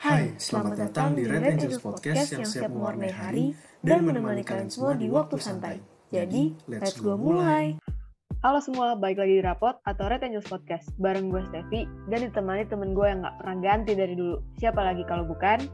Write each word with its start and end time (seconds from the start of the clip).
Hai, 0.00 0.32
selamat 0.40 0.80
datang 0.80 1.12
di 1.12 1.28
Red 1.28 1.44
Angels 1.44 1.76
Podcast 1.76 2.32
yang 2.32 2.48
siap 2.48 2.72
mewarnai 2.72 3.12
hari 3.12 3.52
dan 3.84 4.08
menemani 4.08 4.40
kalian 4.40 4.72
semua 4.72 4.96
di 4.96 5.12
waktu 5.12 5.36
santai. 5.36 5.76
Jadi, 6.08 6.56
let's 6.72 6.96
go 6.96 7.20
mulai. 7.20 7.76
Halo 8.40 8.64
semua, 8.64 8.96
balik 8.96 9.20
lagi 9.20 9.36
di 9.36 9.44
Rapot 9.44 9.76
atau 9.84 10.08
Red 10.08 10.24
Angels 10.24 10.48
Podcast 10.48 10.88
bareng 10.96 11.28
gue 11.28 11.44
Steffi 11.52 11.84
dan 12.08 12.24
ditemani 12.24 12.64
temen 12.72 12.96
gue 12.96 13.12
yang 13.12 13.28
gak 13.28 13.44
pernah 13.44 13.56
ganti 13.60 13.92
dari 13.92 14.16
dulu. 14.16 14.40
Siapa 14.56 14.80
lagi 14.80 15.04
kalau 15.04 15.28
bukan? 15.28 15.68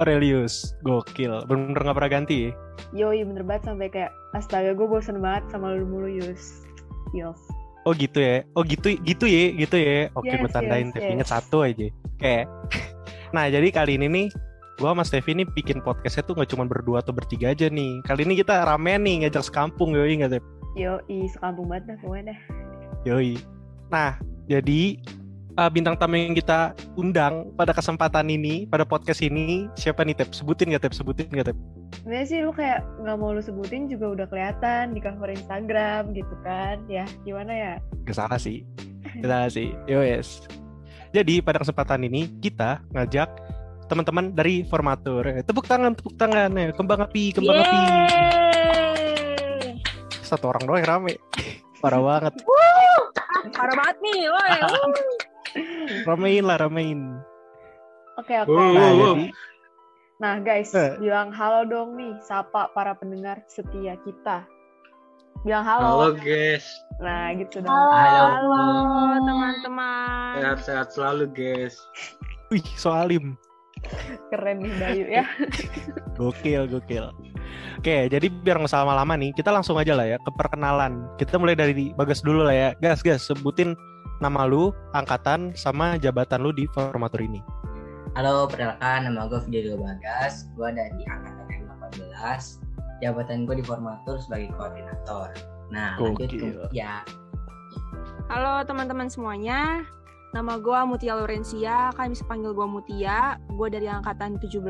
Aurelius, 0.00 0.72
gokil. 0.80 1.44
Bener-bener 1.44 1.84
gak 1.84 1.96
pernah 2.00 2.12
ganti 2.16 2.48
ya? 2.48 2.50
Yoi, 2.96 3.28
bener 3.28 3.44
banget 3.44 3.68
sampai 3.68 3.92
kayak 3.92 4.12
astaga 4.32 4.72
gue 4.72 4.88
bosen 4.88 5.20
banget 5.20 5.52
sama 5.52 5.76
lu 5.76 5.84
mulu 5.84 6.08
Yus. 6.08 6.64
Yus. 7.12 7.36
Oh 7.84 7.92
gitu 7.92 8.24
ya? 8.24 8.40
Oh 8.56 8.64
gitu 8.64 8.96
gitu 9.04 9.28
ya? 9.28 9.52
Gitu 9.52 9.76
ya? 9.76 10.08
Oke, 10.16 10.32
Yes, 10.32 10.40
gue 10.40 10.48
tandain. 10.48 10.88
yes, 10.96 10.96
yes. 10.96 11.12
inget 11.12 11.28
satu 11.28 11.60
aja. 11.60 11.92
Kayak... 12.16 12.48
nah, 13.30 13.46
jadi 13.48 13.68
kali 13.70 13.98
ini 13.98 14.06
nih, 14.06 14.26
gue 14.76 14.88
sama 14.88 15.02
Steffi 15.02 15.32
nih 15.32 15.48
bikin 15.56 15.80
podcastnya 15.80 16.22
tuh 16.28 16.36
gak 16.36 16.52
cuma 16.52 16.68
berdua 16.68 17.00
atau 17.00 17.16
bertiga 17.16 17.56
aja 17.56 17.66
nih. 17.72 18.04
Kali 18.04 18.28
ini 18.28 18.38
kita 18.38 18.68
ramen 18.68 19.02
nih, 19.02 19.26
ngajak 19.26 19.48
sekampung, 19.48 19.96
yoi 19.96 20.20
gak, 20.20 20.36
Stef? 20.36 20.44
Yoi, 20.76 21.18
sekampung 21.32 21.72
banget 21.72 21.94
dah 21.94 21.96
pokoknya 22.04 22.24
dah. 22.32 22.38
Yoi. 23.08 23.40
Nah, 23.88 24.20
jadi 24.44 25.00
uh, 25.56 25.70
bintang 25.72 25.96
tamu 25.96 26.20
yang 26.20 26.36
kita 26.36 26.76
undang 27.00 27.48
pada 27.56 27.72
kesempatan 27.72 28.28
ini, 28.28 28.68
pada 28.68 28.84
podcast 28.84 29.24
ini, 29.24 29.72
siapa 29.80 30.04
nih, 30.04 30.12
Tep? 30.12 30.36
Sebutin 30.36 30.76
gak, 30.76 30.84
Tep? 30.84 30.92
Sebutin 30.92 31.32
gak, 31.32 31.48
Tep? 31.48 31.58
Sebenarnya 32.02 32.26
sih 32.28 32.38
lu 32.42 32.52
kayak 32.52 32.84
nggak 33.02 33.16
mau 33.16 33.30
lu 33.32 33.40
sebutin 33.40 33.88
juga 33.88 34.12
udah 34.12 34.26
kelihatan 34.28 34.92
di 34.92 35.00
cover 35.00 35.32
Instagram 35.32 36.12
gitu 36.12 36.34
kan. 36.44 36.82
Ya, 36.90 37.08
gimana 37.24 37.52
ya? 37.54 37.72
Gak 38.04 38.20
salah 38.20 38.36
sih. 38.36 38.66
Gak 39.22 39.30
salah 39.30 39.50
sih. 39.50 39.72
Yowes. 39.88 40.44
Jadi 41.16 41.40
pada 41.40 41.56
kesempatan 41.56 42.04
ini 42.04 42.28
kita 42.44 42.84
ngajak 42.92 43.24
teman-teman 43.88 44.36
dari 44.36 44.68
formatur. 44.68 45.24
Eh, 45.24 45.40
Tepuk 45.40 45.64
tangan, 45.64 45.96
tepuk 45.96 46.12
tangan. 46.20 46.52
Eh, 46.60 46.76
Kembang 46.76 47.08
api, 47.08 47.32
kembang 47.32 47.56
api. 47.56 47.78
Yeay. 47.80 49.00
Satu 50.20 50.52
orang 50.52 50.68
doang 50.68 50.84
yang 50.84 51.00
rame. 51.00 51.16
Parah 51.80 52.04
banget. 52.04 52.36
Parah 53.48 53.74
banget 53.80 53.96
nih, 54.04 54.28
woi. 54.28 54.60
Ramein 56.12 56.44
lah, 56.44 56.60
ramein. 56.60 57.00
Oke, 58.20 58.36
oke. 58.36 58.52
Wow, 58.52 58.76
Nah, 58.76 58.92
jadi 58.92 59.32
Nah, 60.16 60.36
guys, 60.44 60.68
Eh. 60.76 61.00
bilang 61.00 61.32
halo 61.32 61.64
dong 61.64 61.96
nih, 61.96 62.12
sapa 62.20 62.68
para 62.76 62.92
pendengar 62.92 63.40
setia 63.48 63.96
kita. 64.04 64.44
Bilang 65.44 65.64
halo. 65.66 65.84
Halo 65.84 66.08
guys, 66.16 66.64
Nah, 66.96 67.36
gitu 67.36 67.60
dong. 67.60 67.68
Halo, 67.68 68.24
Halo. 68.32 69.20
teman-teman. 69.20 70.32
sehat-sehat 70.40 70.88
selalu 70.96 71.24
guys. 71.36 71.76
wih, 72.48 72.64
soalim. 72.78 73.36
Keren 74.32 74.64
nih 74.64 74.72
Bayu 74.80 75.04
ya. 75.12 75.24
Gokil, 76.16 76.64
gokil. 76.66 77.12
Oke, 77.76 78.08
jadi 78.08 78.26
biar 78.32 78.56
nggak 78.58 78.72
salah 78.72 78.96
lama 78.96 79.14
nih, 79.14 79.36
kita 79.36 79.52
langsung 79.52 79.76
aja 79.76 79.92
lah 79.92 80.08
ya 80.08 80.16
ke 80.16 80.30
perkenalan. 80.32 81.04
Kita 81.20 81.36
mulai 81.36 81.52
dari 81.54 81.92
Bagas 81.92 82.24
dulu 82.24 82.48
lah 82.48 82.56
ya. 82.56 82.68
Gas, 82.80 83.04
gas, 83.04 83.28
sebutin 83.28 83.76
nama 84.24 84.48
lu, 84.48 84.72
angkatan, 84.96 85.52
sama 85.52 86.00
jabatan 86.00 86.40
lu 86.40 86.50
di 86.56 86.64
formatur 86.72 87.20
ini. 87.20 87.44
Halo, 88.16 88.48
perkenalkan 88.48 89.12
nama 89.12 89.28
gue 89.28 89.38
Fidelio 89.44 89.76
Bagas. 89.76 90.48
Gue 90.56 90.72
dari 90.72 91.04
angkatan 91.04 91.46
M18. 91.68 92.65
Jabatan 93.04 93.44
gue 93.44 93.60
di 93.60 93.64
formatur 93.64 94.16
sebagai 94.16 94.52
koordinator. 94.56 95.36
Nah, 95.68 96.00
lanjut 96.00 96.30
Gokil. 96.32 96.64
ke 96.64 96.72
ya. 96.72 97.04
Halo 98.32 98.64
teman-teman 98.64 99.12
semuanya. 99.12 99.84
Nama 100.32 100.60
gue 100.60 100.78
Mutia 100.84 101.16
Lorencia, 101.16 101.92
kalian 101.96 102.12
bisa 102.12 102.24
panggil 102.28 102.52
gue 102.52 102.66
Mutia. 102.68 103.40
Gue 103.56 103.68
dari 103.72 103.88
angkatan 103.88 104.36
17 104.40 104.60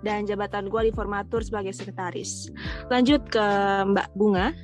dan 0.00 0.24
jabatan 0.24 0.72
gue 0.72 0.88
di 0.88 0.92
formatur 0.92 1.44
sebagai 1.44 1.72
sekretaris. 1.76 2.48
Lanjut 2.88 3.20
ke 3.28 3.44
Mbak 3.88 4.08
Bunga. 4.16 4.56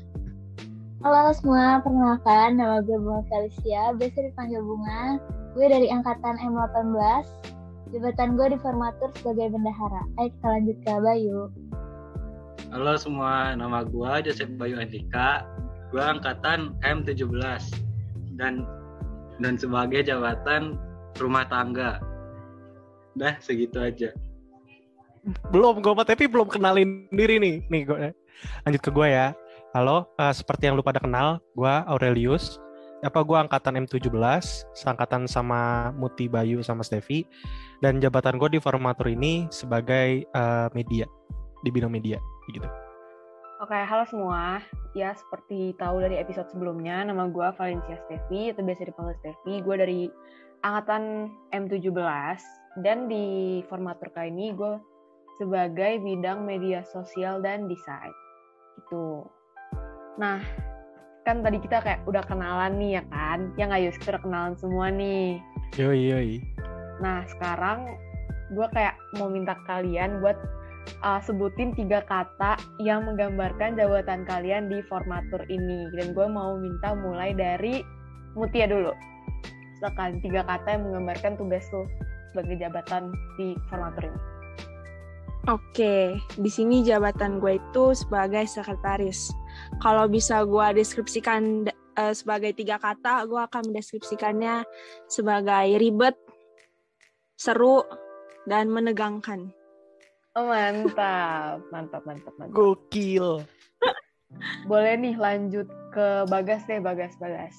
Halo 1.05 1.33
semua, 1.37 1.85
perkenalkan 1.85 2.57
nama 2.57 2.81
gue 2.81 2.97
Bunga 2.97 3.23
Felicia, 3.29 3.93
biasa 3.97 4.19
dipanggil 4.33 4.61
Bunga. 4.65 5.21
Gue 5.53 5.67
dari 5.69 5.89
angkatan 5.93 6.37
M18. 6.41 7.25
Jabatan 7.93 8.35
gue 8.35 8.47
di 8.57 8.59
formatur 8.61 9.09
sebagai 9.21 9.53
bendahara. 9.53 10.03
Ayo 10.19 10.29
kita 10.33 10.47
lanjut 10.49 10.77
ke 10.83 10.93
Bayu. 11.01 11.41
Halo 12.75 12.99
semua, 12.99 13.55
nama 13.55 13.87
gua 13.87 14.19
Joseph 14.19 14.51
Bayu 14.59 14.75
Andika. 14.83 15.47
Gua 15.95 16.19
angkatan 16.19 16.75
M17 16.83 17.63
dan 18.35 18.67
dan 19.39 19.55
sebagai 19.55 20.03
jabatan 20.03 20.75
rumah 21.15 21.47
tangga. 21.47 22.03
Dah 23.15 23.39
segitu 23.39 23.79
aja. 23.79 24.11
Belum, 25.55 25.79
gue 25.79 25.95
tapi 26.03 26.27
belum 26.27 26.51
kenalin 26.51 27.07
diri 27.11 27.39
nih. 27.39 27.57
Nih, 27.71 27.83
gue 27.87 27.99
lanjut 28.67 28.83
ke 28.83 28.91
gue 28.91 29.09
ya. 29.11 29.31
Halo, 29.75 30.11
eh, 30.19 30.35
seperti 30.35 30.67
yang 30.67 30.75
lu 30.79 30.83
pada 30.83 30.99
kenal, 30.99 31.39
gue 31.55 31.75
Aurelius. 31.87 32.59
Apa 33.03 33.23
gue 33.23 33.35
angkatan 33.35 33.79
M17, 33.87 34.11
seangkatan 34.75 35.31
sama 35.31 35.93
Muti 35.95 36.27
Bayu 36.27 36.63
sama 36.67 36.83
Stevi. 36.83 37.27
Dan 37.79 38.03
jabatan 38.03 38.39
gue 38.39 38.59
di 38.59 38.61
formatur 38.63 39.11
ini 39.11 39.47
sebagai 39.55 40.27
eh, 40.27 40.69
media, 40.75 41.07
di 41.63 41.71
bidang 41.75 41.91
media, 41.91 42.23
gitu. 42.53 42.69
Oke, 43.57 43.73
halo 43.73 44.05
semua. 44.05 44.61
Ya, 44.93 45.17
seperti 45.17 45.73
tahu 45.81 46.05
dari 46.05 46.21
episode 46.21 46.49
sebelumnya, 46.53 47.05
nama 47.09 47.29
gue 47.29 47.49
Valencia 47.57 47.97
Stevi, 48.05 48.53
atau 48.53 48.61
biasa 48.65 48.85
dipanggil 48.85 49.17
Stevi. 49.21 49.55
Gue 49.65 49.77
dari 49.81 50.01
angkatan 50.61 51.33
M17, 51.57 52.37
dan 52.85 53.09
di 53.09 53.61
formatur 53.69 54.13
kali 54.13 54.29
ini 54.29 54.53
gue 54.53 54.77
sebagai 55.41 56.01
bidang 56.05 56.45
media 56.45 56.85
sosial 56.85 57.41
dan 57.41 57.69
desain. 57.69 58.13
Gitu. 58.77 59.25
Nah, 60.21 60.41
kan 61.25 61.41
tadi 61.41 61.61
kita 61.61 61.81
kayak 61.81 62.05
udah 62.05 62.25
kenalan 62.25 62.77
nih 62.77 63.01
ya 63.01 63.03
kan? 63.09 63.53
Ya 63.57 63.69
nggak 63.69 63.83
Yus, 63.89 63.97
kita 64.01 64.17
udah 64.17 64.25
kenalan 64.25 64.55
semua 64.57 64.87
nih. 64.93 65.41
Yoi, 65.77 66.01
yoi. 66.13 66.33
Nah, 67.01 67.25
sekarang 67.29 67.97
gue 68.53 68.67
kayak 68.73 68.97
mau 69.17 69.29
minta 69.29 69.57
kalian 69.69 70.21
buat 70.25 70.37
uh, 71.05 71.21
sebutin 71.23 71.75
tiga 71.77 72.03
kata 72.05 72.57
yang 72.83 73.05
menggambarkan 73.05 73.77
jabatan 73.77 74.25
kalian 74.25 74.71
di 74.71 74.83
formatur 74.87 75.43
ini. 75.51 75.91
Dan 75.95 76.13
gue 76.17 76.27
mau 76.27 76.57
minta 76.57 76.95
mulai 76.95 77.37
dari 77.37 77.83
Mutia 78.37 78.69
dulu. 78.69 78.93
Silakan 79.81 80.21
tiga 80.21 80.45
kata 80.45 80.77
yang 80.77 80.93
menggambarkan 80.93 81.41
tugas 81.41 81.65
lo 81.73 81.89
sebagai 82.33 82.61
jabatan 82.61 83.17
di 83.41 83.57
formatur 83.73 84.13
ini. 84.13 84.21
Oke, 85.47 86.19
di 86.37 86.51
sini 86.51 86.83
jabatan 86.83 87.39
gue 87.39 87.57
itu 87.57 87.95
sebagai 87.95 88.45
sekretaris. 88.51 89.31
Kalau 89.79 90.11
bisa 90.11 90.43
gue 90.43 90.67
deskripsikan 90.75 91.71
eh, 91.71 92.15
sebagai 92.19 92.53
tiga 92.53 92.83
kata, 92.83 93.25
gue 93.25 93.41
akan 93.41 93.71
mendeskripsikannya 93.71 94.67
sebagai 95.07 95.79
ribet, 95.79 96.19
seru, 97.39 97.87
dan 98.51 98.75
menegangkan. 98.75 99.55
Oh, 100.37 100.45
mantap. 100.45 101.65
Mantap, 101.73 102.05
mantap, 102.05 102.35
mantap. 102.37 102.53
Gokil. 102.53 103.41
Boleh 104.69 104.95
nih 105.01 105.17
lanjut 105.17 105.65
ke 105.97 106.29
Bagas 106.29 106.61
deh, 106.69 106.77
Bagas, 106.77 107.17
Bagas. 107.17 107.57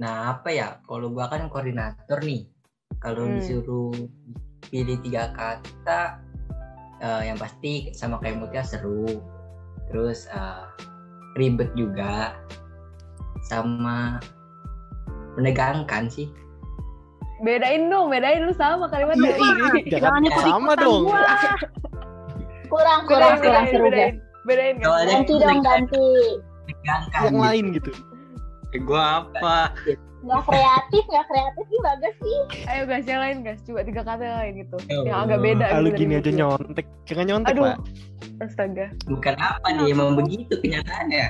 Nah, 0.00 0.32
apa 0.32 0.48
ya? 0.48 0.80
Kalau 0.88 1.12
gue 1.12 1.24
kan 1.28 1.52
koordinator 1.52 2.24
nih. 2.24 2.48
Kalau 2.96 3.28
Hmm. 3.28 3.36
disuruh 3.36 3.92
pilih 4.72 4.96
tiga 5.04 5.36
kata, 5.36 6.24
eh, 7.04 7.22
yang 7.28 7.36
pasti 7.36 7.92
sama 7.92 8.16
kayak 8.24 8.40
Mutia 8.40 8.64
seru. 8.64 9.20
Terus 9.92 10.24
eh, 10.32 10.64
ribet 11.36 11.76
juga. 11.76 12.40
Sama 13.44 14.16
menegangkan 15.36 16.08
sih. 16.08 16.32
Bedain 17.44 17.82
dong, 17.92 18.08
bedain 18.08 18.40
lu 18.48 18.52
sama 18.56 18.88
kalimatnya. 18.88 19.36
Jangan 19.36 19.82
Jangan 19.92 20.20
ikut 20.24 20.42
sama 20.44 20.72
dong. 20.80 21.02
gua. 21.04 21.20
Kurang, 22.66 23.00
kurang, 23.06 23.36
Bedain, 23.36 23.44
kurang 23.44 23.64
bedain, 23.64 23.66
seru 23.70 23.84
bedain. 23.86 24.14
Bedain, 24.46 24.74
kan? 24.80 25.04
Ganti 25.06 25.34
dong, 25.36 25.60
ganti. 25.60 26.06
Menegangkan. 26.66 27.20
Yang 27.20 27.30
gitu. 27.30 27.44
lain 27.44 27.64
gitu. 27.76 27.90
Eh, 28.74 28.80
gua 28.82 29.02
apa? 29.22 29.58
Nggak 30.26 30.42
kreatif, 30.42 31.02
nggak 31.06 31.26
kreatif 31.30 31.64
sih 31.70 31.80
bagus 31.86 32.14
sih. 32.18 32.38
Ayo 32.66 32.82
guys, 32.88 33.06
yang 33.06 33.22
lain 33.22 33.36
guys. 33.46 33.60
Coba 33.62 33.80
tiga 33.86 34.02
kata 34.02 34.22
yang 34.26 34.38
lain 34.42 34.52
gitu. 34.66 34.76
Ya 34.90 34.96
yang 35.06 35.18
agak 35.28 35.38
beda. 35.38 35.66
Gitu 35.70 35.76
dari 35.76 35.90
gini 35.94 36.12
aja 36.18 36.24
Mutia. 36.26 36.38
nyontek. 36.42 36.86
Jangan 37.06 37.24
nyontek, 37.30 37.54
Aduh. 37.54 37.62
Pak. 37.62 37.76
Astaga. 38.42 38.86
Bukan 39.06 39.34
apa 39.38 39.68
nih, 39.70 39.86
emang 39.94 40.10
begitu 40.18 40.54
kenyataannya. 40.58 41.26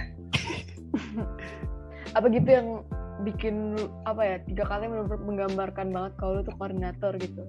Apa 2.16 2.32
gitu 2.32 2.48
yang 2.48 2.80
bikin 3.24 3.76
apa 4.04 4.22
ya 4.24 4.36
tiga 4.44 4.64
kata 4.68 4.84
yang 4.84 5.08
menggambarkan 5.08 5.88
banget 5.88 6.12
kalau 6.20 6.40
lu 6.40 6.42
tuh 6.44 6.56
koordinator 6.60 7.12
gitu. 7.16 7.42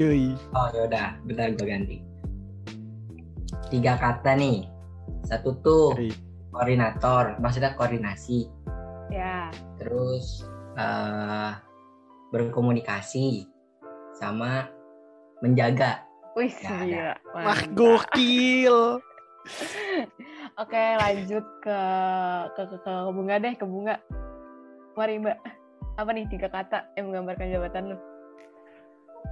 Yoi. 0.00 0.32
Oh 0.56 0.68
yaudah, 0.72 1.20
bentar 1.28 1.52
gue 1.52 1.66
ganti. 1.66 1.96
Tiga 3.68 4.00
kata 4.00 4.38
nih. 4.38 4.64
Satu 5.28 5.58
tuh 5.60 5.92
Yoi. 6.00 6.12
koordinator, 6.54 7.36
maksudnya 7.42 7.76
koordinasi. 7.76 8.48
Ya. 9.12 9.52
Terus 9.76 10.46
eh 10.78 11.52
berkomunikasi 12.30 13.44
sama 14.16 14.70
menjaga. 15.42 16.06
Wih, 16.38 16.54
ada. 16.62 16.86
gila. 16.86 17.14
Wah, 17.34 17.62
gokil. 17.74 18.78
Oke, 20.62 20.84
lanjut 21.00 21.44
ke 21.64 21.80
ke 22.54 22.62
ke, 22.70 22.76
ke 22.78 22.92
bunga 23.10 23.36
deh, 23.42 23.54
ke 23.58 23.66
bunga. 23.66 23.98
Mari 25.00 25.16
Mbak. 25.16 25.38
Apa 25.96 26.12
nih 26.12 26.28
tiga 26.28 26.52
kata 26.52 26.84
yang 27.00 27.08
menggambarkan 27.08 27.48
jabatan 27.48 27.82
lu? 27.88 27.96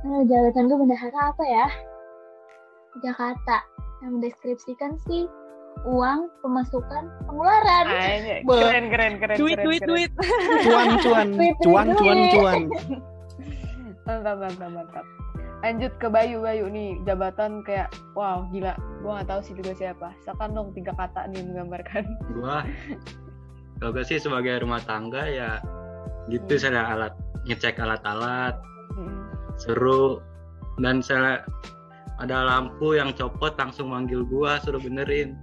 Nah, 0.09 0.25
jabatan 0.25 0.65
gue 0.65 0.79
bendahara 0.81 1.21
apa 1.29 1.45
ya? 1.45 1.67
Tiga 2.97 3.13
kata. 3.13 3.59
Yang 4.01 4.11
mendeskripsikan 4.17 4.97
sih 5.05 5.29
uang, 5.85 6.33
pemasukan, 6.41 7.05
pengeluaran. 7.29 7.85
Anjay, 7.85 8.41
Bah. 8.49 8.57
keren 8.65 8.87
keren 8.89 9.13
keren 9.21 9.37
Duit, 9.37 9.61
keren, 9.61 9.67
duit, 9.69 9.83
keren. 9.85 9.91
duit. 9.93 10.11
Cuan, 10.65 10.89
cuan, 11.05 11.29
cuan, 11.61 11.87
cuan, 11.93 12.19
cuan. 12.33 12.61
Mantap, 14.09 14.37
mantap, 14.41 14.71
mantap. 14.73 15.07
Lanjut 15.61 15.93
ke 16.01 16.07
Bayu, 16.09 16.41
Bayu 16.41 16.71
nih 16.73 16.97
jabatan 17.05 17.61
kayak 17.67 17.93
wow 18.17 18.47
gila, 18.55 18.73
gua 19.05 19.21
nggak 19.21 19.29
tahu 19.37 19.41
sih 19.45 19.53
juga 19.53 19.77
siapa. 19.77 20.17
Silakan 20.25 20.57
dong 20.57 20.69
tiga 20.73 20.97
kata 20.97 21.29
nih 21.29 21.45
menggambarkan. 21.45 22.05
gua 22.41 22.65
kalau 23.79 23.91
gue 23.93 24.05
sih 24.05 24.19
sebagai 24.19 24.59
rumah 24.59 24.81
tangga 24.81 25.25
ya 25.25 25.63
gitu 26.27 26.55
saya 26.55 26.85
alat 26.89 27.15
ngecek 27.45 27.79
alat-alat 27.79 28.55
Hmm. 28.91 29.31
seru 29.57 30.19
dan 30.77 30.99
saya 30.99 31.45
ada 32.19 32.43
lampu 32.43 32.93
yang 32.93 33.13
copot 33.13 33.55
langsung 33.55 33.89
manggil 33.89 34.25
gua 34.25 34.59
suruh 34.59 34.79
benerin 34.79 35.39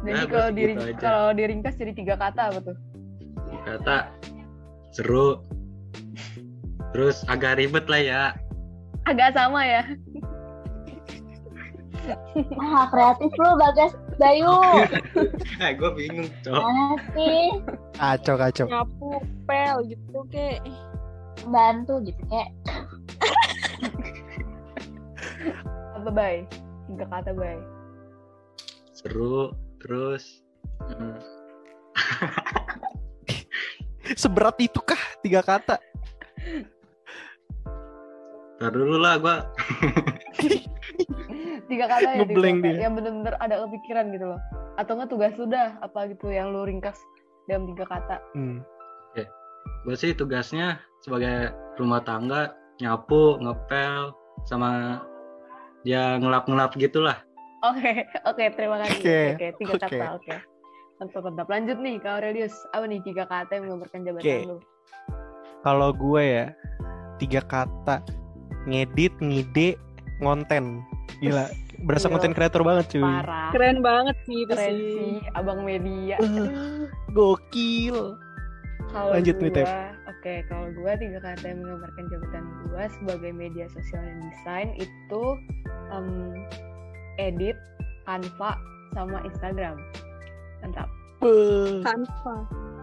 Jadi 0.00 0.10
Ya, 0.10 0.24
kalau 0.26 0.48
gitu 0.50 0.80
aja. 0.82 0.98
kalau 0.98 1.26
diringkas 1.30 1.74
jadi 1.74 1.92
tiga 1.92 2.14
kata 2.14 2.50
apa 2.50 2.58
tuh? 2.62 2.76
kata 3.62 3.96
seru 4.90 5.40
terus 6.90 7.24
agak 7.26 7.56
ribet 7.56 7.86
lah 7.86 8.00
ya 8.00 8.22
Agak 9.02 9.32
sama 9.32 9.64
ya. 9.64 9.80
Ah, 12.56 12.88
kreatif 12.88 13.28
lu 13.36 13.50
Bagas 13.60 13.92
Bayu. 14.16 14.48
eh 15.64 15.72
gue 15.76 15.90
bingung 15.96 16.28
cok 16.44 16.60
Mana 16.60 16.96
sih? 17.12 17.48
Kacau, 17.96 18.36
kacau. 18.40 18.66
Nyapu, 18.68 19.20
pel 19.44 19.76
gitu 19.88 20.20
kek. 20.32 20.60
Bantu 21.48 22.00
gitu 22.04 22.20
kayak. 22.32 22.52
Apa 26.00 26.10
Bay? 26.12 26.36
Tiga 26.88 27.06
kata 27.08 27.32
Bay. 27.36 27.60
seru 29.00 29.56
terus 29.80 30.44
hmm, 30.92 31.16
Seberat 34.20 34.60
itu 34.60 34.76
kah 34.84 35.00
tiga 35.24 35.40
kata? 35.40 35.80
Ntar 38.60 38.72
dulu 38.76 38.96
lah 39.00 39.16
gue 39.16 39.36
Tiga 41.70 41.86
kata 41.86 42.08
ya 42.18 42.26
tiga 42.26 42.34
kata. 42.34 42.66
dia. 42.66 42.78
Yang 42.84 42.92
bener-bener 42.98 43.34
ada 43.38 43.54
kepikiran 43.64 44.10
gitu 44.10 44.26
loh. 44.34 44.40
Atau 44.74 44.98
nggak 44.98 45.08
tugas 45.08 45.32
sudah 45.38 45.78
apa 45.80 46.10
gitu 46.10 46.28
yang 46.28 46.50
lu 46.50 46.66
ringkas 46.66 46.98
dalam 47.46 47.64
tiga 47.74 47.88
kata. 47.88 48.20
Hmm. 48.36 48.60
gue 49.84 49.96
sih 49.96 50.12
tugasnya 50.12 50.80
sebagai 51.04 51.52
rumah 51.80 52.00
tangga 52.04 52.52
nyapu 52.80 53.36
ngepel 53.40 54.12
sama 54.44 55.00
ya 55.84 56.16
ngelap-ngelap 56.20 56.72
gitulah 56.76 57.16
Oke, 57.60 58.08
oke, 58.28 58.44
terima 58.56 58.80
kasih. 58.80 59.00
Oke, 59.00 59.20
Oke, 59.36 59.46
tiga 59.60 59.74
oke. 59.76 59.84
kata, 59.84 60.06
oke. 60.16 60.36
Mantap, 60.96 61.22
mantap. 61.28 61.46
Lanjut 61.52 61.76
nih, 61.80 62.00
Kak 62.00 62.20
Aurelius. 62.20 62.56
Apa 62.72 62.88
nih 62.88 63.00
tiga 63.04 63.24
kata 63.28 63.52
yang 63.52 63.68
menggambarkan 63.68 64.00
jabatan 64.00 64.24
Oke. 64.24 64.48
lu? 64.48 64.56
Kalau 65.60 65.90
gue 65.92 66.22
ya 66.24 66.46
tiga 67.20 67.44
kata 67.44 68.00
ngedit, 68.70 69.12
ngide, 69.18 69.74
ngonten. 70.22 70.80
Gila, 71.20 71.50
berasa 71.84 72.06
Gila. 72.08 72.14
konten 72.16 72.32
kreator 72.32 72.62
banget 72.62 72.96
cuy. 72.96 73.02
Parah. 73.04 73.50
Keren 73.52 73.82
banget 73.82 74.16
sih 74.24 74.46
itu 74.46 74.52
Keren 74.54 74.70
sih. 74.72 74.90
sih, 74.94 75.14
abang 75.34 75.60
media. 75.62 76.16
Gokil. 77.12 78.16
Kalau 78.90 79.14
Lanjut 79.14 79.36
nih, 79.38 79.52
Tep. 79.54 79.68
oke, 80.10 80.34
kalau 80.50 80.66
gua 80.74 80.98
tiga 80.98 81.18
kata 81.22 81.44
yang 81.46 81.62
menggambarkan 81.62 82.04
jabatan 82.10 82.42
gua 82.66 82.84
sebagai 82.90 83.30
media 83.30 83.66
sosial 83.70 84.02
dan 84.02 84.18
desain 84.26 84.68
itu 84.74 85.22
em, 85.94 86.06
edit, 87.22 87.54
Canva, 88.02 88.58
sama 88.90 89.22
Instagram. 89.22 89.78
Mantap. 90.60 90.90
Beuh. 91.22 91.86
Canva. 91.86 92.34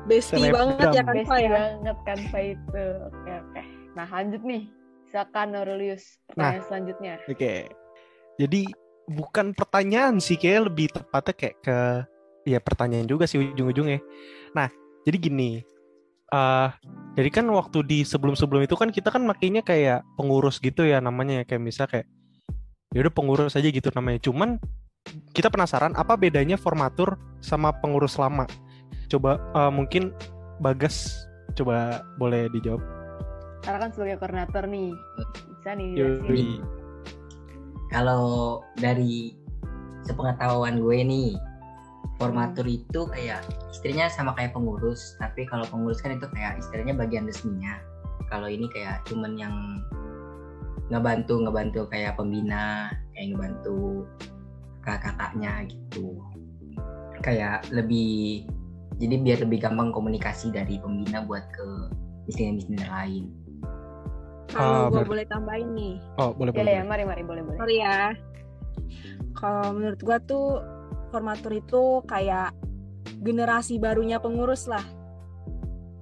Bestie 0.07 0.39
Selebgram. 0.39 0.79
banget 0.79 0.87
ya 0.87 1.03
Canva 1.03 1.11
Besti 1.19 1.35
ya. 1.43 1.51
banget 1.51 1.97
Canva 2.07 2.39
itu. 2.39 2.85
Oke, 3.11 3.31
oke. 3.43 3.61
Nah, 3.97 4.07
lanjut 4.07 4.41
nih. 4.47 4.63
Silakan 5.07 5.55
Aurelius. 5.55 6.19
Pertanyaan 6.27 6.63
selanjutnya. 6.67 7.13
Oke. 7.27 7.71
Jadi 8.37 8.61
bukan 9.07 9.55
pertanyaan 9.55 10.19
sih 10.19 10.35
kayak 10.35 10.67
lebih 10.67 10.91
tepatnya 10.91 11.33
kayak 11.33 11.55
ke 11.63 11.77
ya 12.47 12.59
pertanyaan 12.59 13.07
juga 13.07 13.23
sih 13.23 13.39
ujung-ujungnya. 13.39 14.03
Nah, 14.55 14.67
jadi 15.07 15.17
gini. 15.19 15.51
eh 16.27 16.69
jadi 17.15 17.29
kan 17.31 17.47
waktu 17.55 17.87
di 17.87 18.03
sebelum-sebelum 18.03 18.67
itu 18.67 18.75
kan 18.75 18.91
kita 18.91 19.15
kan 19.15 19.23
makainya 19.23 19.63
kayak 19.63 20.03
pengurus 20.19 20.59
gitu 20.59 20.83
ya 20.83 20.99
namanya 20.99 21.39
ya 21.39 21.43
kayak 21.47 21.63
misal 21.63 21.87
kayak 21.87 22.03
ya 22.91 22.99
udah 22.99 23.13
pengurus 23.15 23.55
aja 23.55 23.71
gitu 23.71 23.87
namanya. 23.95 24.19
Cuman 24.19 24.59
kita 25.31 25.47
penasaran 25.47 25.95
apa 25.95 26.19
bedanya 26.19 26.59
formatur 26.59 27.15
sama 27.39 27.71
pengurus 27.79 28.19
lama. 28.19 28.43
Coba 29.07 29.39
eh, 29.55 29.71
mungkin 29.71 30.11
Bagas 30.57 31.13
coba 31.53 32.01
boleh 32.17 32.49
dijawab. 32.49 32.96
Karena 33.63 33.77
kan 33.87 33.91
sebagai 33.93 34.15
koordinator 34.21 34.63
nih. 34.67 34.91
Bisa 35.57 35.71
nih. 35.73 36.61
Kalau 37.87 38.59
dari 38.75 39.31
sepengetahuan 40.03 40.83
gue 40.83 40.97
nih, 41.03 41.31
formatur 42.17 42.65
itu 42.65 43.07
kayak 43.13 43.45
istilahnya 43.71 44.09
sama 44.09 44.33
kayak 44.33 44.51
pengurus, 44.57 45.15
tapi 45.21 45.45
kalau 45.45 45.63
pengurus 45.69 46.01
kan 46.01 46.17
itu 46.17 46.27
kayak 46.33 46.57
istilahnya 46.59 46.97
bagian 46.97 47.29
resminya. 47.29 47.77
Kalau 48.27 48.49
ini 48.51 48.67
kayak 48.73 49.07
cuman 49.07 49.39
yang 49.39 49.55
ngebantu 50.91 51.39
ngebantu 51.43 51.81
kayak 51.91 52.15
pembina, 52.15 52.91
kayak 53.15 53.35
ngebantu 53.35 54.07
kakak-kakaknya 54.83 55.67
gitu. 55.67 56.19
Kayak 57.23 57.67
lebih 57.71 58.45
jadi 58.97 59.15
biar 59.21 59.39
lebih 59.45 59.61
gampang 59.61 59.93
komunikasi 59.93 60.49
dari 60.49 60.81
pembina 60.81 61.21
buat 61.23 61.45
ke 61.53 61.67
miskin-miskin 62.25 62.81
lain. 62.87 63.29
Ah, 64.55 64.59
Kalau 64.59 64.79
gue 64.89 64.99
ber- 65.03 65.09
boleh 65.11 65.25
tambahin 65.27 65.69
nih. 65.75 65.95
Oh, 66.17 66.31
boleh 66.31 66.51
Ya, 66.55 66.57
boleh. 66.63 66.73
ya, 66.79 66.83
mari, 66.87 67.03
mari, 67.03 67.23
boleh, 67.23 67.43
boleh. 67.43 67.59
Sorry 67.59 67.77
ya. 67.83 68.15
Kalau 69.35 69.75
menurut 69.75 69.99
gua 70.01 70.17
tuh 70.17 70.63
formatur 71.11 71.51
itu 71.53 72.01
kayak 72.07 72.55
generasi 73.21 73.77
barunya 73.77 74.17
pengurus 74.17 74.65
lah. 74.65 74.83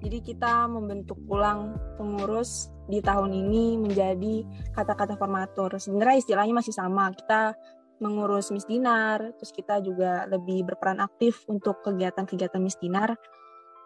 Jadi 0.06 0.22
kita 0.22 0.70
membentuk 0.70 1.18
ulang 1.26 1.74
pengurus 1.98 2.70
di 2.86 3.02
tahun 3.02 3.34
ini 3.34 3.82
menjadi 3.82 4.46
kata-kata 4.72 5.18
formatur. 5.18 5.74
Sebenarnya 5.82 6.22
istilahnya 6.22 6.54
masih 6.54 6.72
sama. 6.78 7.10
Kita 7.10 7.58
mengurus 7.98 8.54
misdinar, 8.54 9.34
terus 9.36 9.50
kita 9.50 9.82
juga 9.82 10.30
lebih 10.30 10.68
berperan 10.68 11.02
aktif 11.02 11.42
untuk 11.50 11.82
kegiatan-kegiatan 11.82 12.62
misdinar. 12.62 13.18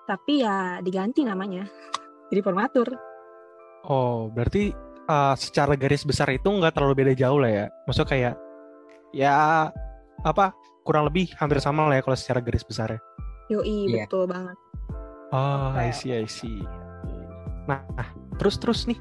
Tapi 0.06 0.44
ya 0.44 0.84
diganti 0.84 1.24
namanya. 1.24 1.64
Jadi 2.28 2.42
formatur. 2.44 3.09
Oh, 3.88 4.28
berarti 4.34 4.76
uh, 5.08 5.36
secara 5.40 5.74
garis 5.80 6.04
besar 6.04 6.28
itu 6.34 6.48
nggak 6.50 6.76
terlalu 6.76 7.06
beda 7.06 7.14
jauh 7.16 7.40
lah 7.40 7.52
ya. 7.52 7.66
Maksudnya 7.88 8.10
kayak 8.10 8.34
ya 9.16 9.34
apa 10.28 10.54
kurang 10.86 11.10
lebih 11.10 11.32
hampir 11.40 11.58
sama 11.62 11.88
lah 11.88 11.98
ya 12.00 12.04
kalau 12.04 12.18
secara 12.18 12.40
garis 12.44 12.66
besar 12.66 12.98
ya. 12.98 13.00
Yoi, 13.50 13.90
Iya. 13.90 14.06
betul 14.06 14.30
banget. 14.30 14.58
Oh, 15.34 15.74
I 15.74 15.90
see, 15.94 16.14
I 16.14 16.26
see. 16.26 16.62
Nah, 17.70 17.82
terus 18.42 18.58
terus 18.58 18.90
nih, 18.90 18.98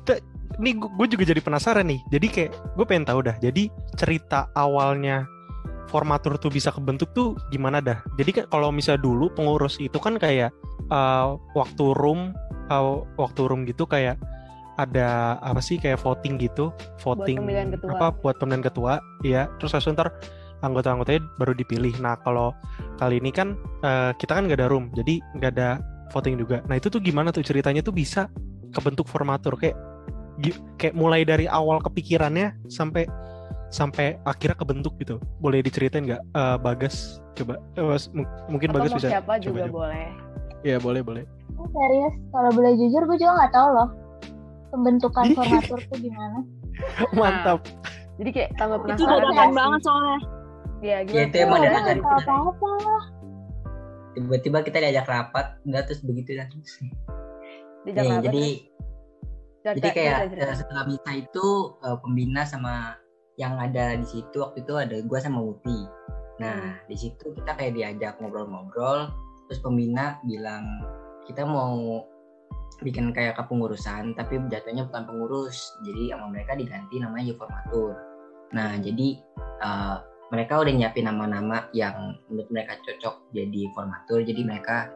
kita, 0.00 0.20
nih 0.56 0.72
gue 0.76 1.06
juga 1.08 1.24
jadi 1.28 1.40
penasaran 1.40 1.84
nih. 1.88 2.00
Jadi 2.12 2.26
kayak 2.32 2.50
gue 2.76 2.84
pengen 2.88 3.04
tahu 3.08 3.20
dah. 3.24 3.36
Jadi 3.40 3.68
cerita 3.96 4.48
awalnya 4.56 5.28
formatur 5.92 6.36
tuh 6.40 6.48
bisa 6.48 6.72
kebentuk 6.72 7.12
tuh 7.12 7.36
gimana 7.52 7.80
dah? 7.84 8.00
Jadi 8.16 8.40
kan 8.40 8.44
kalau 8.48 8.72
misalnya 8.72 9.04
dulu 9.04 9.28
pengurus 9.32 9.76
itu 9.80 9.96
kan 10.00 10.16
kayak 10.16 10.52
uh, 10.88 11.36
waktu 11.52 11.84
room, 12.00 12.32
uh, 12.68 13.02
waktu 13.16 13.40
room 13.46 13.64
gitu 13.64 13.84
kayak 13.84 14.16
ada 14.76 15.40
apa 15.40 15.60
sih 15.64 15.80
kayak 15.80 15.96
voting 16.04 16.36
gitu, 16.36 16.68
voting 17.00 17.40
pemilihan 17.40 17.72
ketua. 17.72 17.96
apa 17.96 18.06
buat 18.20 18.36
pemilihan 18.36 18.60
ketua, 18.60 19.00
iya. 19.24 19.48
Terus 19.56 19.72
itu 19.72 19.88
ntar 19.96 20.12
anggota-anggotanya 20.60 21.24
baru 21.40 21.56
dipilih. 21.56 21.96
Nah 22.00 22.20
kalau 22.20 22.52
kali 23.00 23.16
ini 23.16 23.32
kan 23.32 23.56
eh, 23.80 24.12
kita 24.20 24.36
kan 24.36 24.44
nggak 24.44 24.60
ada 24.60 24.68
room, 24.68 24.92
jadi 24.92 25.20
nggak 25.40 25.50
ada 25.56 25.80
voting 26.12 26.36
juga. 26.36 26.60
Nah 26.68 26.76
itu 26.76 26.92
tuh 26.92 27.00
gimana 27.00 27.32
tuh 27.32 27.40
ceritanya 27.40 27.80
tuh 27.80 27.96
bisa 27.96 28.28
kebentuk 28.76 29.08
formatur 29.08 29.56
kayak 29.56 29.76
kayak 30.76 30.92
mulai 30.92 31.24
dari 31.24 31.48
awal 31.48 31.80
kepikirannya 31.80 32.52
sampai 32.68 33.08
sampai 33.72 34.20
akhirnya 34.28 34.60
kebentuk 34.60 34.92
gitu. 35.00 35.16
Boleh 35.40 35.64
diceritain 35.64 36.04
nggak 36.04 36.20
Eh, 36.36 36.56
Bagas? 36.60 37.16
Coba 37.32 37.56
m- 38.12 38.28
mungkin 38.52 38.76
Atau 38.76 38.84
Bagas 38.84 38.92
bisa. 39.00 39.08
siapa 39.08 39.40
coba 39.40 39.44
juga 39.44 39.60
jawab. 39.64 39.72
boleh. 39.72 40.06
Iya 40.68 40.76
boleh 40.84 41.00
boleh. 41.00 41.24
Oh, 41.56 41.66
serius, 41.66 42.14
kalau 42.30 42.50
boleh 42.50 42.72
jujur 42.74 43.02
gue 43.02 43.16
juga 43.16 43.32
nggak 43.34 43.52
tahu 43.52 43.68
loh 43.70 43.88
pembentukan 44.68 45.24
formatur 45.32 45.80
tuh 45.82 45.98
gimana. 45.98 46.38
Mantap. 47.16 47.64
Jadi 48.16 48.30
kayak 48.30 48.50
tambah 48.54 48.76
Itu 48.78 48.84
penasaran 48.86 49.08
dadakan 49.14 49.32
nggak 49.32 49.46
sih? 49.46 49.56
banget 49.56 49.80
soalnya. 49.82 50.18
Iya, 50.76 50.96
Ya, 50.98 50.98
gimana? 51.02 51.24
itu 51.24 51.36
emang 51.38 51.60
dadakan. 51.60 51.84
dari 51.86 52.02
apa-apa. 52.02 52.72
tiba-tiba 54.12 54.58
kita 54.62 54.78
diajak 54.80 55.06
rapat 55.06 55.46
udah 55.62 55.82
terus 55.82 56.00
begitu 56.00 56.32
dan 56.32 56.48
terus 56.48 56.72
Dijak 57.84 58.00
nih 58.00 58.10
apa 58.10 58.24
jadi? 58.24 58.44
Cerita- 59.60 59.74
jadi 59.76 59.88
kayak 59.90 60.16
eh, 60.32 60.54
setelah 60.54 60.84
misa 60.84 61.12
itu 61.14 61.46
eh, 61.78 61.96
pembina 61.98 62.42
sama 62.42 62.96
yang 63.36 63.56
ada 63.56 63.92
di 63.92 64.06
situ 64.06 64.36
waktu 64.38 64.62
itu 64.62 64.72
ada 64.72 64.96
gua 65.02 65.20
sama 65.20 65.40
Muti 65.42 65.84
nah 66.36 66.76
di 66.84 66.92
situ 66.94 67.32
kita 67.32 67.52
kayak 67.52 67.72
diajak 67.72 68.16
ngobrol-ngobrol 68.16 69.08
terus 69.44 69.60
pembina 69.60 70.16
bilang 70.22 70.64
kita 71.26 71.42
mau 71.44 72.06
bikin 72.80 73.12
kayak 73.12 73.40
kepengurusan 73.40 74.12
tapi 74.16 74.40
jatuhnya 74.48 74.84
bukan 74.88 75.04
pengurus. 75.08 75.76
Jadi 75.84 76.12
sama 76.12 76.28
mereka 76.32 76.52
diganti 76.56 77.00
namanya 77.00 77.26
informatur. 77.32 77.92
Nah 78.52 78.76
jadi 78.80 79.08
eh, 79.62 79.96
mereka 80.30 80.58
udah 80.58 80.72
nyiapin 80.74 81.06
nama-nama 81.06 81.70
yang 81.70 82.18
menurut 82.26 82.50
mereka 82.50 82.82
cocok 82.82 83.30
jadi 83.30 83.70
formatur 83.72 84.26
jadi 84.26 84.42
mereka 84.42 84.90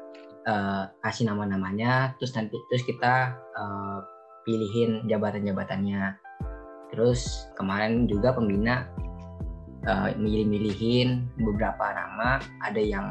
eh, 0.45 0.85
kasih 1.01 1.31
nama-namanya 1.31 2.19
terus 2.19 2.35
nanti 2.37 2.59
terus 2.69 2.85
kita 2.85 3.35
eh, 3.37 3.99
pilihin 4.45 5.07
jabatan-jabatannya. 5.09 6.19
Terus 6.91 7.47
kemarin 7.55 8.11
juga 8.11 8.35
pembina 8.35 8.91
eh, 9.89 10.13
milih-milihin 10.19 11.31
beberapa 11.39 11.95
nama. 11.95 12.43
Ada 12.67 12.83
yang 12.83 13.07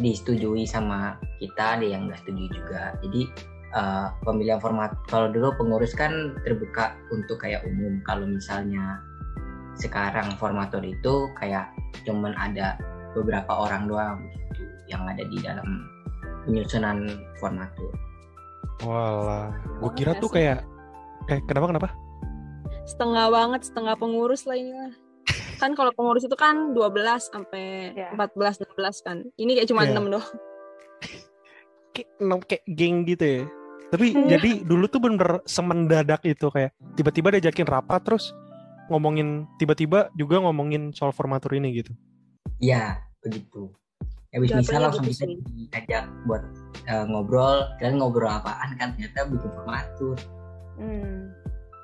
disetujui 0.00 0.64
sama 0.64 1.20
kita 1.42 1.76
ada 1.80 1.84
yang 1.84 2.08
nggak 2.08 2.20
setuju 2.24 2.44
juga 2.52 2.82
jadi 3.04 3.22
eh, 3.76 4.06
pemilihan 4.24 4.60
format 4.62 4.96
kalau 5.12 5.28
dulu 5.28 5.52
pengurus 5.60 5.92
kan 5.92 6.36
terbuka 6.46 6.96
untuk 7.12 7.42
kayak 7.42 7.64
umum 7.68 8.00
kalau 8.08 8.24
misalnya 8.24 9.02
sekarang 9.76 10.36
formatur 10.36 10.84
itu 10.84 11.28
kayak 11.40 11.72
cuman 12.04 12.36
ada 12.36 12.76
beberapa 13.16 13.52
orang 13.52 13.88
doang 13.88 14.18
gitu 14.32 14.64
yang 14.88 15.04
ada 15.08 15.24
di 15.24 15.38
dalam 15.40 15.88
penyusunan 16.44 17.08
formatur. 17.38 17.92
Walah, 18.82 19.54
gue 19.78 19.90
kira 19.94 20.18
tuh 20.18 20.28
kayak 20.32 20.66
kayak 21.30 21.42
kenapa 21.46 21.66
kenapa? 21.70 21.88
Setengah 22.82 23.26
banget, 23.30 23.60
setengah 23.70 23.94
pengurus 23.94 24.42
lah 24.44 24.58
ini 24.58 24.72
lah. 24.74 24.92
Kan 25.62 25.78
kalau 25.78 25.94
pengurus 25.94 26.26
itu 26.26 26.34
kan 26.34 26.74
12 26.74 27.30
sampai 27.30 27.94
Iya. 27.94 28.10
14 28.18 28.58
16 28.58 28.98
kan. 29.00 29.22
Ini 29.38 29.50
kayak 29.54 29.68
cuma 29.70 29.86
Iya. 29.86 29.94
6 29.94 30.10
doang. 30.10 30.26
Kayak 31.92 32.08
enam 32.18 32.40
kayak 32.40 32.64
geng 32.66 32.96
gitu 33.04 33.20
ya. 33.24 33.42
Tapi 33.92 34.06
Iya. 34.10 34.26
jadi 34.34 34.50
dulu 34.64 34.88
tuh 34.88 34.98
bener 34.98 35.44
semendadak 35.44 36.24
itu 36.24 36.48
kayak 36.48 36.72
tiba-tiba 36.96 37.36
diajakin 37.36 37.68
rapat 37.68 38.00
terus 38.00 38.32
ngomongin 38.88 39.44
tiba-tiba 39.54 40.08
juga 40.12 40.40
ngomongin 40.40 40.90
soal 40.90 41.12
formatur 41.12 41.52
ini 41.52 41.78
gitu. 41.78 41.92
Iya, 42.58 42.96
begitu. 43.20 43.70
Habis 44.32 44.48
Jatuhnya 44.48 44.64
misal 44.64 44.80
langsung 44.80 45.04
gitu 45.04 45.12
bisa 45.12 45.24
sih. 45.28 45.36
diajak 45.68 46.04
buat 46.24 46.42
eh, 46.82 47.04
ngobrol, 47.04 47.68
kalian 47.76 48.00
ngobrol 48.00 48.32
apaan 48.32 48.72
kan 48.74 48.96
ternyata 48.96 49.28
bikin 49.28 49.50
formatur. 49.52 50.16
Hmm. 50.74 51.28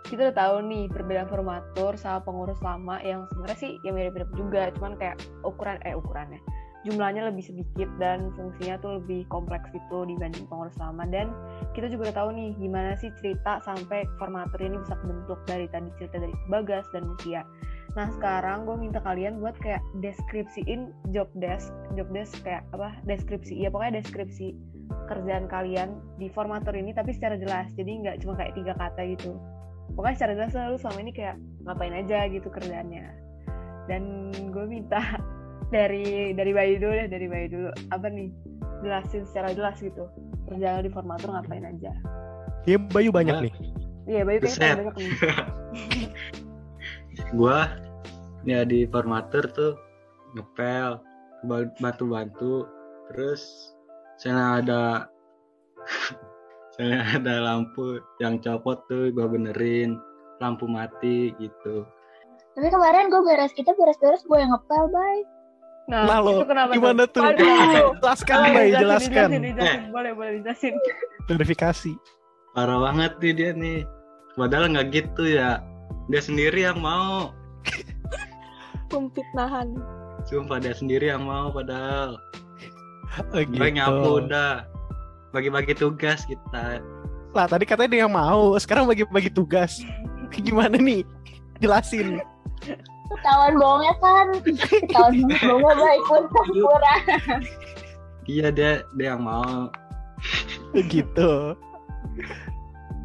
Kita 0.08 0.32
udah 0.32 0.36
tahu 0.36 0.56
nih 0.64 0.84
perbedaan 0.88 1.28
formatur 1.28 1.92
sama 2.00 2.24
pengurus 2.24 2.58
lama 2.64 2.96
yang 3.04 3.28
sebenarnya 3.28 3.58
sih 3.60 3.72
ya 3.84 3.92
mirip-mirip 3.92 4.32
juga, 4.32 4.72
cuman 4.80 4.96
kayak 4.96 5.20
ukuran 5.44 5.76
eh 5.84 5.92
ukurannya 5.92 6.40
jumlahnya 6.86 7.26
lebih 7.28 7.42
sedikit 7.42 7.90
dan 7.98 8.30
fungsinya 8.38 8.78
tuh 8.78 9.02
lebih 9.02 9.26
kompleks 9.28 9.66
gitu 9.74 10.06
dibanding 10.06 10.46
pengurus 10.46 10.78
lama. 10.78 11.04
Dan 11.10 11.28
kita 11.74 11.90
juga 11.90 12.08
udah 12.10 12.16
tahu 12.24 12.28
nih 12.38 12.50
gimana 12.56 12.94
sih 12.96 13.10
cerita 13.18 13.58
sampai 13.66 14.06
formatur 14.16 14.62
ini 14.62 14.78
bisa 14.80 14.94
kebentuk 14.96 15.38
dari 15.44 15.66
tadi 15.68 15.90
cerita 15.98 16.22
dari 16.22 16.34
Bagas 16.48 16.86
dan 16.94 17.04
Mutia. 17.10 17.42
Nah 17.98 18.08
sekarang 18.14 18.62
gue 18.64 18.78
minta 18.78 19.02
kalian 19.02 19.42
buat 19.42 19.58
kayak 19.58 19.82
deskripsiin 20.00 20.94
job 21.10 21.26
desk, 21.36 21.74
job 21.98 22.08
desk 22.14 22.38
kayak 22.46 22.62
apa 22.72 22.94
deskripsi, 23.04 23.58
ya 23.58 23.68
pokoknya 23.68 24.00
deskripsi 24.00 24.54
kerjaan 25.10 25.50
kalian 25.50 25.98
di 26.16 26.30
formatur 26.30 26.72
ini 26.72 26.94
tapi 26.94 27.10
secara 27.10 27.34
jelas. 27.36 27.68
Jadi 27.74 28.06
nggak 28.06 28.22
cuma 28.22 28.38
kayak 28.38 28.54
tiga 28.54 28.72
kata 28.78 29.02
gitu 29.18 29.34
pokoknya 29.96 30.16
secara 30.16 30.32
jelas 30.36 30.52
lu 30.56 30.78
selama 30.80 30.98
ini 31.04 31.12
kayak 31.14 31.36
ngapain 31.64 31.94
aja 31.94 32.18
gitu 32.28 32.48
kerjaannya? 32.48 33.06
Dan 33.88 34.32
gue 34.52 34.64
minta 34.68 35.00
dari 35.74 36.32
dari 36.36 36.52
Bayu 36.52 36.80
dulu 36.80 36.92
deh 36.92 37.08
dari 37.08 37.26
Bayu 37.28 37.46
dulu. 37.48 37.68
Apa 37.92 38.08
nih? 38.08 38.28
Jelasin 38.84 39.26
secara 39.26 39.50
jelas 39.56 39.80
gitu. 39.82 40.06
Kerjaan 40.48 40.86
di 40.86 40.90
formatur 40.92 41.34
ngapain 41.34 41.66
aja? 41.66 41.92
Ya 42.64 42.78
Bayu 42.78 43.10
banyak 43.10 43.48
nih. 43.48 43.54
iya 44.08 44.22
Bayu 44.24 44.38
kayaknya 44.40 44.76
banyak 44.86 44.94
nih. 44.96 45.10
Gua 47.38 47.68
ya 48.46 48.64
di 48.64 48.86
formatur 48.88 49.44
tuh 49.52 49.72
ngepel 50.36 51.00
ba- 51.48 51.74
bantu-bantu. 51.82 52.64
Terus 53.12 53.72
saya 54.20 54.60
ada 54.62 55.08
saya 56.78 56.98
ada 57.18 57.34
lampu 57.42 57.86
yang 58.16 58.38
copot 58.38 58.78
tuh 58.86 59.10
gua 59.10 59.26
benerin 59.26 59.98
lampu 60.38 60.64
mati 60.64 61.34
gitu 61.36 61.82
Tapi 62.52 62.68
kemarin 62.68 63.06
gue 63.06 63.22
beres, 63.22 63.50
kita 63.52 63.70
beres-beres 63.72 64.22
gue 64.24 64.34
yang 64.34 64.50
ngepel, 64.50 64.86
bye. 64.88 65.22
nah, 65.86 66.02
Nah, 66.04 66.18
lo, 66.20 66.42
gimana 66.68 67.06
tuh? 67.06 67.22
Waduh. 67.22 67.94
Jelaskan 68.02 68.36
Boleh 68.36 68.50
Bay, 68.52 68.66
jelaskan. 68.72 69.28
dijelasin, 69.28 69.42
dijelasin. 69.44 69.80
boleh 69.90 70.12
boleh 70.12 70.30
dijelasin 70.36 70.74
Verifikasi. 71.28 71.92
parah 72.50 72.78
banget 72.80 73.12
nih 73.16 73.32
dia 73.32 73.50
nih 73.52 73.78
padahal 74.34 74.66
nggak 74.68 74.86
gitu 74.92 75.22
ya 75.28 75.62
dia 76.08 76.18
sendiri 76.20 76.62
yang 76.64 76.78
mau 76.78 77.30
Pemfitnahan. 78.88 79.68
sumpah 80.24 80.58
dia 80.58 80.72
sendiri 80.72 81.08
yang 81.08 81.22
mau 81.22 81.48
padahal 81.48 82.18
Oh, 83.18 83.34
gue 83.34 83.46
gitu. 83.48 83.64
nyapu 83.72 84.20
udah 84.20 84.62
bagi-bagi 85.30 85.74
tugas 85.74 86.24
kita 86.24 86.80
Lah 87.32 87.44
tadi 87.44 87.68
katanya 87.68 87.90
dia 87.92 88.00
yang 88.08 88.14
mau, 88.14 88.56
sekarang 88.56 88.88
bagi-bagi 88.88 89.28
tugas. 89.28 89.84
Gimana 90.32 90.80
nih? 90.80 91.04
Jelasin. 91.60 92.24
Ketahuan 93.08 93.54
bohongnya 93.56 93.94
kan. 94.00 94.26
Ketahuan 94.42 95.28
banget 95.28 95.40
bohongnya 95.44 95.74
baik 95.76 96.02
pun 96.08 96.22
kurang. 96.54 97.02
iya 98.24 98.48
dia 98.48 98.72
dia 98.96 99.12
yang 99.12 99.24
mau 99.24 99.68
gitu. 100.92 101.52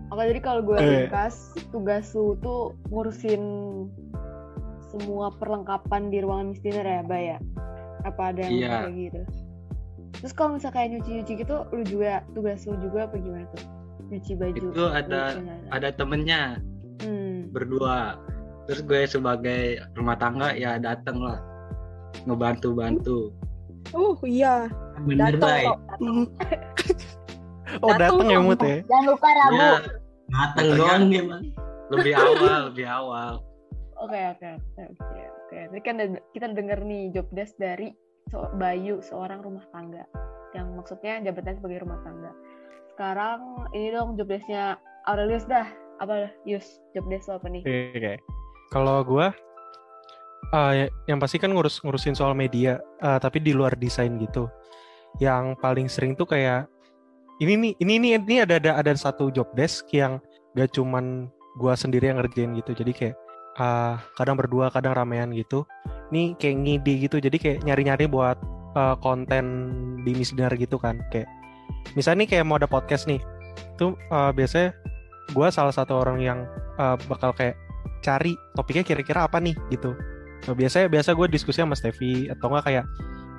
Oke, 0.08 0.24
jadi 0.30 0.39
kalau 0.39 0.62
gue 0.62 0.77
Eh. 0.77 1.10
ringkas, 1.10 1.58
tugas 1.74 2.13
lu 2.13 2.38
tuh 2.39 2.72
ngurusin 2.88 3.42
semua 4.88 5.34
perlengkapan 5.34 6.13
di 6.13 6.22
ruangan 6.22 6.53
misdiner 6.53 6.86
ya, 6.86 7.01
Bay 7.01 7.24
ya? 7.34 7.39
Apa 8.06 8.30
ada 8.30 8.46
yang 8.46 8.53
Iya. 8.53 8.70
kayak 8.70 8.94
gitu? 8.94 9.22
Terus 10.24 10.32
kalau 10.32 10.56
misalnya 10.56 10.72
kayak 10.74 10.89
nyuci-nyuci 10.94 11.34
gitu, 11.38 11.56
lu 11.68 11.84
juga, 11.84 12.24
tugas 12.32 12.63
lu 12.63 12.80
juga 12.80 13.06
apa 13.06 13.15
gimana 13.18 13.44
tuh? 13.51 13.63
Nyuci 14.08 14.32
baju. 14.34 14.63
Itu 14.70 14.86
ada- 14.88 15.36
nyuci 15.36 15.68
ada 15.70 15.89
temennya 15.92 16.42
Hmm. 17.00 17.51
berdua 17.51 18.15
terus 18.63 18.80
gue 18.82 19.03
sebagai 19.06 19.62
rumah 19.92 20.15
tangga 20.15 20.53
ya 20.53 20.77
dateng 20.77 21.20
lah 21.20 21.44
ngebantu-bantu 22.24 23.34
Uh, 23.92 24.15
iya. 24.24 24.72
Bener 25.03 25.36
Datang 25.36 25.44
baik. 25.44 25.65
kok. 25.68 25.80
datang. 25.84 26.15
Oh 27.75 27.92
Dateng 27.92 28.00
datang 28.15 28.30
ya. 28.30 28.39
Mut 28.39 28.62
ya? 28.62 28.77
Jangan 28.82 29.03
lupa 29.06 29.27
Rabu. 29.30 29.53
ya 29.53 29.72
Dateng 30.32 30.68
doang 30.74 31.03
dia 31.06 31.24
bang. 31.25 31.44
lebih 31.92 32.13
awal 32.15 32.60
lebih 32.72 32.88
awal 32.88 33.32
Oke, 34.03 34.20
oke, 34.30 34.48
oke, 34.50 34.84
oke. 34.89 35.20
Oke, 35.44 35.58
Tadi 35.68 35.80
kan 35.82 35.96
kita 36.32 36.46
denger 36.50 36.80
nih 36.82 37.12
job 37.12 37.27
desk 37.30 37.53
dari 37.56 37.92
Bayu, 38.32 39.01
seorang 39.03 39.44
rumah 39.44 39.65
tangga. 39.70 40.06
Yang 40.53 40.68
maksudnya 40.77 41.13
jabatannya 41.25 41.58
sebagai 41.60 41.80
rumah 41.84 42.00
tangga. 42.06 42.32
Sekarang 42.94 43.65
ini 43.74 43.89
dong 43.89 44.13
job 44.18 44.30
desk-nya 44.30 44.77
Aurelius 45.10 45.50
dah. 45.50 45.65
Apa 46.01 46.30
Yus? 46.46 46.82
Job 46.94 47.06
desk 47.10 47.30
lo 47.30 47.38
apa 47.42 47.48
nih? 47.50 47.63
Oke. 47.65 48.13
Kalau 48.74 49.01
gua 49.06 49.34
eh, 50.53 50.89
yang 51.10 51.18
pasti 51.18 51.42
kan 51.42 51.53
ngurus 51.53 51.82
ngurusin 51.82 52.13
soal 52.13 52.38
media, 52.38 52.77
eh, 53.01 53.20
tapi 53.22 53.42
di 53.42 53.53
luar 53.53 53.74
desain 53.77 54.13
gitu. 54.22 54.50
Yang 55.22 55.58
paling 55.62 55.88
sering 55.89 56.13
tuh 56.18 56.25
kayak 56.25 56.70
ini 57.42 57.53
nih, 57.58 57.74
ini 57.82 57.94
nih, 57.98 58.12
ini 58.22 58.36
ada 58.46 58.62
ada 58.62 58.72
ada 58.77 58.92
satu 58.94 59.34
job 59.34 59.50
desk 59.58 59.89
yang 59.94 60.22
gak 60.53 60.74
cuman 60.74 61.30
gua 61.58 61.74
sendiri 61.74 62.13
yang 62.13 62.22
ngerjain 62.22 62.53
gitu. 62.58 62.77
Jadi 62.77 62.92
kayak 62.94 63.15
eh, 63.58 63.96
kadang 64.18 64.38
berdua, 64.38 64.70
kadang 64.70 64.94
ramean 64.94 65.34
gitu. 65.34 65.65
Ini 66.12 66.36
kayak 66.39 66.55
ngide 66.60 66.93
gitu. 67.07 67.17
Jadi 67.22 67.38
kayak 67.39 67.57
nyari-nyari 67.63 68.05
buat 68.10 68.38
eh, 68.75 68.95
konten 69.00 69.45
di 70.03 70.12
Misdinar 70.17 70.51
gitu 70.57 70.75
kan. 70.81 71.00
Kayak 71.13 71.29
misalnya 71.95 72.25
nih 72.25 72.29
kayak 72.38 72.45
mau 72.50 72.57
ada 72.57 72.67
podcast 72.67 73.05
nih. 73.05 73.22
Tuh 73.79 73.95
eh, 73.95 74.31
biasanya 74.36 74.74
gua 75.31 75.48
salah 75.53 75.72
satu 75.72 76.01
orang 76.01 76.19
yang 76.19 76.39
eh, 76.79 76.95
bakal 77.07 77.31
kayak 77.33 77.55
cari 78.03 78.36
topiknya 78.53 78.83
kira-kira 78.83 79.25
apa 79.25 79.39
nih 79.39 79.55
gitu. 79.72 79.95
Nah, 80.43 80.55
biasanya 80.55 80.91
biasa 80.91 81.15
gue 81.15 81.27
diskusi 81.31 81.63
sama 81.63 81.72
Steffi 81.72 82.27
atau 82.27 82.51
enggak 82.51 82.67
kayak 82.67 82.86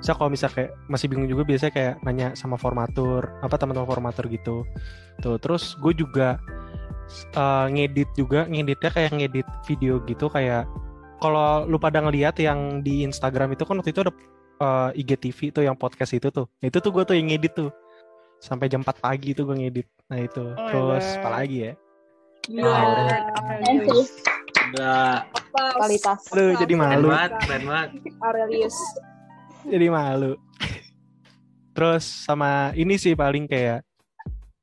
bisa 0.01 0.11
kalau 0.17 0.29
misal 0.33 0.49
kayak 0.49 0.73
masih 0.89 1.05
bingung 1.07 1.29
juga 1.29 1.45
biasanya 1.45 1.73
kayak 1.73 1.93
nanya 2.01 2.27
sama 2.33 2.57
formatur 2.57 3.29
apa 3.45 3.55
teman-teman 3.61 3.85
formatur 3.85 4.25
gitu. 4.27 4.65
Tuh 5.21 5.37
terus 5.37 5.77
gue 5.77 5.93
juga 5.93 6.41
uh, 7.37 7.65
ngedit 7.69 8.09
juga 8.17 8.49
ngeditnya 8.49 8.91
kayak 8.91 9.11
ngedit 9.13 9.47
video 9.69 10.01
gitu 10.09 10.25
kayak 10.29 10.65
kalau 11.21 11.65
lu 11.65 11.77
pada 11.79 12.03
ngeliat 12.03 12.35
yang 12.39 12.83
di 12.83 13.05
Instagram 13.07 13.55
itu 13.55 13.63
kan 13.63 13.79
waktu 13.79 13.91
itu 13.95 14.01
ada 14.03 14.13
uh, 14.59 14.89
IGTV 14.93 15.55
tuh 15.55 15.63
yang 15.63 15.75
podcast 15.75 16.15
itu 16.15 16.27
tuh 16.31 16.47
nah, 16.59 16.67
itu 16.67 16.77
tuh 16.79 16.91
gue 16.91 17.03
tuh 17.07 17.15
yang 17.15 17.31
ngedit 17.31 17.53
tuh 17.55 17.71
sampai 18.43 18.67
jam 18.67 18.83
4 18.83 18.99
pagi 18.99 19.31
tuh 19.31 19.47
gue 19.47 19.55
ngedit 19.57 19.87
nah 20.11 20.19
itu 20.19 20.43
oh, 20.43 20.67
terus 20.69 21.05
apa 21.17 21.29
lagi 21.41 21.57
ya 21.71 21.73
Gila. 22.45 22.77
Gila. 23.65 25.01
Kualitas. 25.55 26.21
Aduh, 26.29 26.53
jadi 26.61 26.73
malu. 26.77 27.09
Keren 27.09 27.17
banget, 27.17 27.31
keren 27.41 27.63
banget. 27.65 27.89
Aurelius. 28.21 28.77
jadi 29.65 29.87
malu. 29.89 30.37
Terus 31.73 32.05
sama 32.05 32.69
ini 32.77 32.95
sih 33.01 33.17
paling 33.17 33.49
kayak 33.49 33.81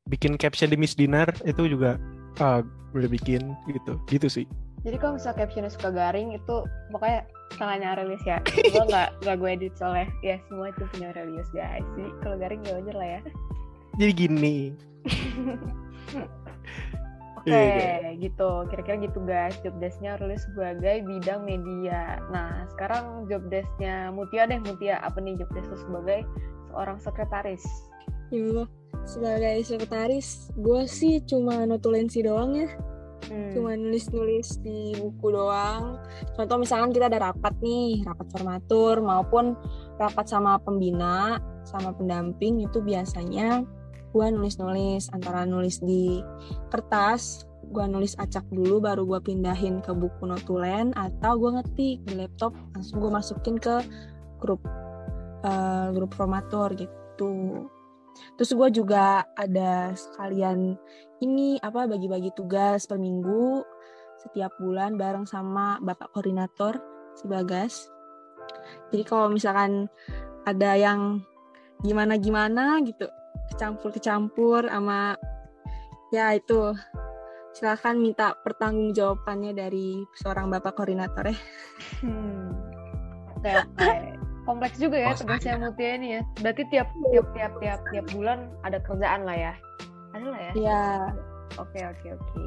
bikin 0.07 0.39
caption 0.39 0.71
di 0.71 0.79
Miss 0.79 0.95
Dinner 0.95 1.27
itu 1.43 1.67
juga 1.67 1.99
uh, 2.39 2.63
boleh 2.95 3.11
bikin 3.11 3.43
gitu. 3.67 3.99
Gitu 4.07 4.29
sih. 4.31 4.47
Jadi 4.83 4.97
kalau 4.99 5.15
misalnya 5.15 5.39
captionnya 5.47 5.71
suka 5.71 5.95
garing 5.95 6.35
itu 6.35 6.57
pokoknya 6.91 7.23
tangannya 7.55 7.89
Aurelius 7.95 8.25
ya. 8.27 8.43
gue 8.75 8.85
nggak 8.91 9.09
nggak 9.23 9.37
gue 9.39 9.51
edit 9.51 9.75
soalnya 9.79 10.09
ya 10.27 10.37
semua 10.51 10.75
itu 10.75 10.83
punya 10.91 11.15
Aurelius 11.15 11.51
guys. 11.55 11.87
Jadi 11.95 12.11
kalau 12.23 12.37
garing 12.39 12.61
gak 12.67 12.77
wajar 12.83 12.97
lah 12.99 13.09
ya. 13.19 13.21
Jadi 14.01 14.13
gini. 14.17 14.57
Oke, 17.43 17.51
okay, 17.51 18.15
gitu. 18.23 18.71
Kira-kira 18.71 19.03
gitu 19.03 19.19
guys, 19.27 19.59
job 19.67 19.75
desk-nya 19.83 20.15
Aurelius 20.15 20.47
sebagai 20.47 21.03
bidang 21.03 21.43
media. 21.43 22.23
Nah, 22.31 22.71
sekarang 22.71 23.27
job 23.27 23.43
desk-nya 23.51 24.15
Mutia 24.15 24.47
deh, 24.47 24.63
Mutia. 24.63 25.03
Apa 25.03 25.19
nih 25.19 25.35
job 25.43 25.51
desk 25.51 25.75
sebagai 25.75 26.23
seorang 26.71 27.03
sekretaris? 27.03 27.67
Ya, 28.31 28.63
sebagai 29.03 29.59
sekretaris, 29.67 30.55
gue 30.55 30.87
sih 30.87 31.19
cuma 31.27 31.67
notulensi 31.67 32.23
doang 32.23 32.55
ya. 32.55 32.71
Hmm. 33.31 33.53
Cuma 33.55 33.79
nulis-nulis 33.79 34.59
di 34.65 34.99
buku 34.99 35.31
doang. 35.31 36.01
Contoh 36.35 36.57
misalkan 36.59 36.91
kita 36.91 37.07
ada 37.07 37.31
rapat 37.31 37.55
nih, 37.63 38.03
rapat 38.03 38.27
formatur 38.35 38.99
maupun 38.99 39.55
rapat 40.01 40.27
sama 40.27 40.59
pembina, 40.59 41.39
sama 41.63 41.95
pendamping 41.95 42.63
itu 42.67 42.83
biasanya 42.83 43.63
gue 44.13 44.27
nulis-nulis 44.29 45.09
antara 45.17 45.49
nulis 45.49 45.81
di 45.81 46.21
kertas 46.69 47.49
gue 47.73 47.85
nulis 47.89 48.13
acak 48.21 48.45
dulu 48.53 48.85
baru 48.85 49.09
gue 49.09 49.21
pindahin 49.33 49.81
ke 49.81 49.97
buku 49.97 50.29
notulen 50.29 50.93
atau 50.93 51.41
gue 51.41 51.51
ngetik 51.57 52.05
di 52.05 52.13
laptop 52.21 52.53
langsung 52.77 53.01
gue 53.01 53.09
masukin 53.09 53.57
ke 53.57 53.81
grup 54.37 54.61
uh, 55.47 55.89
grup 55.97 56.13
formator 56.13 56.69
gitu 56.77 57.65
terus 58.37 58.53
gue 58.53 58.69
juga 58.85 59.25
ada 59.41 59.97
sekalian 59.97 60.77
ini 61.23 61.57
apa 61.63 61.87
bagi-bagi 61.87 62.35
tugas 62.35 62.85
per 62.91 62.99
minggu 62.99 63.63
setiap 64.19 64.53
bulan 64.59 64.99
bareng 64.99 65.25
sama 65.25 65.79
bapak 65.81 66.11
koordinator 66.11 66.83
si 67.15 67.31
Bagas 67.31 67.89
jadi 68.91 69.03
kalau 69.07 69.31
misalkan 69.31 69.87
ada 70.43 70.75
yang 70.75 71.23
gimana-gimana 71.83 72.83
gitu 72.83 73.07
kecampur-kecampur 73.55 74.67
sama 74.67 75.15
ya 76.11 76.35
itu 76.37 76.75
silahkan 77.53 77.97
minta 77.97 78.33
pertanggungjawabannya 78.41 79.53
dari 79.53 80.01
seorang 80.17 80.49
bapak 80.49 80.73
koordinator 80.73 81.29
ya. 81.29 81.37
Hmm. 82.01 82.49
Oke. 83.37 83.53
Kompleks 84.43 84.83
juga 84.83 84.99
ya 84.99 85.15
tugasnya 85.15 85.55
Mutia 85.61 85.95
ini 85.95 86.19
ya. 86.19 86.23
Berarti 86.43 86.63
tiap 86.73 86.89
tiap 87.13 87.27
tiap 87.37 87.53
tiap 87.63 87.81
tiap 87.95 88.07
bulan 88.11 88.51
ada 88.67 88.83
kerjaan 88.83 89.23
lah 89.23 89.37
ya. 89.37 89.55
Ada 90.13 90.27
lah 90.29 90.41
ya. 90.41 90.53
Iya. 90.57 90.83
Oke 91.61 91.81
oke 91.85 92.09
oke. 92.17 92.45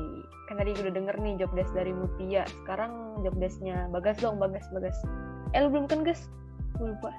Kan 0.49 0.55
tadi 0.57 0.73
udah 0.73 0.93
denger 0.93 1.15
nih 1.21 1.33
job 1.37 1.51
desk 1.53 1.73
dari 1.77 1.93
Mutia. 1.93 2.45
Sekarang 2.63 3.21
job 3.21 3.35
desknya 3.37 3.85
Bagas 3.93 4.17
dong, 4.21 4.41
Bagas, 4.41 4.65
Bagas. 4.73 4.97
Eh 5.53 5.61
lu 5.61 5.69
belum 5.69 5.85
kan, 5.85 6.01
Gas? 6.01 6.29
Lupa. 6.81 7.13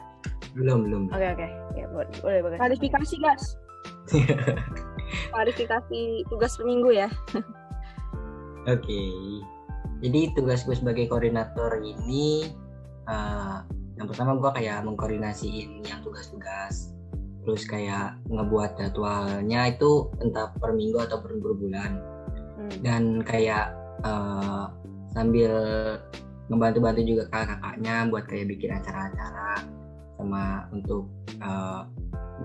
Belum, 0.59 0.87
belum. 0.87 1.03
Oke 1.15 1.27
oke. 1.39 1.49
Ya, 1.79 1.87
boleh 1.95 2.41
Bagas. 2.43 2.59
Klarifikasi, 2.59 3.15
Gas. 3.23 3.43
Klarifikasi 5.35 6.01
tugas 6.27 6.53
per 6.59 6.65
minggu 6.67 6.91
ya. 6.95 7.09
Oke. 8.67 8.83
Okay. 8.83 9.11
Jadi 10.05 10.21
tugas 10.37 10.67
gue 10.67 10.77
sebagai 10.77 11.09
koordinator 11.09 11.81
ini 11.81 12.53
uh, 13.09 13.65
yang 13.97 14.07
pertama 14.07 14.37
gue 14.37 14.51
kayak 14.53 14.85
mengkoordinasiin 14.85 15.81
yang 15.89 16.05
tugas-tugas 16.05 16.93
terus 17.47 17.63
kayak 17.71 18.19
ngebuat 18.27 18.75
jadwalnya 18.75 19.71
itu 19.71 20.11
entah 20.19 20.51
per 20.59 20.75
minggu 20.75 20.99
atau 20.99 21.23
per 21.23 21.39
bulan 21.39 22.03
hmm. 22.59 22.83
dan 22.83 23.23
kayak 23.23 23.71
uh, 24.03 24.75
sambil 25.15 25.55
ngebantu-bantu 26.51 27.07
juga 27.07 27.31
kakak-kakaknya 27.31 28.11
buat 28.11 28.25
kayak 28.27 28.51
bikin 28.51 28.75
acara-acara 28.75 29.63
sama 30.19 30.67
untuk 30.75 31.07
uh, 31.39 31.87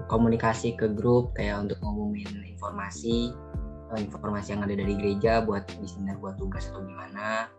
komunikasi 0.05 0.77
ke 0.77 0.85
grup 0.93 1.33
kayak 1.33 1.65
untuk 1.65 1.81
ngumumin 1.81 2.45
informasi 2.45 3.33
eh, 3.97 4.01
informasi 4.05 4.53
yang 4.53 4.61
ada 4.61 4.75
dari 4.77 4.93
gereja 4.95 5.41
buat 5.41 5.65
di 5.65 5.87
sini 5.89 6.13
buat 6.21 6.37
tugas 6.37 6.69
atau 6.69 6.85
gimana 6.85 7.49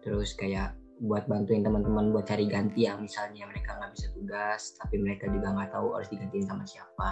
terus 0.00 0.32
kayak 0.34 0.77
buat 0.98 1.24
bantuin 1.30 1.62
teman-teman 1.62 2.10
buat 2.10 2.26
cari 2.26 2.50
ganti 2.50 2.86
yang 2.86 3.02
misalnya 3.02 3.46
mereka 3.46 3.78
nggak 3.78 3.92
bisa 3.94 4.06
tugas 4.14 4.60
tapi 4.78 4.98
mereka 4.98 5.30
juga 5.30 5.54
nggak 5.54 5.70
tahu 5.70 5.94
harus 5.94 6.08
digantiin 6.10 6.46
sama 6.46 6.64
siapa 6.66 7.10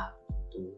gitu 0.51 0.75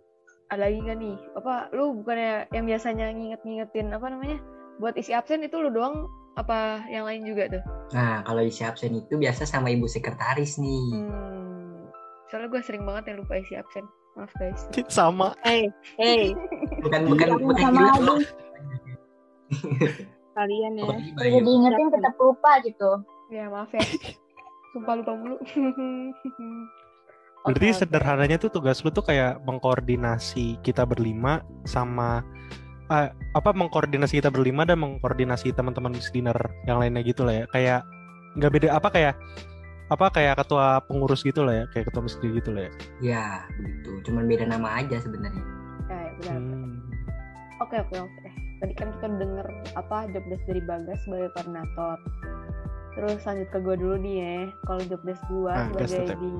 ada 0.49 0.68
lagi 0.68 0.79
nggak 0.81 0.99
nih 1.01 1.16
apa 1.37 1.55
lu 1.73 1.85
bukannya 2.01 2.49
yang 2.53 2.64
biasanya 2.68 3.07
nginget-ngingetin 3.12 3.92
apa 3.92 4.07
namanya 4.09 4.38
buat 4.79 4.94
isi 4.97 5.12
absen 5.16 5.44
itu 5.44 5.57
lu 5.57 5.73
doang 5.73 6.09
apa 6.37 6.85
yang 6.92 7.09
lain 7.09 7.25
juga 7.25 7.49
tuh 7.49 7.62
nah 7.97 8.21
kalau 8.25 8.44
isi 8.44 8.62
absen 8.64 8.97
itu 8.97 9.16
biasa 9.16 9.49
sama 9.49 9.73
ibu 9.73 9.88
sekretaris 9.88 10.61
nih 10.61 10.85
hmm 10.92 11.49
Soalnya 12.29 12.49
gue 12.53 12.61
sering 12.61 12.85
banget 12.85 13.05
yang 13.12 13.25
lupa 13.25 13.40
isi 13.40 13.57
absen. 13.57 13.88
Maaf 14.16 14.33
guys. 14.37 14.61
Sama. 14.92 15.33
Hey, 15.40 15.73
hey. 15.97 16.37
Bukan 16.85 17.09
bukan 17.09 17.29
bukan 17.40 17.57
sama 17.57 17.81
gila. 17.97 18.14
Kalian 20.38 20.72
ya. 20.79 20.87
Udah 20.87 21.40
diingetin 21.42 21.88
tetap 21.90 22.14
lupa 22.22 22.62
gitu. 22.62 23.03
Ya 23.35 23.51
maaf 23.51 23.74
ya. 23.74 23.83
Sumpah 24.72 24.94
lupa 25.03 25.12
mulu. 25.18 25.37
Berarti 27.46 27.66
okay, 27.70 27.74
sederhananya 27.74 28.37
tuh 28.38 28.51
tugas 28.51 28.83
lu 28.83 28.90
tuh 28.94 29.03
kayak 29.03 29.42
mengkoordinasi 29.46 30.59
kita 30.62 30.85
berlima 30.85 31.40
sama 31.64 32.20
uh, 32.92 33.09
apa 33.33 33.51
mengkoordinasi 33.55 34.20
kita 34.20 34.29
berlima 34.29 34.68
dan 34.68 34.83
mengkoordinasi 34.83 35.57
teman-teman 35.57 35.96
dinner 36.12 36.37
yang 36.70 36.79
lainnya 36.79 37.03
gitu 37.03 37.27
lah 37.27 37.42
ya. 37.42 37.44
Kayak 37.51 37.81
nggak 38.38 38.53
beda 38.55 38.68
apa 38.79 38.88
kayak 38.94 39.14
apa 39.88 40.07
kayak 40.12 40.35
ketua 40.44 40.85
pengurus 40.85 41.24
gitu 41.24 41.48
lah 41.48 41.55
ya 41.55 41.64
kayak 41.72 41.88
ketua 41.88 42.05
masjid 42.05 42.29
gitu 42.29 42.51
lah 42.53 42.68
ya 42.68 42.72
ya 43.01 43.27
gitu 43.57 44.12
cuman 44.12 44.29
beda 44.29 44.44
nama 44.44 44.85
aja 44.85 45.01
sebenarnya 45.01 45.40
ya, 45.88 46.12
benar 46.20 46.37
hmm. 46.37 46.77
oke 47.64 47.77
oke 47.88 47.96
oke 47.96 48.47
tadi 48.59 48.73
kan 48.75 48.88
kita 48.99 49.07
denger 49.18 49.47
apa 49.79 50.11
job 50.11 50.25
desk 50.31 50.44
dari 50.47 50.62
bagas 50.66 50.99
sebagai 51.07 51.31
koordinator 51.35 51.97
terus 52.99 53.21
lanjut 53.23 53.49
ke 53.55 53.59
gue 53.62 53.77
dulu 53.79 53.97
nih 54.03 54.16
ya 54.18 54.37
kalau 54.66 54.83
job 54.87 55.03
desk 55.07 55.23
gue 55.31 55.55
nah, 55.55 55.71
sebagai 55.87 56.18
di 56.18 56.33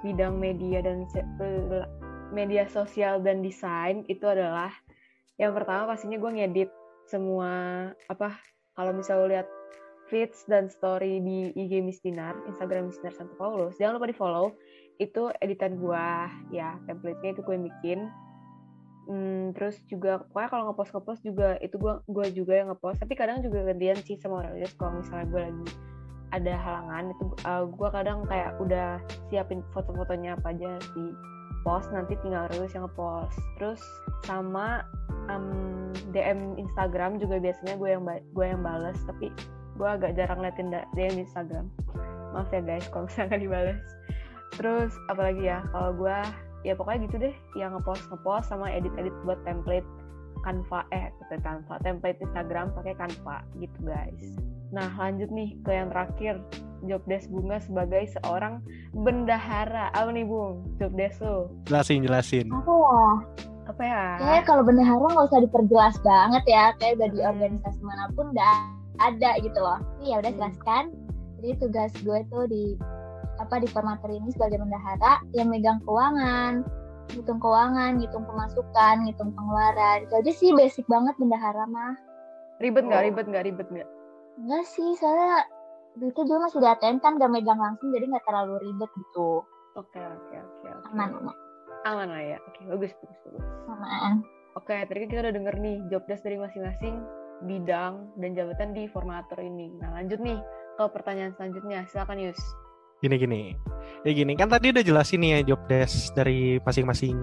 bidang 0.00 0.34
media 0.38 0.78
dan 0.80 1.04
eh, 1.16 1.86
media 2.30 2.64
sosial 2.70 3.20
dan 3.20 3.42
desain 3.42 4.06
itu 4.06 4.24
adalah 4.24 4.70
yang 5.36 5.52
pertama 5.52 5.90
pastinya 5.90 6.16
gue 6.16 6.30
ngedit 6.30 6.70
semua 7.10 7.50
apa 8.06 8.38
kalau 8.78 8.94
misalnya 8.94 9.26
lihat 9.42 9.48
feeds 10.10 10.42
dan 10.50 10.66
story 10.66 11.22
di 11.22 11.54
IG 11.54 11.80
Miss 11.86 12.02
Dinar, 12.02 12.34
Instagram 12.50 12.90
Miss 12.90 12.98
Dinar 12.98 13.14
Santo 13.14 13.38
Paulus. 13.38 13.78
Jangan 13.78 14.02
lupa 14.02 14.10
di 14.10 14.18
follow. 14.18 14.58
Itu 14.98 15.30
editan 15.38 15.78
gua, 15.78 16.26
ya 16.50 16.76
template-nya 16.90 17.38
itu 17.38 17.42
gue 17.46 17.56
bikin. 17.70 18.10
Hmm, 19.10 19.50
terus 19.58 19.82
juga 19.90 20.22
pokoknya 20.22 20.48
kalau 20.54 20.64
ngepost 20.70 20.94
ngepost 20.94 21.20
juga 21.26 21.58
itu 21.58 21.74
gua 21.82 21.98
gua 22.06 22.30
juga 22.30 22.54
yang 22.54 22.70
ngepost. 22.70 23.02
Tapi 23.02 23.18
kadang 23.18 23.42
juga 23.42 23.66
gantian 23.66 23.98
sih 24.06 24.14
sama 24.14 24.46
orang 24.46 24.54
lain. 24.54 24.70
Kalau 24.78 25.02
misalnya 25.02 25.26
gue 25.26 25.42
lagi 25.50 25.66
ada 26.30 26.54
halangan 26.54 27.10
itu 27.10 27.24
uh, 27.42 27.64
gue 27.66 27.88
kadang 27.90 28.22
kayak 28.30 28.54
udah 28.62 29.02
siapin 29.28 29.66
foto-fotonya 29.74 30.38
apa 30.38 30.54
aja 30.54 30.78
di 30.94 31.10
post 31.66 31.90
nanti 31.92 32.16
tinggal 32.22 32.46
rilis 32.54 32.72
yang 32.72 32.86
ngepost 32.86 33.36
terus 33.58 33.82
sama 34.24 34.86
um, 35.28 35.90
DM 36.14 36.56
Instagram 36.56 37.18
juga 37.18 37.42
biasanya 37.42 37.74
gue 37.76 37.88
yang 37.90 38.02
gue 38.06 38.46
yang 38.46 38.62
bales 38.62 38.96
tapi 39.04 39.34
gue 39.76 39.88
agak 39.88 40.14
jarang 40.16 40.40
liatin 40.40 40.72
DM 40.94 41.20
Instagram 41.20 41.66
maaf 42.30 42.48
ya 42.54 42.62
guys 42.62 42.86
kalau 42.94 43.10
misalnya 43.10 43.26
nggak 43.34 43.42
dibales 43.42 43.82
terus 44.54 44.92
apalagi 45.10 45.50
ya 45.50 45.66
kalau 45.74 45.90
gue 45.98 46.18
ya 46.66 46.76
pokoknya 46.76 47.06
gitu 47.08 47.16
deh. 47.18 47.34
Yang 47.56 47.80
ngepost 47.80 48.04
ngepost 48.10 48.46
sama 48.52 48.68
edit 48.70 48.92
edit 49.00 49.14
buat 49.24 49.40
template 49.48 49.86
Canva. 50.44 50.84
Eh 50.92 51.12
Canva. 51.40 51.74
Template 51.84 52.18
Instagram 52.20 52.72
pakai 52.74 52.94
Canva 52.96 53.44
gitu 53.60 53.78
guys. 53.84 54.24
Nah 54.70 54.88
lanjut 54.96 55.28
nih 55.30 55.56
ke 55.64 55.70
yang 55.72 55.88
terakhir. 55.90 56.40
Job 56.88 57.04
desk 57.04 57.28
bunga 57.28 57.60
sebagai 57.60 58.08
seorang 58.08 58.64
bendahara. 58.96 59.92
Apa 59.92 60.08
nih 60.16 60.24
bung? 60.24 60.64
Job 60.80 60.96
desk 60.96 61.20
lo 61.20 61.52
jelasin 61.68 62.00
jelasin. 62.00 62.48
Apa 62.48 62.72
ya? 62.72 63.04
Apa 63.68 63.82
ya? 63.84 64.02
Kayak 64.16 64.42
kalau 64.48 64.62
bendahara 64.64 65.04
nggak 65.04 65.28
usah 65.28 65.44
diperjelas 65.44 65.96
banget 66.00 66.44
ya, 66.48 66.64
kayak 66.80 66.96
udah 66.96 67.08
di 67.12 67.20
Hmm. 67.20 67.30
organisasi 67.36 67.80
mana 67.84 68.04
pun 68.16 68.32
udah 68.32 68.54
ada 68.98 69.30
gitu 69.44 69.58
loh. 69.60 69.78
Tapi 69.78 70.04
ya 70.08 70.16
udah 70.24 70.32
jelaskan. 70.32 70.84
Jadi 71.40 71.48
tugas 71.60 71.92
gue 72.00 72.18
tuh 72.32 72.44
di 72.48 72.64
apa 73.50 73.58
di 73.58 73.68
formatur 73.74 74.14
ini 74.14 74.30
sebagai 74.30 74.62
bendahara 74.62 75.18
yang 75.34 75.50
megang 75.50 75.82
keuangan, 75.82 76.62
ngitung 77.10 77.42
keuangan, 77.42 77.98
ngitung 77.98 78.22
pemasukan, 78.22 78.94
ngitung 79.02 79.34
pengeluaran. 79.34 80.06
Itu 80.06 80.14
aja 80.22 80.30
sih 80.30 80.54
basic 80.54 80.86
banget 80.86 81.18
bendahara 81.18 81.66
mah. 81.66 81.98
ribet 82.62 82.86
nggak 82.86 83.02
Oh. 83.02 83.06
ribet 83.10 83.26
nggak 83.26 83.44
ribet 83.48 83.68
nggak 83.72 83.88
Enggak 84.38 84.64
sih, 84.68 84.92
soalnya 85.00 85.42
itu 85.98 86.20
juga 86.22 86.46
masih 86.46 86.62
di 86.62 86.68
ATM 86.70 86.96
kan 87.02 87.18
gak 87.18 87.32
megang 87.32 87.58
langsung 87.58 87.90
jadi 87.90 88.06
nggak 88.06 88.22
terlalu 88.22 88.54
ribet 88.62 88.90
gitu. 88.94 89.42
oke 89.74 89.98
oke 89.98 90.36
oke 90.38 90.68
oke 90.70 90.88
Aman, 90.94 91.10
aman, 91.18 91.34
aman 91.82 92.08
lah 92.14 92.22
ya 92.22 92.38
oke 92.38 92.60
bagus 92.70 92.92
bagus 93.02 93.18
bagus 93.26 93.44
aman. 93.66 94.22
oke 94.54 94.70
tadi 94.70 94.98
kan 95.02 95.08
kita 95.10 95.20
udah 95.26 95.34
denger 95.34 95.54
nih 95.58 95.76
job 95.90 96.02
desk 96.06 96.22
dari 96.22 96.38
masing-masing 96.38 97.02
bidang 97.42 98.06
dan 98.20 98.30
jabatan 98.34 98.70
di 98.70 98.86
formator 98.86 99.38
ini 99.42 99.72
nah 99.82 99.90
lanjut 99.98 100.20
nih 100.22 100.38
ke 100.78 100.84
pertanyaan 100.94 101.32
selanjutnya 101.34 101.82
silakan 101.90 102.18
Yus 102.22 102.38
Gini 103.00 103.16
gini. 103.16 103.42
Ya 104.04 104.12
gini 104.16 104.32
kan 104.36 104.48
tadi 104.48 104.72
udah 104.72 104.84
jelasin 104.84 105.20
nih 105.20 105.30
ya 105.40 105.52
job 105.52 105.60
desk 105.68 106.12
dari 106.16 106.56
masing-masing 106.64 107.16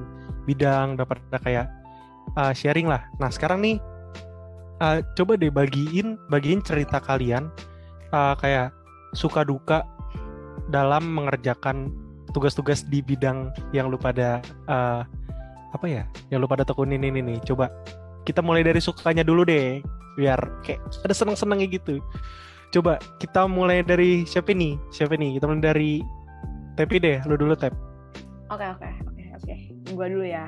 bidang 0.46 0.98
dapat 0.98 1.18
ada 1.30 1.40
kayak 1.42 1.66
uh, 2.38 2.54
sharing 2.54 2.86
lah. 2.86 3.06
Nah, 3.18 3.30
sekarang 3.34 3.66
nih 3.66 3.78
uh, 4.82 5.02
coba 5.18 5.38
deh 5.38 5.50
bagiin 5.50 6.18
bagiin 6.30 6.62
cerita 6.62 7.02
kalian 7.02 7.50
uh, 8.14 8.34
kayak 8.38 8.74
suka 9.18 9.42
duka 9.42 9.82
dalam 10.70 11.06
mengerjakan 11.14 11.94
tugas-tugas 12.36 12.86
di 12.86 13.02
bidang 13.02 13.50
yang 13.74 13.90
lu 13.90 13.98
pada 13.98 14.42
uh, 14.70 15.02
apa 15.74 15.86
ya? 15.86 16.04
Yang 16.30 16.40
lu 16.46 16.48
pada 16.50 16.64
tekunin 16.66 17.02
ini 17.02 17.22
nih. 17.22 17.38
Coba 17.42 17.74
kita 18.26 18.42
mulai 18.46 18.62
dari 18.62 18.82
sukanya 18.82 19.26
dulu 19.26 19.46
deh 19.46 19.82
biar 20.18 20.38
kayak 20.66 20.82
ada 21.06 21.14
seneng-senengnya 21.14 21.70
gitu. 21.70 22.02
Coba 22.78 23.02
kita 23.18 23.50
mulai 23.50 23.82
dari 23.82 24.22
siapa 24.30 24.54
nih? 24.54 24.78
Siapa 24.94 25.18
nih? 25.18 25.42
Kita 25.42 25.50
mulai 25.50 25.66
dari 25.66 25.92
Tepi 26.78 27.02
deh, 27.02 27.18
lu 27.26 27.34
dulu 27.34 27.58
Tep. 27.58 27.74
oke 28.54 28.66
oke 28.78 28.90
oke 29.10 29.24
oke 29.34 29.56
gua 29.98 30.06
dulu 30.06 30.22
ya 30.30 30.46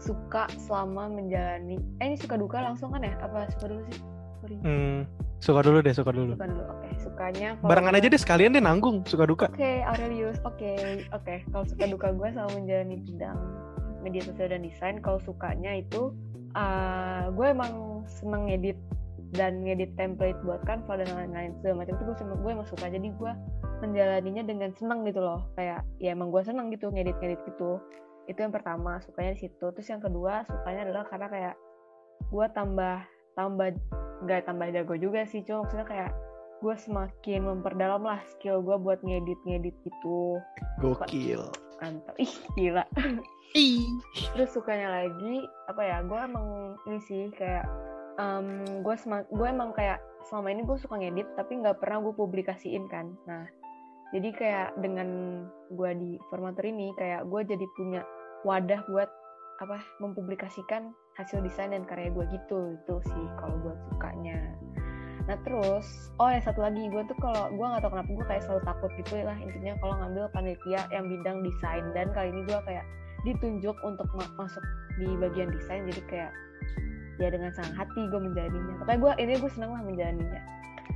suka 0.00 0.48
selama 0.56 1.12
menjalani 1.12 1.76
eh 2.00 2.08
ini 2.08 2.16
suka 2.16 2.40
duka 2.40 2.64
langsung 2.64 2.88
kan 2.88 3.04
ya 3.04 3.12
apa 3.20 3.46
suka 3.52 3.68
dulu 3.68 3.82
sih 3.92 4.00
Sorry. 4.40 4.56
Hmm, 4.64 4.98
suka 5.44 5.60
dulu 5.60 5.78
deh, 5.84 5.92
suka 5.92 6.10
dulu. 6.10 6.32
suka 6.40 6.48
dulu 6.48 6.64
oke 6.72 6.88
sukanya 7.04 7.48
kalau 7.60 7.68
Barengan 7.68 7.94
aja 8.00 8.08
deh 8.08 8.16
sekalian 8.16 8.56
deh 8.56 8.64
nanggung, 8.64 9.04
suka 9.04 9.28
duka. 9.28 9.46
Oke, 9.52 9.84
Aurelius. 9.84 10.40
Oke, 10.48 11.04
oke. 11.12 11.44
Kalau 11.52 11.64
suka 11.68 11.84
duka 11.84 12.16
gue 12.16 12.28
sama 12.32 12.48
menjalani 12.56 12.96
bidang 13.04 13.38
media 14.00 14.22
sosial 14.24 14.56
dan 14.56 14.64
desain. 14.64 14.96
Kalau 15.04 15.20
sukanya 15.20 15.84
itu, 15.84 16.16
uh, 16.56 17.28
gue 17.34 17.46
emang 17.50 18.06
seneng 18.06 18.46
ngedit 18.48 18.78
dan 19.36 19.60
ngedit 19.60 19.92
template 20.00 20.38
buat 20.44 20.64
Canva 20.64 21.04
dan 21.04 21.08
lain-lain 21.12 21.52
segala 21.60 21.84
macam 21.84 21.94
itu 22.00 22.04
gue 22.08 22.36
gue 22.40 22.50
emang 22.52 22.68
suka. 22.68 22.86
Jadi 22.88 23.08
gue 23.12 23.32
menjalaninya 23.84 24.42
dengan 24.46 24.70
seneng 24.72 25.04
gitu 25.04 25.20
loh. 25.20 25.44
Kayak 25.58 25.84
ya 26.00 26.16
emang 26.16 26.32
gue 26.32 26.42
seneng 26.44 26.72
gitu 26.72 26.88
ngedit-ngedit 26.88 27.40
gitu. 27.44 27.82
Itu 28.28 28.38
yang 28.40 28.52
pertama 28.52 29.00
sukanya 29.04 29.36
di 29.36 29.48
situ. 29.48 29.66
Terus 29.72 29.88
yang 29.88 30.00
kedua 30.00 30.44
sukanya 30.48 30.88
adalah 30.88 31.04
karena 31.08 31.28
kayak 31.28 31.54
gue 32.28 32.46
tambah 32.56 32.96
tambah 33.38 33.68
nggak 34.26 34.50
tambah 34.50 34.66
jago 34.74 34.98
juga 34.98 35.22
sih 35.30 35.46
cuma 35.46 35.62
maksudnya 35.62 35.86
kayak 35.86 36.10
gue 36.58 36.74
semakin 36.74 37.40
memperdalam 37.46 38.02
lah 38.02 38.18
skill 38.34 38.58
gue 38.66 38.74
buat 38.82 38.98
ngedit 39.04 39.38
ngedit 39.46 39.76
gitu. 39.86 40.42
Gokil. 40.82 41.46
mantap. 41.78 42.14
Ih 42.18 42.34
gila. 42.58 42.82
Terus 44.34 44.50
sukanya 44.50 44.90
lagi 44.90 45.46
apa 45.70 45.82
ya 45.86 46.02
gue 46.02 46.18
emang 46.18 46.74
ini 46.90 46.98
sih 47.06 47.22
kayak 47.38 47.70
em, 48.18 48.46
gue 48.82 48.94
gue 49.30 49.46
emang 49.48 49.70
kayak 49.72 50.02
selama 50.26 50.52
ini 50.52 50.62
gue 50.66 50.76
suka 50.76 50.98
ngedit 50.98 51.28
tapi 51.38 51.62
nggak 51.62 51.78
pernah 51.78 52.02
gue 52.02 52.14
publikasiin 52.14 52.84
kan. 52.90 53.14
Nah 53.24 53.46
jadi 54.12 54.28
kayak 54.34 54.68
dengan 54.80 55.08
gue 55.72 55.90
di 55.96 56.10
formator 56.28 56.64
ini 56.66 56.92
kayak 56.98 57.24
gue 57.28 57.40
jadi 57.46 57.66
punya 57.78 58.02
wadah 58.42 58.82
buat 58.90 59.08
apa 59.58 59.82
mempublikasikan 59.98 60.94
hasil 61.18 61.42
desain 61.42 61.74
dan 61.74 61.86
karya 61.86 62.10
gue 62.10 62.24
gitu. 62.34 62.76
Itu 62.84 63.00
sih 63.06 63.24
kalau 63.38 63.56
buat 63.62 63.78
sukanya. 63.88 64.38
Nah 65.28 65.36
terus 65.44 65.86
oh 66.16 66.28
ya 66.32 66.40
satu 66.40 66.64
lagi 66.64 66.88
gue 66.88 67.02
tuh 67.04 67.16
kalau 67.20 67.52
gue 67.52 67.66
nggak 67.68 67.84
tahu 67.84 67.92
kenapa 67.92 68.10
gue 68.16 68.26
kayak 68.26 68.42
selalu 68.48 68.62
takut 68.64 68.90
gitu 68.96 69.12
lah 69.22 69.36
intinya 69.36 69.76
kalau 69.84 69.94
ngambil 70.00 70.24
panitia 70.32 70.80
yang 70.88 71.04
bidang 71.04 71.44
desain 71.44 71.84
dan 71.92 72.08
kali 72.16 72.32
ini 72.32 72.42
gue 72.48 72.60
kayak 72.64 72.84
ditunjuk 73.28 73.76
untuk 73.84 74.08
ma- 74.16 74.34
masuk 74.40 74.64
di 74.96 75.10
bagian 75.20 75.52
desain 75.52 75.84
jadi 75.84 76.02
kayak 76.08 76.32
ya 77.18 77.28
dengan 77.34 77.50
senang 77.54 77.74
hati 77.74 78.00
gue 78.08 78.20
menjalaninya 78.20 78.74
pokoknya 78.82 78.98
gue 78.98 79.12
ini 79.22 79.32
gue 79.38 79.50
senang 79.52 79.70
lah 79.74 79.82
menjalaninya 79.82 80.40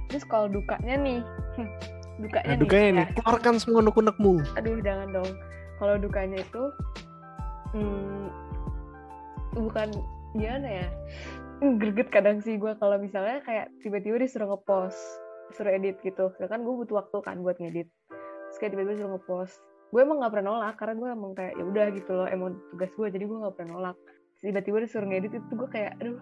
terus 0.09 0.25
kalau 0.27 0.47
dukanya 0.49 0.95
nih 0.99 1.21
dukanya 2.21 2.47
Nah, 2.47 2.57
nih 2.57 2.61
dukanya 2.61 2.87
ya, 2.87 2.95
nih, 2.95 3.07
keluarkan 3.19 3.55
semua 3.59 3.79
unek-unekmu. 3.83 4.33
aduh 4.55 4.79
jangan 4.85 5.09
dong. 5.11 5.31
Kalau 5.81 5.95
dukanya 5.99 6.39
itu 6.45 6.63
hmm, 7.75 8.27
bukan 9.57 9.89
gimana 10.37 10.69
ya 10.85 10.89
Hmm, 11.63 11.79
greget 11.79 12.11
kadang 12.11 12.43
sih 12.43 12.59
gue 12.59 12.75
kalau 12.83 12.99
misalnya 12.99 13.39
kayak 13.47 13.71
tiba-tiba 13.87 14.19
disuruh 14.19 14.51
ngepost 14.51 14.99
suruh 15.55 15.71
edit 15.71 15.95
gitu. 16.03 16.35
Sedangkan 16.35 16.67
gue 16.67 16.75
butuh 16.75 17.07
waktu 17.07 17.23
kan 17.23 17.39
buat 17.39 17.55
ngedit. 17.63 17.87
Terus 18.11 18.57
kayak 18.59 18.75
tiba-tiba 18.75 18.99
disuruh 18.99 19.15
ngepost. 19.15 19.63
Gue 19.95 20.03
emang 20.03 20.19
nggak 20.19 20.33
pernah 20.35 20.59
nolak 20.59 20.75
karena 20.75 20.95
gue 20.99 21.09
emang 21.15 21.33
kayak 21.39 21.55
ya 21.55 21.63
udah 21.63 21.87
gitu 21.95 22.11
loh 22.19 22.27
emang 22.27 22.59
tugas 22.75 22.91
gue 22.99 23.09
jadi 23.15 23.25
gue 23.31 23.39
nggak 23.47 23.55
pernah 23.55 23.71
nolak 23.79 23.97
tiba-tiba 24.43 24.83
disuruh 24.83 25.07
ngedit 25.07 25.39
itu 25.39 25.53
gue 25.55 25.69
kayak 25.71 25.95
aduh 26.03 26.19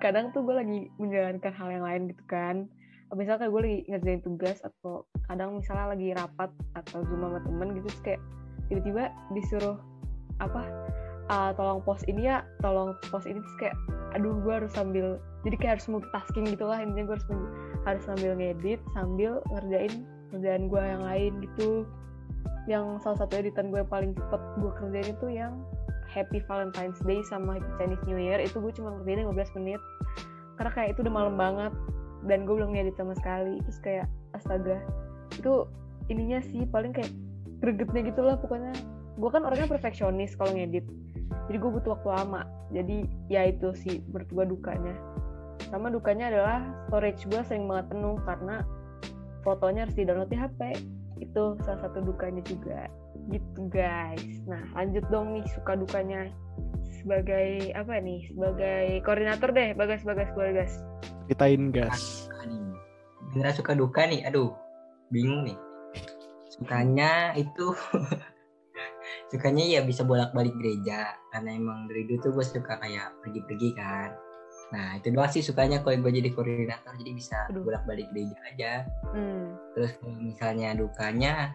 kadang 0.00 0.32
tuh 0.32 0.44
gue 0.44 0.54
lagi 0.56 0.80
menjalankan 0.96 1.52
hal 1.52 1.68
yang 1.72 1.84
lain 1.84 2.02
gitu 2.12 2.24
kan. 2.28 2.68
Misalnya 3.10 3.42
kayak 3.42 3.52
gue 3.52 3.62
lagi 3.66 3.78
ngerjain 3.90 4.22
tugas 4.22 4.58
atau 4.62 5.02
kadang 5.26 5.58
misalnya 5.58 5.86
lagi 5.92 6.08
rapat 6.14 6.50
atau 6.78 7.02
zoom 7.10 7.26
sama 7.26 7.42
temen 7.42 7.68
gitu 7.74 7.86
terus 7.90 8.02
kayak 8.06 8.20
tiba-tiba 8.70 9.10
disuruh 9.34 9.76
apa 10.38 10.62
"Ah, 11.26 11.50
tolong 11.58 11.82
post 11.82 12.06
ini 12.06 12.30
ya 12.30 12.46
tolong 12.62 12.94
post 13.10 13.26
ini 13.26 13.42
terus 13.42 13.56
kayak 13.58 13.76
aduh 14.14 14.38
gue 14.42 14.52
harus 14.62 14.70
sambil 14.74 15.18
jadi 15.42 15.56
kayak 15.58 15.72
harus 15.78 15.86
multitasking 15.90 16.46
gitu 16.54 16.64
lah 16.70 16.78
intinya 16.78 17.10
gue 17.10 17.16
harus 17.18 17.28
harus 17.82 18.02
sambil 18.06 18.32
ngedit 18.38 18.78
sambil 18.94 19.42
ngerjain 19.50 20.06
kerjaan 20.30 20.70
gue 20.70 20.82
yang 20.82 21.02
lain 21.02 21.32
gitu. 21.42 21.70
Yang 22.68 23.02
salah 23.02 23.18
satu 23.26 23.42
editan 23.42 23.74
gue 23.74 23.82
paling 23.82 24.14
cepet 24.14 24.42
gue 24.62 24.72
kerjain 24.78 25.08
itu 25.10 25.26
yang 25.34 25.52
Happy 26.10 26.42
Valentine's 26.44 26.98
Day 27.06 27.22
sama 27.22 27.62
Chinese 27.78 28.02
New 28.04 28.18
Year 28.18 28.42
itu 28.42 28.58
gue 28.58 28.72
cuma 28.74 28.98
ngerjain 28.98 29.24
15 29.30 29.56
menit. 29.62 29.80
Karena 30.58 30.70
kayak 30.74 30.88
itu 30.98 31.06
udah 31.06 31.14
malam 31.14 31.34
banget 31.38 31.72
dan 32.26 32.44
gue 32.44 32.54
belum 32.58 32.74
ngedit 32.74 32.98
sama 32.98 33.14
sekali. 33.14 33.62
Terus 33.64 33.78
kayak 33.80 34.06
astaga. 34.34 34.82
Itu 35.38 35.70
ininya 36.10 36.42
sih 36.42 36.66
paling 36.66 36.90
kayak 36.90 37.10
gregetnya 37.62 38.10
gitu 38.10 38.20
lah 38.26 38.36
pokoknya. 38.36 38.74
Gue 39.16 39.30
kan 39.30 39.46
orangnya 39.46 39.70
perfeksionis 39.70 40.34
kalau 40.34 40.52
ngedit. 40.52 40.84
Jadi 41.46 41.56
gue 41.56 41.70
butuh 41.70 41.94
waktu 41.94 42.08
lama. 42.10 42.42
Jadi 42.74 43.06
ya 43.30 43.46
itu 43.46 43.70
sih 43.72 44.02
menurut 44.10 44.58
dukanya. 44.58 44.94
Sama 45.70 45.86
dukanya 45.88 46.34
adalah 46.34 46.58
storage 46.90 47.30
gue 47.30 47.40
sering 47.46 47.70
banget 47.70 47.94
penuh 47.94 48.18
karena 48.26 48.66
fotonya 49.46 49.86
harus 49.86 49.96
di 49.96 50.04
download 50.04 50.28
di 50.28 50.38
HP 50.38 50.60
itu 51.20 51.42
salah 51.64 51.80
satu 51.84 52.00
dukanya 52.00 52.40
juga 52.44 52.88
gitu 53.28 53.60
guys 53.68 54.24
nah 54.48 54.62
lanjut 54.72 55.04
dong 55.12 55.36
nih 55.36 55.44
suka 55.52 55.76
dukanya 55.76 56.32
sebagai 57.00 57.72
apa 57.76 58.00
nih 58.00 58.28
sebagai 58.32 59.04
koordinator 59.04 59.52
deh 59.52 59.76
bagas 59.76 60.04
bagas 60.04 60.30
bagas 60.36 60.72
Ceritain 61.30 61.70
gas. 61.70 62.26
Beneran 63.30 63.54
suka 63.54 63.78
duka 63.78 64.02
nih, 64.02 64.26
aduh, 64.26 64.50
bingung 65.14 65.46
nih. 65.46 65.54
Sukanya 66.50 67.30
itu, 67.38 67.70
sukanya 69.30 69.62
ya 69.62 69.86
bisa 69.86 70.02
bolak-balik 70.02 70.50
gereja, 70.58 71.14
karena 71.30 71.54
emang 71.54 71.86
dari 71.86 72.02
dulu 72.10 72.18
tuh 72.18 72.30
gue 72.34 72.42
suka 72.42 72.82
kayak 72.82 73.14
pergi-pergi 73.22 73.78
kan. 73.78 74.10
Nah 74.74 74.98
itu 74.98 75.14
doang 75.14 75.30
sih 75.30 75.38
sukanya 75.38 75.86
kalau 75.86 76.02
gue 76.02 76.18
jadi 76.18 76.34
koordinator, 76.34 76.98
jadi 76.98 77.12
bisa 77.14 77.46
Aduh. 77.54 77.62
bolak-balik 77.62 78.10
gereja 78.10 78.38
aja. 78.50 78.72
hmm. 79.14 79.46
Terus 79.78 79.92
misalnya 80.18 80.74
dukanya, 80.74 81.54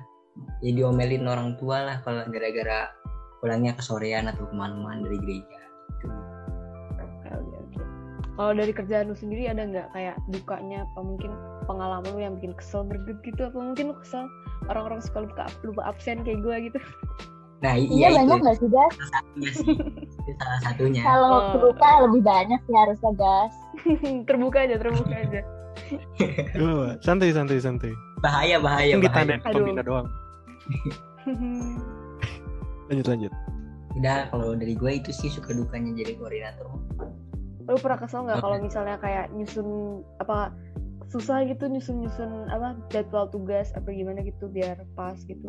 ya 0.60 0.72
diomelin 0.72 1.26
orang 1.26 1.56
tua 1.56 1.82
lah 1.82 1.98
kalau 2.02 2.24
gara-gara 2.28 2.92
pulangnya 3.40 3.74
kesorean 3.74 4.26
atau 4.26 4.44
ke 4.44 4.54
mana-mana 4.54 5.02
dari 5.02 5.18
gereja. 5.20 5.60
Gitu. 5.94 6.08
Oke, 6.98 7.30
oke, 7.32 7.56
oke. 7.62 7.82
Kalau 8.36 8.52
dari 8.52 8.72
kerjaan 8.72 9.06
lu 9.06 9.16
sendiri 9.16 9.46
ada 9.46 9.64
nggak 9.64 9.88
kayak 9.92 10.16
dukanya 10.28 10.84
apa 10.84 11.00
mungkin 11.02 11.32
pengalaman 11.64 12.10
lu 12.10 12.20
yang 12.20 12.34
bikin 12.36 12.52
kesel 12.54 12.84
berget 12.84 13.16
gitu 13.24 13.42
apa 13.44 13.56
mungkin 13.56 13.86
lu 13.90 13.98
kesel 13.98 14.28
orang-orang 14.66 15.00
suka 15.00 15.24
lupa 15.24 15.46
lupa 15.62 15.82
absen 15.86 16.20
kayak 16.22 16.42
gue 16.42 16.56
gitu 16.68 16.80
Nah 17.56 17.72
Iya 17.74 18.12
iya 18.12 18.20
banyak 18.20 18.40
nggak 18.44 18.58
sih 18.60 18.68
gas? 18.68 18.92
salah 18.92 19.10
satunya 19.16 19.50
sih. 19.50 19.66
itu 19.72 20.32
salah 20.36 20.60
satunya. 20.62 21.02
Kalau 21.02 21.30
Oh. 21.32 21.44
terluka 21.56 21.90
lebih 22.04 22.22
banyak 22.22 22.60
sih 22.62 22.76
harusnya 22.76 23.12
gas. 23.16 23.54
terbuka 24.28 24.58
aja 24.60 24.76
terbuka 24.76 25.16
aja 25.16 25.42
Gue 26.52 26.88
santai 27.06 27.32
santai 27.32 27.58
santai. 27.58 27.94
Bahaya 28.20 28.60
bahaya 28.60 28.98
ditandain 28.98 29.40
Aduh. 29.44 29.64
pembina 29.64 29.82
doang. 29.82 30.08
Lanjut 32.90 33.08
lanjut. 33.10 33.34
udah 33.96 34.28
kalau 34.28 34.52
dari 34.60 34.76
gue 34.76 34.92
itu 35.00 35.16
sih 35.16 35.32
suka 35.32 35.56
dukanya 35.56 35.96
jadi 35.96 36.20
koordinator 36.20 36.68
Lu 37.66 37.80
pernah 37.80 37.98
kesel 37.98 38.28
nggak 38.28 38.44
kalau 38.44 38.60
misalnya 38.60 39.00
kayak 39.00 39.32
nyusun 39.34 40.04
apa 40.22 40.54
susah 41.10 41.48
gitu 41.48 41.72
nyusun-nyusun 41.72 42.52
apa 42.52 42.76
jadwal 42.92 43.32
tugas 43.32 43.72
apa 43.74 43.90
gimana 43.90 44.22
gitu 44.22 44.52
biar 44.52 44.86
pas 44.94 45.18
gitu? 45.26 45.48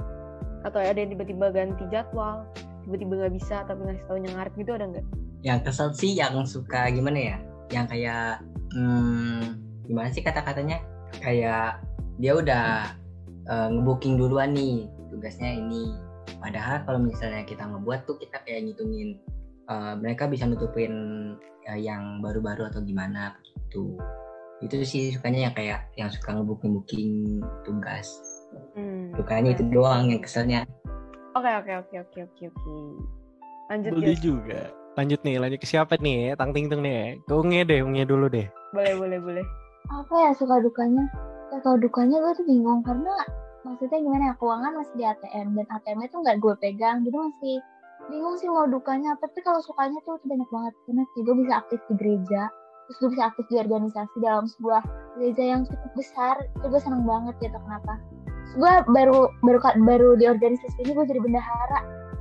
Atau 0.65 0.81
ada 0.81 0.97
yang 0.97 1.13
tiba-tiba 1.13 1.53
ganti 1.53 1.85
jadwal, 1.93 2.49
tiba-tiba 2.87 3.27
nggak 3.27 3.35
bisa 3.37 3.67
tapi 3.69 3.85
ngasih 3.85 4.05
taunya 4.09 4.31
ngaret 4.33 4.55
gitu 4.57 4.73
ada 4.73 4.87
nggak? 4.89 5.07
yang 5.47 5.63
kesel 5.63 5.95
sih 5.95 6.19
yang 6.19 6.35
suka 6.43 6.91
gimana 6.91 7.19
ya 7.19 7.37
yang 7.71 7.87
kayak 7.87 8.43
hmm, 8.75 9.55
gimana 9.87 10.11
sih 10.11 10.27
kata-katanya 10.27 10.83
kayak 11.23 11.79
dia 12.19 12.33
udah 12.35 12.91
eh, 13.47 13.69
ngebooking 13.71 14.19
duluan 14.19 14.51
nih 14.51 14.91
tugasnya 15.09 15.51
ini 15.53 15.95
padahal 16.37 16.83
kalau 16.83 16.99
misalnya 16.99 17.43
kita 17.43 17.63
ngebuat 17.63 18.05
tuh 18.05 18.17
kita 18.17 18.43
kayak 18.43 18.67
ngitungin 18.67 19.19
eh, 19.67 19.95
mereka 19.97 20.27
bisa 20.27 20.45
nutupin 20.45 20.93
eh, 21.65 21.79
yang 21.79 22.19
baru-baru 22.21 22.67
atau 22.67 22.81
gimana 22.81 23.35
gitu 23.45 23.97
itu 24.59 24.75
sih 24.83 25.13
sukanya 25.13 25.49
yang 25.49 25.55
kayak 25.55 25.81
yang 25.95 26.09
suka 26.09 26.33
ngebooking 26.33 26.73
booking 26.73 27.11
tugas 27.63 28.09
Hmm. 28.73 29.13
sukanya 29.13 29.53
itu 29.53 29.69
doang 29.69 30.09
yang 30.09 30.23
keselnya 30.23 30.65
Oke 31.35 31.51
oke 31.53 31.73
oke 31.77 31.97
oke 32.01 32.19
oke 32.25 32.43
oke. 32.49 32.77
Lanjut 33.69 33.91
Beli 33.93 34.17
Yus. 34.17 34.21
juga. 34.25 34.73
Lanjut 34.97 35.21
nih, 35.21 35.37
lanjut 35.37 35.61
ke 35.61 35.69
siapa 35.69 36.01
nih? 36.01 36.33
Tang 36.33 36.57
ting 36.57 36.73
tung 36.73 36.81
nih. 36.81 37.21
Ke 37.29 37.37
Unge 37.37 37.69
deh, 37.69 37.85
Unge 37.85 38.09
dulu 38.09 38.33
deh. 38.33 38.49
Boleh 38.73 38.97
boleh 38.97 39.19
boleh. 39.21 39.45
apa 39.87 40.15
ya 40.17 40.31
suka 40.33 40.57
dukanya 40.59 41.05
suka 41.53 41.77
dukanya 41.77 42.17
gue 42.17 42.33
tuh 42.35 42.47
bingung 42.49 42.81
karena 42.81 43.13
maksudnya 43.67 43.99
gimana 43.99 44.23
ya 44.31 44.35
keuangan 44.39 44.73
masih 44.79 44.95
di 44.95 45.05
ATM 45.05 45.47
dan 45.59 45.67
ATM 45.67 45.99
itu 46.07 46.17
nggak 46.23 46.37
gue 46.39 46.55
pegang 46.63 46.97
jadi 47.03 47.17
masih 47.19 47.57
bingung 48.07 48.37
sih 48.39 48.47
mau 48.47 48.71
dukanya 48.71 49.19
apa 49.19 49.27
tapi 49.27 49.43
kalau 49.43 49.59
sukanya 49.67 49.99
tuh, 50.07 50.23
banyak 50.23 50.47
banget 50.55 50.75
karena 50.87 51.03
sih 51.11 51.21
gue 51.27 51.35
bisa 51.43 51.53
aktif 51.59 51.81
di 51.91 51.95
gereja 51.99 52.43
terus 52.87 52.97
gue 53.03 53.11
bisa 53.19 53.25
aktif 53.27 53.45
di 53.51 53.57
organisasi 53.59 54.17
dalam 54.23 54.47
sebuah 54.47 54.83
gereja 55.19 55.43
yang 55.43 55.61
cukup 55.67 55.93
besar 55.99 56.35
itu 56.39 56.67
gue 56.71 56.81
seneng 56.81 57.03
banget 57.03 57.35
gitu 57.43 57.59
kenapa 57.59 57.99
Terus 58.47 58.55
gue 58.63 58.73
baru 58.95 59.19
baru 59.43 59.59
baru 59.83 60.09
di 60.23 60.25
organisasi 60.31 60.87
ini 60.87 60.95
gue 60.95 61.07
jadi 61.11 61.19
bendahara 61.19 61.81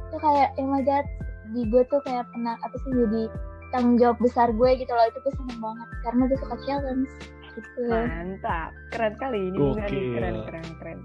itu 0.09 0.17
kayak 0.17 0.49
oh 0.57 0.65
my 0.65 0.81
god 0.81 1.05
di 1.53 1.61
gue 1.69 1.85
tuh 1.93 2.01
kayak 2.01 2.25
pernah 2.33 2.57
apa 2.65 2.75
sih 2.81 2.89
jadi 2.89 3.23
tanggung 3.69 4.01
jawab 4.01 4.17
besar 4.17 4.49
gue 4.49 4.69
gitu 4.81 4.89
loh 4.89 5.05
itu 5.05 5.19
gue 5.21 5.33
seneng 5.37 5.59
banget 5.61 5.89
karena 6.01 6.21
gue 6.25 6.37
suka 6.41 6.55
challenge 6.65 7.11
gitu 7.55 7.87
Mantap. 7.87 8.71
Keren 8.91 9.13
kali 9.15 9.39
ini. 9.51 9.57
Gokil. 9.57 10.05
Keren 10.15 10.35
keren 10.43 10.67
keren. 10.79 10.99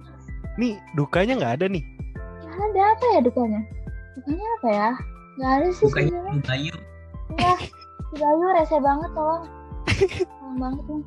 Nih, 0.61 0.77
dukanya 0.93 1.33
nggak 1.35 1.55
ada 1.57 1.67
nih. 1.67 1.81
ya 2.43 2.53
ada 2.61 2.81
apa 2.93 3.05
ya 3.09 3.21
dukanya 3.23 3.61
dukanya 4.15 4.47
apa 4.55 4.69
ya 4.71 4.89
nggak 5.35 5.51
ada 5.57 5.67
sih 5.73 5.85
bukannya 5.89 6.11
sebenarnya 6.11 6.43
Bayu 6.45 6.75
ya 7.39 7.55
si 8.03 8.15
Bayu 8.15 8.47
rese 8.53 8.77
banget 8.79 9.11
tolong 9.11 9.45
tolong 10.29 10.57
banget 10.59 10.85
nih 10.87 11.05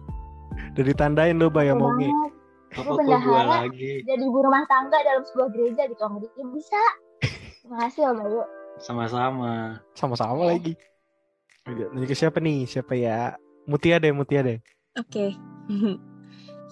Udah 0.73 0.83
ditandain 0.83 1.37
lo, 1.37 1.47
Bay, 1.47 1.69
sama 1.69 1.77
Tolong 1.79 1.93
Unge. 1.93 2.09
banget 2.09 2.31
Apa 2.73 2.91
bendahara 2.95 3.55
lagi? 3.61 3.91
jadi 4.01 4.23
ibu 4.23 4.39
rumah 4.39 4.65
tangga 4.65 4.97
dalam 4.99 5.21
sebuah 5.23 5.47
gereja 5.49 5.85
gitu 5.85 6.01
sama 6.01 6.17
dia 6.17 6.45
bisa 6.49 6.81
terima 7.59 7.77
kasih 7.85 8.01
loh 8.03 8.15
Bayu 8.17 8.41
Sama-sama. 8.75 9.77
Sama-sama 9.93 10.49
lagi. 10.49 10.73
Lanjut 11.63 12.09
ke 12.09 12.17
siapa 12.17 12.41
nih? 12.41 12.65
Siapa 12.65 12.97
ya? 12.97 13.37
Mutia 13.63 14.01
deh, 14.01 14.09
Mutia 14.09 14.41
deh. 14.41 14.57
Oke. 14.97 15.37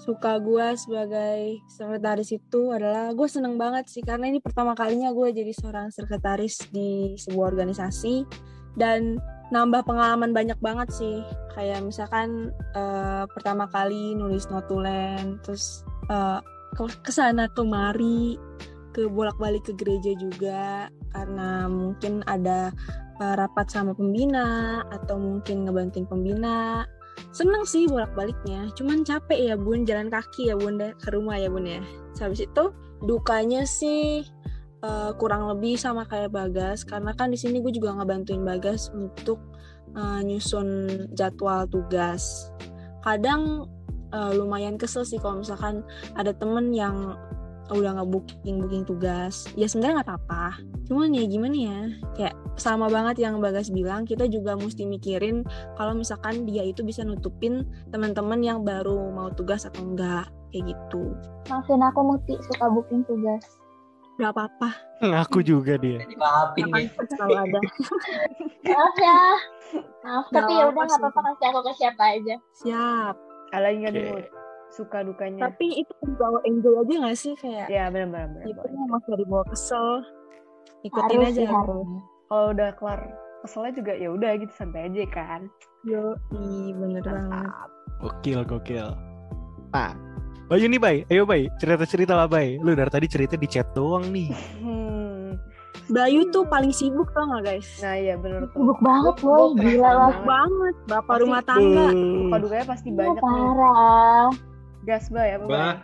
Suka 0.02 0.42
gue 0.42 0.68
sebagai 0.82 1.62
sekretaris 1.70 2.34
itu 2.34 2.74
adalah 2.74 3.14
gue 3.14 3.28
seneng 3.30 3.62
banget 3.62 3.86
sih 3.86 4.02
karena 4.02 4.34
ini 4.34 4.42
pertama 4.42 4.74
kalinya 4.74 5.14
gue 5.14 5.30
jadi 5.30 5.54
seorang 5.54 5.94
sekretaris 5.94 6.58
di 6.74 7.14
sebuah 7.22 7.54
organisasi. 7.54 8.26
Dan 8.74 9.22
nambah 9.54 9.86
pengalaman 9.86 10.34
banyak 10.34 10.58
banget 10.58 10.90
sih. 10.90 11.22
Kayak 11.54 11.86
misalkan 11.86 12.50
eh, 12.74 13.30
pertama 13.30 13.70
kali 13.70 14.18
nulis 14.18 14.50
notulen 14.50 15.38
terus 15.46 15.86
eh, 16.10 16.42
ke 16.74 16.82
ke 17.06 17.12
sana 17.14 17.46
kemari 17.54 18.42
ke 18.98 19.06
bolak-balik 19.06 19.62
ke 19.70 19.78
gereja 19.78 20.18
juga. 20.18 20.90
Karena 21.14 21.70
mungkin 21.70 22.26
ada 22.26 22.74
eh, 23.22 23.34
rapat 23.38 23.70
sama 23.70 23.94
pembina 23.94 24.82
atau 24.90 25.22
mungkin 25.22 25.70
ngebantuin 25.70 26.10
pembina 26.10 26.90
seneng 27.32 27.64
sih 27.64 27.88
bolak-baliknya. 27.88 28.70
Cuman 28.76 29.04
capek 29.08 29.52
ya 29.52 29.56
bun. 29.56 29.88
Jalan 29.88 30.12
kaki 30.12 30.52
ya 30.52 30.56
bun 30.56 30.78
deh, 30.78 30.92
ke 31.00 31.10
rumah 31.12 31.40
ya 31.40 31.48
bun 31.48 31.66
ya. 31.68 31.82
Habis 32.20 32.46
itu 32.46 32.64
dukanya 33.02 33.66
sih 33.66 34.24
eh, 34.84 35.12
kurang 35.18 35.50
lebih 35.50 35.80
sama 35.80 36.06
kayak 36.06 36.32
Bagas. 36.32 36.84
Karena 36.84 37.16
kan 37.16 37.32
di 37.32 37.40
sini 37.40 37.64
gue 37.64 37.74
juga 37.74 37.96
ngebantuin 37.96 38.44
Bagas 38.44 38.92
untuk 38.94 39.40
eh, 39.96 40.22
nyusun 40.22 40.68
jadwal 41.16 41.66
tugas. 41.72 42.52
Kadang 43.02 43.66
eh, 44.12 44.32
lumayan 44.36 44.78
kesel 44.78 45.08
sih 45.08 45.18
kalau 45.18 45.42
misalkan 45.42 45.82
ada 46.20 46.36
temen 46.36 46.76
yang 46.76 47.16
udah 47.72 47.96
nggak 47.96 48.10
booking 48.12 48.60
booking 48.60 48.84
tugas. 48.84 49.48
Ya 49.56 49.66
sebenarnya 49.72 50.04
nggak 50.04 50.10
apa-apa. 50.12 50.60
Cuman 50.92 51.16
ya 51.16 51.24
gimana 51.24 51.56
ya? 51.56 51.80
Kayak 52.20 52.31
sama 52.60 52.92
banget 52.92 53.24
yang 53.24 53.40
Bagas 53.40 53.72
bilang 53.72 54.04
kita 54.04 54.28
juga 54.28 54.54
mesti 54.56 54.84
mikirin 54.86 55.44
kalau 55.76 55.96
misalkan 55.96 56.44
dia 56.46 56.62
itu 56.62 56.84
bisa 56.84 57.02
nutupin 57.02 57.64
teman-teman 57.90 58.44
yang 58.44 58.62
baru 58.62 59.10
mau 59.10 59.32
tugas 59.32 59.64
atau 59.66 59.82
enggak 59.82 60.28
kayak 60.52 60.76
gitu. 60.76 61.16
Maafin 61.48 61.82
aku 61.82 62.00
Muti 62.04 62.36
suka 62.52 62.66
booking 62.70 63.02
tugas. 63.08 63.44
Nggak 64.20 64.32
apa-apa. 64.38 64.70
Ngaku 65.02 65.40
juga 65.42 65.80
dia. 65.82 66.04
maafin 66.20 66.68
ya. 66.70 66.92
selalu 67.10 67.36
ada 67.48 67.60
maaf 68.68 68.96
ya. 69.00 69.22
Maaf 70.06 70.26
Nggak 70.30 70.44
tapi 70.46 70.52
ya 70.54 70.64
udah 70.70 70.84
nggak 70.86 71.00
apa-apa 71.02 71.20
kasih 71.26 71.46
aku 71.50 71.60
ke 71.66 71.72
siapa 71.80 72.04
aja. 72.20 72.36
Siap. 72.62 73.16
Oke. 73.52 73.90
nih 73.90 74.04
Mut? 74.14 74.26
Suka 74.72 75.04
dukanya? 75.04 75.52
tapi 75.52 75.84
itu 75.84 75.92
bawa 76.16 76.40
enjoy 76.48 76.80
aja 76.80 76.94
nggak 77.04 77.18
sih 77.20 77.36
kayak 77.36 77.68
Ya 77.68 77.92
benar 77.92 78.08
benar 78.08 78.48
itu 78.48 78.56
benar. 78.56 78.88
mau 78.88 79.04
dari 79.04 79.26
bawa 79.28 79.44
kesel. 79.52 80.00
Ikutin 80.88 81.20
harus 81.20 81.36
aja. 81.36 81.44
harus 81.52 81.88
Kalau 82.32 82.56
udah 82.56 82.72
kelar 82.80 83.02
keselnya 83.44 83.76
juga 83.76 83.92
ya 83.92 84.08
udah 84.08 84.32
gitu 84.40 84.54
santai 84.56 84.88
aja 84.88 85.04
kan. 85.12 85.52
yo 85.84 86.16
i 86.32 86.72
bener 86.72 87.04
banget. 87.04 87.70
Gokil, 88.00 88.40
gokil. 88.48 88.88
Nah, 89.70 89.92
Bayu 90.48 90.68
nih, 90.68 90.78
Bay. 90.78 90.98
Ayo, 91.08 91.24
Bay. 91.24 91.52
Cerita-cerita 91.58 92.12
lah, 92.14 92.28
Bay. 92.28 92.56
Lu 92.56 92.72
dari 92.72 92.88
tadi 92.88 93.08
cerita 93.08 93.36
di 93.36 93.48
chat 93.48 93.68
doang 93.72 94.08
nih. 94.08 94.32
Hmm. 94.58 95.36
Bayu 95.88 96.28
tuh 96.30 96.44
paling 96.46 96.72
sibuk 96.72 97.12
tau 97.12 97.28
gak 97.28 97.52
guys 97.52 97.68
Nah 97.80 97.96
iya 97.96 98.16
bener 98.16 98.48
tuh. 98.48 98.56
sibuk 98.56 98.80
banget 98.80 99.16
gua 99.20 99.38
gila 99.54 99.82
lah 99.82 99.92
banget. 99.92 100.24
banget 100.24 100.76
bapak 100.88 101.04
Pasti- 101.10 101.22
rumah 101.22 101.42
tangga 101.44 101.88
Suka 101.92 102.38
dukanya 102.38 102.66
pasti 102.66 102.88
Iya, 102.88 102.96
banyak 102.96 103.12
nih. 103.12 103.24
parah 103.28 104.28
Gas 104.82 105.06
bay 105.10 105.30
apa 105.30 105.44
bay? 105.44 105.52
Bah, 105.52 105.76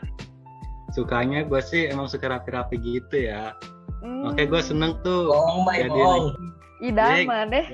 sukanya 0.90 1.40
gue 1.44 1.62
sih 1.62 1.82
emang 1.86 2.08
suka 2.08 2.26
rapi-rapi 2.30 2.76
gitu 2.78 3.16
ya. 3.22 3.52
Hmm. 4.08 4.24
Oke, 4.32 4.48
gue 4.48 4.62
seneng 4.63 4.96
tuh. 5.04 5.28
bohong 5.28 5.67
bay 5.67 5.84
Jadi 5.84 5.91
bohong 5.91 6.26
Idaman 6.80 7.46
deh. 7.52 7.67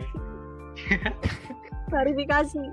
klarifikasi 1.93 2.63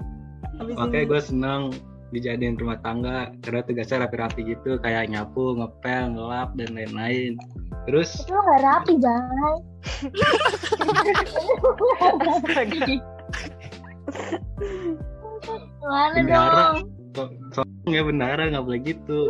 Oke, 0.80 1.04
gue 1.04 1.20
seneng 1.20 1.76
dijadiin 2.10 2.56
rumah 2.56 2.80
tangga 2.80 3.30
karena 3.44 3.60
tugasnya 3.64 4.08
rapi-rapi 4.08 4.40
gitu 4.56 4.80
kayak 4.80 5.12
nyapu, 5.12 5.54
ngepel, 5.60 6.16
ngelap 6.16 6.56
dan 6.56 6.72
lain-lain. 6.72 7.36
Terus 7.84 8.24
itu 8.24 8.32
nggak 8.32 8.60
rapi 8.64 8.94
bay 8.96 9.56
Bendara. 16.24 16.76
dong? 16.76 16.76
so- 17.16 17.32
soalnya 17.56 17.88
ya 17.88 18.02
bendara 18.04 18.42
nggak 18.52 18.64
boleh 18.64 18.80
gitu. 18.84 19.20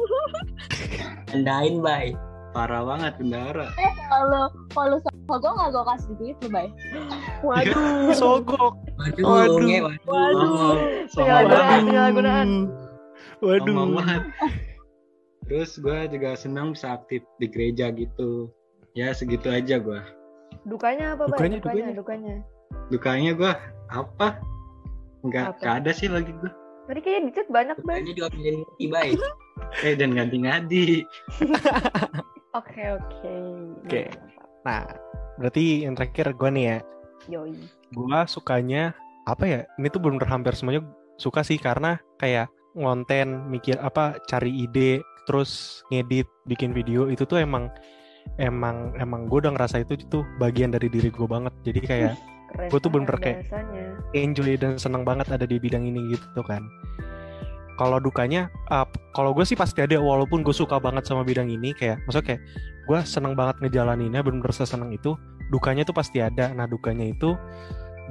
andain 1.31 1.79
bay 1.81 2.13
Parah 2.51 2.83
banget 2.83 3.15
bendara. 3.23 3.71
Eh 3.79 3.93
kalau 4.11 4.51
kalau 4.75 4.97
sama 4.99 5.35
gue 5.39 5.53
nggak 5.55 5.71
gue 5.71 5.85
kasih 5.87 6.13
duit 6.19 6.37
lo 6.43 6.49
bay. 6.51 6.69
Waduh, 7.47 8.11
sogok. 8.21 8.75
waduh 8.99 9.25
Waduh. 9.25 9.65
nge, 9.65 9.79
waduh. 10.05 10.77
Penyalahgunaan, 11.15 11.71
sombong 11.71 11.87
penyalahgunaan. 11.87 12.51
Waduh. 13.41 13.75
Banget. 13.95 14.23
Terus 15.51 15.71
gue 15.83 15.99
juga 16.15 16.31
senang 16.39 16.75
bisa 16.75 16.95
aktif 16.99 17.23
di 17.39 17.47
gereja 17.51 17.91
gitu. 17.95 18.51
Ya 18.99 19.15
segitu 19.15 19.51
aja 19.51 19.79
gue. 19.79 20.01
Dukanya 20.67 21.15
apa 21.15 21.31
bay? 21.31 21.39
Dukanya, 21.39 21.59
Dukanya, 21.63 21.87
dukanya. 21.95 21.95
dukanya. 21.95 22.37
Dukanya 22.91 23.31
gue 23.39 23.53
apa? 23.91 24.29
Nggak, 25.27 25.47
Apa? 25.55 25.59
nggak 25.63 25.75
ada 25.85 25.91
sih 25.95 26.09
lagi 26.11 26.31
gue. 26.35 26.51
Tadi 26.91 27.01
kayaknya 27.07 27.23
di 27.23 27.33
chat 27.39 27.49
banyak 27.51 27.79
bay. 27.87 28.03
Kayaknya 28.03 28.15
diomelin 28.19 28.61
bay 28.91 29.11
Eh 29.87 29.95
dan 29.95 30.11
ngadi-ngadi. 30.19 31.07
Oke 32.57 32.83
oke. 32.83 33.35
Oke. 33.87 34.03
Nah, 34.67 34.83
berarti 35.39 35.87
yang 35.87 35.95
terakhir 35.95 36.35
gue 36.35 36.51
nih 36.51 36.65
ya. 36.67 36.79
Yoi. 37.31 37.55
Gua 37.95 38.27
sukanya 38.27 38.97
apa 39.29 39.47
ya? 39.47 39.61
Ini 39.79 39.87
tuh 39.93 40.03
belum 40.03 40.19
hampir 40.27 40.57
semuanya 40.59 40.83
suka 41.21 41.47
sih 41.47 41.61
karena 41.61 42.01
kayak 42.19 42.51
ngonten, 42.75 43.51
mikir 43.51 43.79
apa, 43.83 44.19
cari 44.27 44.67
ide, 44.67 45.03
terus 45.31 45.83
ngedit, 45.95 46.27
bikin 46.51 46.75
video 46.75 47.07
itu 47.07 47.23
tuh 47.23 47.39
emang 47.39 47.71
emang 48.43 48.95
emang 48.99 49.31
gue 49.31 49.47
udah 49.47 49.55
ngerasa 49.57 49.83
itu 49.83 49.97
itu 49.97 50.27
bagian 50.43 50.75
dari 50.75 50.91
diri 50.93 51.09
gue 51.09 51.25
banget 51.25 51.55
jadi 51.65 51.81
kayak 51.87 52.15
gue 52.71 52.79
tuh 52.83 52.91
bener-bener 52.91 53.19
kayak 53.23 53.39
enjoy 54.13 54.59
dan 54.59 54.77
seneng 54.77 55.07
banget 55.07 55.31
ada 55.31 55.47
di 55.47 55.57
bidang 55.57 55.87
ini 55.87 56.15
gitu 56.15 56.43
kan 56.45 56.67
kalau 57.81 57.97
dukanya 57.97 58.53
uh, 58.69 58.85
kalau 59.17 59.33
gue 59.33 59.41
sih 59.49 59.57
pasti 59.57 59.81
ada 59.81 59.97
walaupun 59.97 60.45
gue 60.45 60.53
suka 60.53 60.77
banget 60.77 61.09
sama 61.09 61.25
bidang 61.25 61.49
ini 61.49 61.73
kayak 61.73 61.97
maksudnya 62.05 62.37
kayak 62.37 62.43
gue 62.85 62.99
seneng 63.09 63.33
banget 63.33 63.57
ngejalaninnya 63.65 64.21
bener-bener 64.21 64.53
seneng 64.53 64.93
itu 64.93 65.17
dukanya 65.49 65.89
tuh 65.89 65.97
pasti 65.97 66.21
ada. 66.21 66.53
Nah 66.53 66.69
dukanya 66.69 67.09
itu 67.09 67.33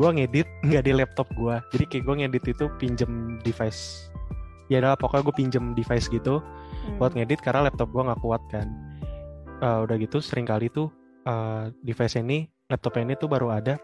gue 0.01 0.09
ngedit 0.09 0.49
nggak 0.65 0.83
di 0.89 0.91
laptop 0.97 1.29
gue 1.37 1.61
jadi 1.69 1.85
kayak 1.85 2.03
gue 2.09 2.15
ngedit 2.25 2.43
itu 2.49 2.65
pinjem 2.81 3.37
device. 3.45 4.09
Ya 4.73 4.81
adalah 4.81 4.97
pokoknya 4.97 5.29
gue 5.29 5.35
pinjem 5.37 5.65
device 5.77 6.09
gitu 6.09 6.41
hmm. 6.41 6.97
buat 6.97 7.13
ngedit 7.13 7.37
karena 7.45 7.69
laptop 7.69 7.93
gue 7.93 8.01
nggak 8.01 8.21
kuat 8.25 8.41
kan. 8.49 8.65
Uh, 9.61 9.85
udah 9.85 10.01
gitu 10.01 10.17
sering 10.17 10.49
kali 10.49 10.73
tuh 10.73 10.89
uh, 11.29 11.69
device 11.85 12.17
ini 12.17 12.49
laptop 12.73 12.97
ini 12.97 13.13
tuh 13.13 13.29
baru 13.29 13.53
ada 13.53 13.77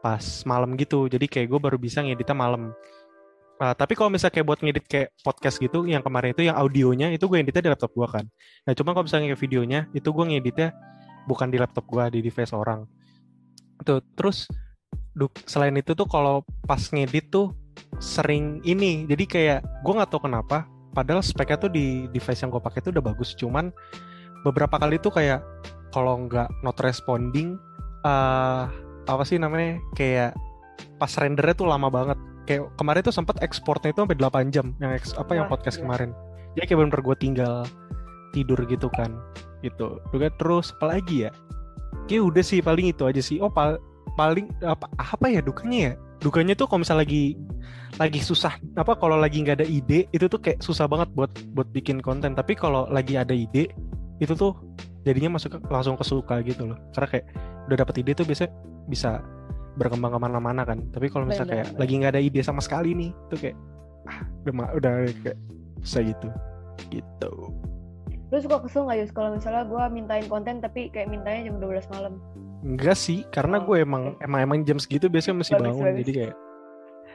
pas 0.00 0.24
malam 0.48 0.80
gitu. 0.80 1.12
Jadi 1.12 1.28
kayak 1.28 1.52
gue 1.52 1.60
baru 1.60 1.76
bisa 1.76 2.00
ngeditnya 2.00 2.32
malam 2.32 2.72
uh, 3.60 3.74
tapi 3.76 3.96
kalau 3.96 4.12
misalnya 4.12 4.34
kayak 4.36 4.46
buat 4.46 4.60
ngedit 4.60 4.84
kayak 4.86 5.08
podcast 5.24 5.56
gitu 5.60 5.84
yang 5.88 6.04
kemarin 6.04 6.32
itu 6.32 6.46
yang 6.46 6.56
audionya 6.56 7.12
itu 7.12 7.24
gue 7.26 7.40
ngeditnya 7.40 7.64
di 7.68 7.70
laptop 7.72 7.92
gue 7.92 8.08
kan. 8.08 8.24
Nah 8.68 8.72
cuma 8.76 8.92
kalau 8.92 9.04
misalnya 9.04 9.32
kayak 9.32 9.42
videonya 9.42 9.80
itu 9.92 10.08
gue 10.12 10.24
ngeditnya 10.24 10.68
bukan 11.26 11.48
di 11.50 11.58
laptop 11.58 11.84
gue 11.88 12.04
di 12.18 12.20
device 12.24 12.52
orang. 12.52 12.84
Tuh 13.82 14.00
terus 14.16 14.48
selain 15.48 15.72
itu 15.76 15.96
tuh 15.96 16.04
kalau 16.04 16.44
pas 16.68 16.80
ngedit 16.80 17.32
tuh 17.32 17.56
sering 18.00 18.60
ini 18.64 19.08
jadi 19.08 19.24
kayak 19.24 19.60
gue 19.84 19.92
nggak 19.92 20.12
tahu 20.12 20.28
kenapa 20.28 20.68
padahal 20.92 21.20
speknya 21.20 21.68
tuh 21.68 21.72
di 21.72 22.08
device 22.12 22.44
yang 22.44 22.52
gue 22.52 22.60
pakai 22.60 22.80
tuh 22.84 22.92
udah 22.92 23.04
bagus. 23.04 23.32
Cuman 23.36 23.72
beberapa 24.44 24.76
kali 24.76 25.00
tuh 25.00 25.12
kayak 25.12 25.40
kalau 25.92 26.28
nggak 26.28 26.48
not 26.60 26.76
responding 26.84 27.56
uh, 28.04 28.68
apa 29.06 29.22
sih 29.24 29.40
namanya 29.40 29.80
kayak 29.96 30.36
pas 31.00 31.12
rendernya 31.16 31.56
tuh 31.56 31.68
lama 31.68 31.88
banget 31.88 32.18
kayak 32.46 32.70
kemarin 32.78 33.02
tuh 33.02 33.14
sempat 33.14 33.36
ekspornya 33.42 33.90
itu 33.92 34.00
sampai 34.06 34.16
8 34.16 34.54
jam 34.54 34.72
yang 34.78 34.94
eks, 34.94 35.12
apa 35.18 35.34
yang 35.34 35.50
podcast 35.50 35.76
iya. 35.78 35.82
kemarin. 35.84 36.10
Jadi 36.56 36.64
kayak 36.70 36.78
bener-bener 36.80 37.02
gue 37.04 37.16
tinggal 37.18 37.54
tidur 38.32 38.58
gitu 38.64 38.88
kan 38.94 39.10
gitu. 39.60 39.98
Juga 40.14 40.30
terus 40.38 40.72
apalagi 40.78 41.28
ya? 41.28 41.30
Kayak 42.06 42.22
udah 42.32 42.44
sih 42.46 42.62
paling 42.62 42.94
itu 42.94 43.02
aja 43.04 43.20
sih. 43.20 43.42
Oh 43.42 43.50
pal 43.50 43.76
paling 44.14 44.48
apa 44.62 44.86
apa 44.96 45.26
ya 45.26 45.42
dukanya 45.42 45.78
ya? 45.78 45.92
Dukanya 46.22 46.56
tuh 46.56 46.70
kalau 46.70 46.86
misalnya 46.86 47.04
lagi 47.04 47.36
lagi 47.96 48.20
susah 48.20 48.56
apa 48.76 48.96
kalau 48.96 49.16
lagi 49.20 49.40
nggak 49.44 49.60
ada 49.60 49.68
ide 49.68 50.08
itu 50.12 50.28
tuh 50.28 50.40
kayak 50.40 50.60
susah 50.64 50.88
banget 50.88 51.10
buat 51.12 51.32
buat 51.52 51.68
bikin 51.74 52.00
konten. 52.00 52.32
Tapi 52.38 52.56
kalau 52.56 52.86
lagi 52.88 53.18
ada 53.18 53.34
ide 53.34 53.68
itu 54.22 54.32
tuh 54.32 54.56
jadinya 55.04 55.36
masuk 55.36 55.60
langsung 55.68 55.98
kesuka 55.98 56.40
gitu 56.46 56.72
loh. 56.72 56.78
Karena 56.94 57.08
kayak 57.10 57.26
udah 57.66 57.76
dapet 57.82 57.94
ide 58.00 58.12
tuh 58.16 58.24
biasanya 58.24 58.52
bisa 58.86 59.20
berkembang 59.76 60.16
ke 60.16 60.20
mana-mana 60.20 60.62
kan 60.64 60.82
tapi 60.90 61.12
kalau 61.12 61.28
misalnya 61.28 61.60
kayak 61.60 61.66
bener. 61.72 61.80
lagi 61.80 61.92
nggak 62.00 62.12
ada 62.16 62.22
ide 62.22 62.40
sama 62.42 62.60
sekali 62.64 62.96
nih 62.96 63.10
tuh 63.28 63.38
kayak 63.38 63.56
ah, 64.08 64.20
udah 64.48 64.66
udah 64.76 64.92
kayak 65.22 65.38
susah 65.84 66.02
gitu 66.02 66.28
gitu 66.90 67.32
lu 68.26 68.36
suka 68.42 68.58
kesel 68.64 68.88
nggak 68.90 68.98
Yus 69.06 69.12
kalau 69.14 69.30
misalnya 69.38 69.62
gue 69.68 69.82
mintain 69.94 70.26
konten 70.26 70.58
tapi 70.58 70.90
kayak 70.90 71.06
mintanya 71.06 71.52
jam 71.52 71.56
12 71.62 71.94
malam 71.94 72.18
Enggak 72.66 72.98
sih, 72.98 73.22
karena 73.30 73.62
oh, 73.62 73.64
gue 73.68 73.76
emang 73.84 74.18
okay. 74.18 74.26
emang 74.26 74.40
emang 74.42 74.58
jam 74.66 74.80
segitu 74.82 75.06
biasanya 75.06 75.44
masih 75.44 75.54
bagus, 75.54 75.66
bangun, 75.70 75.84
bagus. 75.86 75.98
jadi 76.02 76.12
kayak 76.16 76.34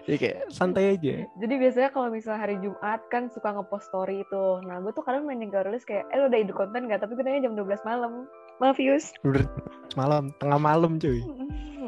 jadi 0.01 0.17
kayak 0.17 0.37
santai 0.49 0.85
aja. 0.97 1.15
Jadi 1.37 1.53
biasanya 1.61 1.89
kalau 1.93 2.09
misalnya 2.09 2.41
hari 2.41 2.55
Jumat 2.57 3.01
kan 3.13 3.29
suka 3.29 3.53
ngepost 3.53 3.85
story 3.93 4.25
itu. 4.25 4.45
Nah 4.65 4.81
gue 4.81 4.91
tuh 4.97 5.05
kadang 5.05 5.29
main 5.29 5.37
rilis 5.37 5.85
kayak, 5.85 6.09
eh 6.09 6.17
lo 6.17 6.25
udah 6.25 6.39
ide 6.41 6.53
konten 6.57 6.89
gak? 6.89 7.05
Tapi 7.05 7.13
gue 7.13 7.21
jam 7.21 7.53
12 7.53 7.85
malam. 7.85 8.25
Maaf 8.61 8.77
Yus. 8.77 9.09
Udah 9.25 9.41
malam, 9.97 10.29
tengah 10.37 10.61
malam 10.61 11.01
cuy. 11.01 11.25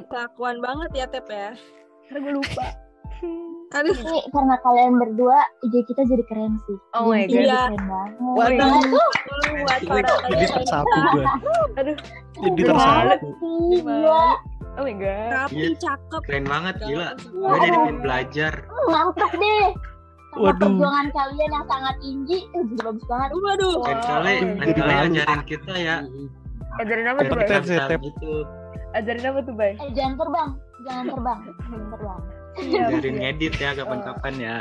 Kelakuan 0.09 0.57
banget 0.57 0.89
ya 0.97 1.05
Tep 1.05 1.29
ya. 1.29 1.53
Karena 2.09 2.17
gue 2.25 2.33
lupa. 2.41 2.65
Aduh. 3.77 3.93
Ini 3.93 4.19
karena 4.33 4.55
kalian 4.65 4.97
berdua 4.97 5.37
ide 5.65 5.85
kita 5.85 6.01
jadi 6.09 6.25
keren 6.25 6.57
sih. 6.65 6.77
Oh 6.97 7.13
my 7.13 7.29
god. 7.29 7.45
Iya. 7.45 7.61
Keren 7.69 7.85
banget. 7.85 8.11
Waduh. 9.85 10.17
Jadi 10.33 10.45
tersapu 10.49 10.97
gue. 11.13 11.25
Aduh. 11.77 11.97
Jadi 12.41 12.61
tersapu. 12.65 13.29
Iya. 13.69 14.21
Oh 14.73 14.81
my 14.81 14.95
god. 14.97 15.29
Rapi, 15.29 15.57
iya. 15.61 15.77
cakep. 15.77 16.21
Keren 16.25 16.45
banget, 16.49 16.75
gila. 16.81 17.09
Gue 17.21 17.57
jadi 17.61 17.77
pengen 17.77 17.97
belajar. 18.01 18.53
Mantap 18.89 19.31
deh. 19.37 19.67
Sama 20.33 20.49
Waduh. 20.49 20.65
perjuangan 20.65 21.07
kalian 21.13 21.49
yang 21.53 21.65
sangat 21.69 21.95
tinggi, 22.01 22.37
jadi 22.49 22.73
bagus 22.81 23.05
banget. 23.05 23.29
Waduh. 23.37 23.77
Lain 23.85 24.01
kali, 24.01 24.33
lain 24.41 24.71
kali 24.73 24.93
ajarin 25.13 25.41
kita 25.45 25.73
ya. 25.77 25.97
Ajarin 26.81 27.05
apa 27.05 27.19
tuh, 27.27 27.37
Bay? 27.37 27.97
Gitu. 28.01 28.33
Ajarin 28.97 29.25
apa 29.29 29.39
tuh, 29.45 29.53
Bay? 29.53 29.73
Eh, 29.77 29.91
jangan 29.93 30.13
terbang. 30.17 30.49
Jangan 30.83 31.05
terbang. 31.09 31.39
Jangan 31.69 31.87
terbang. 31.93 32.19
Iya, 32.53 32.83
Ajarin 32.89 33.15
ngedit 33.21 33.53
ya 33.57 33.69
kapan-kapan 33.77 34.33
ya. 34.37 34.55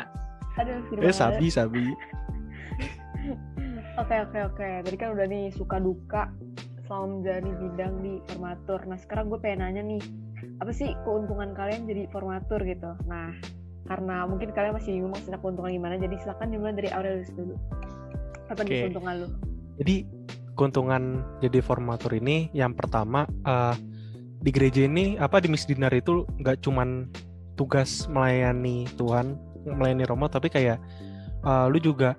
Aduh, 0.61 0.77
eh, 1.01 1.15
sabi, 1.15 1.47
sabi. 1.49 1.85
Oke, 4.01 4.17
oke, 4.25 4.39
oke. 4.53 4.69
Tadi 4.85 4.97
kan 4.97 5.13
udah 5.17 5.27
nih 5.29 5.53
suka 5.53 5.77
duka 5.81 6.33
selama 6.89 7.21
menjalani 7.21 7.53
bidang 7.57 7.95
di 8.05 8.13
formatur. 8.29 8.81
Nah, 8.89 8.99
sekarang 9.01 9.33
gue 9.33 9.41
pengen 9.41 9.61
nanya 9.65 9.83
nih, 9.85 10.01
apa 10.61 10.73
sih 10.73 10.93
keuntungan 11.05 11.53
kalian 11.57 11.89
jadi 11.89 12.09
formatur 12.13 12.61
gitu? 12.65 12.93
Nah, 13.09 13.33
karena 13.89 14.25
mungkin 14.29 14.53
kalian 14.53 14.77
masih 14.77 14.97
bingung 14.97 15.13
maksudnya 15.13 15.41
keuntungan 15.41 15.73
gimana, 15.73 15.97
jadi 16.01 16.17
silakan 16.21 16.49
dimulai 16.53 16.77
dari 16.77 16.89
Aurelius 16.93 17.33
dulu. 17.33 17.57
Apa 18.49 18.61
okay. 18.65 18.89
keuntungan 18.89 19.25
lu? 19.25 19.29
Jadi 19.81 19.97
keuntungan 20.57 21.25
jadi 21.41 21.65
formatur 21.65 22.13
ini 22.17 22.53
yang 22.53 22.77
pertama 22.77 23.25
uh, 23.49 23.75
di 24.43 24.51
gereja 24.51 24.85
ini 24.85 25.17
apa 25.17 25.39
di 25.39 25.49
Miss 25.49 25.65
Dinar 25.65 25.95
itu 25.95 26.27
nggak 26.43 26.61
cuman 26.67 27.09
tugas 27.55 28.11
melayani 28.11 28.91
Tuhan 28.99 29.39
melayani 29.65 30.05
Romo 30.05 30.27
tapi 30.27 30.51
kayak 30.51 30.83
uh, 31.47 31.71
lu 31.71 31.79
juga 31.79 32.19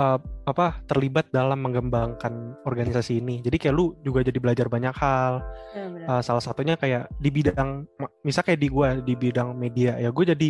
uh, 0.00 0.18
apa 0.48 0.80
terlibat 0.88 1.28
dalam 1.30 1.62
mengembangkan 1.62 2.56
organisasi 2.66 3.20
ini. 3.22 3.40
Jadi 3.44 3.56
kayak 3.60 3.74
lu 3.74 3.94
juga 4.02 4.24
jadi 4.24 4.38
belajar 4.40 4.66
banyak 4.66 4.94
hal. 4.96 5.44
Ya, 5.76 5.86
uh, 6.08 6.22
salah 6.24 6.42
satunya 6.42 6.74
kayak 6.74 7.08
di 7.20 7.30
bidang 7.30 7.86
misal 8.26 8.42
kayak 8.46 8.60
di 8.60 8.68
gue 8.72 8.88
di 9.04 9.14
bidang 9.14 9.54
media 9.54 9.96
ya 10.00 10.10
gue 10.10 10.24
jadi 10.24 10.48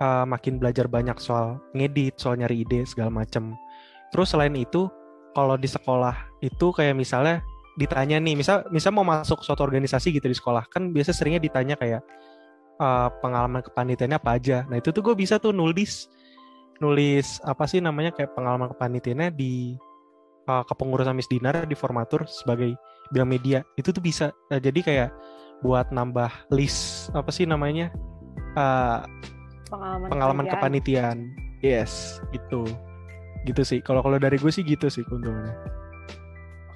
uh, 0.00 0.24
makin 0.24 0.58
belajar 0.58 0.86
banyak 0.88 1.18
soal 1.18 1.60
ngedit 1.76 2.16
soal 2.16 2.38
nyari 2.38 2.62
ide 2.62 2.86
segala 2.86 3.10
macem. 3.10 3.54
Terus 4.12 4.32
selain 4.32 4.54
itu 4.54 4.92
kalau 5.32 5.56
di 5.56 5.68
sekolah 5.68 6.14
itu 6.44 6.72
kayak 6.72 6.96
misalnya 6.96 7.40
ditanya 7.80 8.20
nih 8.20 8.36
misal 8.36 8.68
misal 8.68 8.92
mau 8.92 9.04
masuk 9.04 9.40
suatu 9.40 9.64
organisasi 9.64 10.12
gitu 10.12 10.28
di 10.28 10.36
sekolah 10.36 10.68
kan 10.68 10.92
biasa 10.92 11.16
seringnya 11.16 11.40
ditanya 11.40 11.74
kayak 11.80 12.04
uh, 12.76 13.08
pengalaman 13.24 13.64
kepanitiaannya 13.64 14.18
apa 14.20 14.30
aja. 14.36 14.68
Nah 14.68 14.76
itu 14.76 14.92
tuh 14.92 15.00
gue 15.00 15.16
bisa 15.16 15.40
tuh 15.40 15.56
nulis 15.56 16.08
nulis 16.84 17.40
apa 17.48 17.64
sih 17.64 17.80
namanya 17.80 18.12
kayak 18.12 18.36
pengalaman 18.36 18.68
kepanitiaannya 18.76 19.32
di 19.32 19.78
uh, 20.50 20.64
kepengurusan 20.68 21.16
Miss 21.16 21.30
Dinar 21.30 21.64
di 21.64 21.76
formatur 21.78 22.28
sebagai 22.28 22.76
bidang 23.12 23.28
media 23.28 23.58
itu 23.80 23.88
tuh 23.92 24.02
bisa. 24.02 24.34
Nah, 24.52 24.60
jadi 24.60 24.80
kayak 24.82 25.10
buat 25.62 25.94
nambah 25.94 26.50
list 26.50 27.08
apa 27.14 27.30
sih 27.30 27.46
namanya 27.46 27.94
uh, 28.58 29.06
pengalaman, 29.70 30.08
pengalaman 30.10 30.46
kepanitiaan. 30.50 31.18
Yes, 31.62 32.18
gitu. 32.34 32.66
Gitu 33.42 33.62
sih. 33.62 33.78
Kalau 33.82 34.00
kalau 34.02 34.18
dari 34.18 34.38
gue 34.38 34.52
sih 34.52 34.62
gitu 34.62 34.86
sih 34.86 35.02
keuntungannya. 35.06 35.54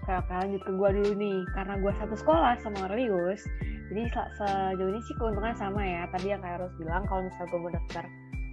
Oke, 0.02 0.12
oke 0.22 0.32
lanjut 0.38 0.62
ke 0.62 0.72
gue 0.74 0.90
dulu 1.02 1.12
nih. 1.18 1.38
Karena 1.54 1.74
gue 1.82 1.92
satu 1.98 2.14
sekolah 2.14 2.54
sama 2.62 2.86
Orlius, 2.86 3.42
jadi 3.90 4.02
sejauh 4.38 4.90
ini 4.90 5.00
sih 5.02 5.14
keuntungannya 5.18 5.58
sama 5.58 5.82
ya. 5.82 6.06
Tadi 6.14 6.26
yang 6.30 6.40
kayak 6.42 6.62
harus 6.62 6.72
bilang, 6.78 7.02
kalau 7.10 7.26
misalnya 7.26 7.48
gue 7.50 7.60
mau 7.60 7.72
daftar 7.74 8.04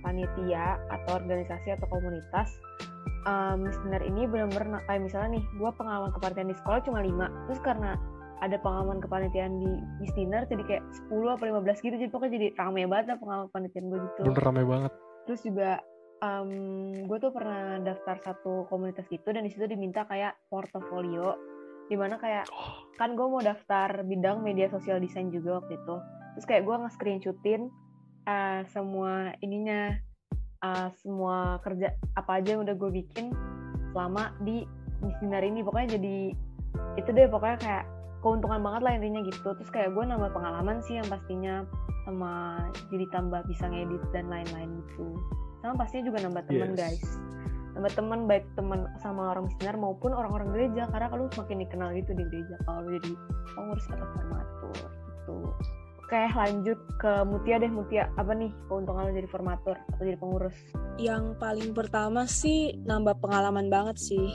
panitia 0.03 0.65
atau 0.91 1.11
organisasi 1.15 1.67
atau 1.79 1.87
komunitas, 1.87 2.49
um, 3.29 3.69
sebenarnya 3.69 4.07
ini 4.09 4.21
benar-benar 4.27 4.81
kayak 4.89 5.01
misalnya 5.05 5.39
nih, 5.39 5.43
gue 5.45 5.71
pengalaman 5.77 6.11
kepanitiaan 6.17 6.49
di 6.49 6.57
sekolah 6.57 6.79
cuma 6.85 6.99
5. 7.05 7.47
Terus 7.49 7.61
karena 7.61 7.91
ada 8.43 8.59
pengalaman 8.59 8.99
kepanitiaan 8.99 9.55
di 10.03 10.07
Dinner 10.11 10.43
jadi 10.43 10.63
kayak 10.67 10.83
10 11.07 11.35
atau 11.39 11.45
15 11.47 11.79
gitu 11.79 11.95
jadi 11.95 12.11
pokoknya 12.11 12.33
jadi 12.35 12.47
rame 12.59 12.83
banget 12.91 13.15
lah 13.15 13.17
pengalaman 13.23 13.47
kepanitiaan 13.49 13.85
gue 13.87 13.99
gitu 14.03 14.21
bener 14.27 14.43
rame 14.43 14.63
banget 14.67 14.91
terus 15.23 15.41
juga 15.47 15.69
um, 16.23 16.49
gue 17.05 17.17
tuh 17.19 17.31
pernah 17.35 17.77
daftar 17.83 18.17
satu 18.23 18.65
komunitas 18.71 19.05
gitu 19.11 19.35
dan 19.35 19.43
di 19.43 19.51
situ 19.51 19.67
diminta 19.67 20.07
kayak 20.07 20.39
portofolio 20.47 21.35
di 21.91 21.99
mana 21.99 22.15
kayak 22.15 22.47
oh. 22.47 22.87
kan 22.95 23.13
gue 23.13 23.27
mau 23.27 23.43
daftar 23.43 24.07
bidang 24.07 24.39
media 24.39 24.71
sosial 24.71 25.03
desain 25.03 25.27
juga 25.29 25.59
waktu 25.59 25.75
itu. 25.75 25.95
Terus 26.33 26.45
kayak 26.47 26.63
gue 26.63 26.75
nge-screenshotin 26.79 27.61
uh, 28.25 28.63
semua 28.71 29.35
ininya 29.43 29.91
uh, 30.63 30.89
semua 31.03 31.59
kerja 31.61 31.91
apa 32.15 32.39
aja 32.39 32.55
yang 32.55 32.63
udah 32.63 32.75
gue 32.79 33.03
bikin 33.03 33.35
selama 33.91 34.31
di 34.41 34.63
misinar 35.03 35.43
ini. 35.43 35.59
Pokoknya 35.61 35.99
jadi 35.99 36.17
itu 36.97 37.09
deh 37.11 37.27
pokoknya 37.27 37.59
kayak 37.59 37.85
keuntungan 38.23 38.63
banget 38.63 38.81
lah 38.87 38.93
intinya 38.95 39.21
gitu. 39.27 39.49
Terus 39.59 39.69
kayak 39.69 39.91
gue 39.91 40.03
nambah 40.07 40.31
pengalaman 40.31 40.79
sih 40.87 40.97
yang 40.97 41.07
pastinya 41.11 41.67
sama 42.07 42.63
jadi 42.91 43.05
tambah 43.11 43.43
bisa 43.47 43.67
ngedit 43.67 44.03
dan 44.15 44.27
lain-lain 44.31 44.81
gitu 44.87 45.19
sama 45.63 45.73
pastinya 45.79 46.03
juga 46.11 46.17
nambah 46.27 46.43
teman 46.51 46.71
yes. 46.75 46.77
guys 46.77 47.03
nambah 47.73 47.93
teman 47.97 48.19
baik 48.29 48.45
teman 48.53 48.85
sama 49.01 49.33
orang 49.33 49.49
misioner 49.49 49.77
maupun 49.79 50.11
orang-orang 50.13 50.51
gereja 50.53 50.85
karena 50.93 51.07
kalau 51.09 51.25
semakin 51.33 51.57
dikenal 51.65 51.89
gitu 51.97 52.11
di 52.13 52.23
gereja 52.29 52.55
kalau 52.67 52.85
jadi 52.85 53.11
pengurus 53.55 53.85
atau 53.89 54.07
formatur 54.13 54.75
gitu 54.77 55.35
oke 56.03 56.21
lanjut 56.37 56.79
ke 57.01 57.11
Mutia 57.25 57.55
deh 57.57 57.71
Mutia 57.71 58.03
apa 58.19 58.31
nih 58.37 58.51
keuntungan 58.69 59.09
lo 59.09 59.11
jadi 59.15 59.29
formatur 59.31 59.75
atau 59.79 60.03
jadi 60.03 60.19
pengurus 60.21 60.53
Yang 61.01 61.33
paling 61.41 61.73
pertama 61.73 62.29
sih 62.29 62.77
nambah 62.85 63.17
pengalaman 63.17 63.65
banget 63.69 63.97
sih. 63.97 64.29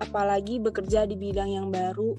Apalagi 0.00 0.58
bekerja 0.58 1.04
di 1.04 1.20
bidang 1.20 1.52
yang 1.52 1.68
baru. 1.68 2.16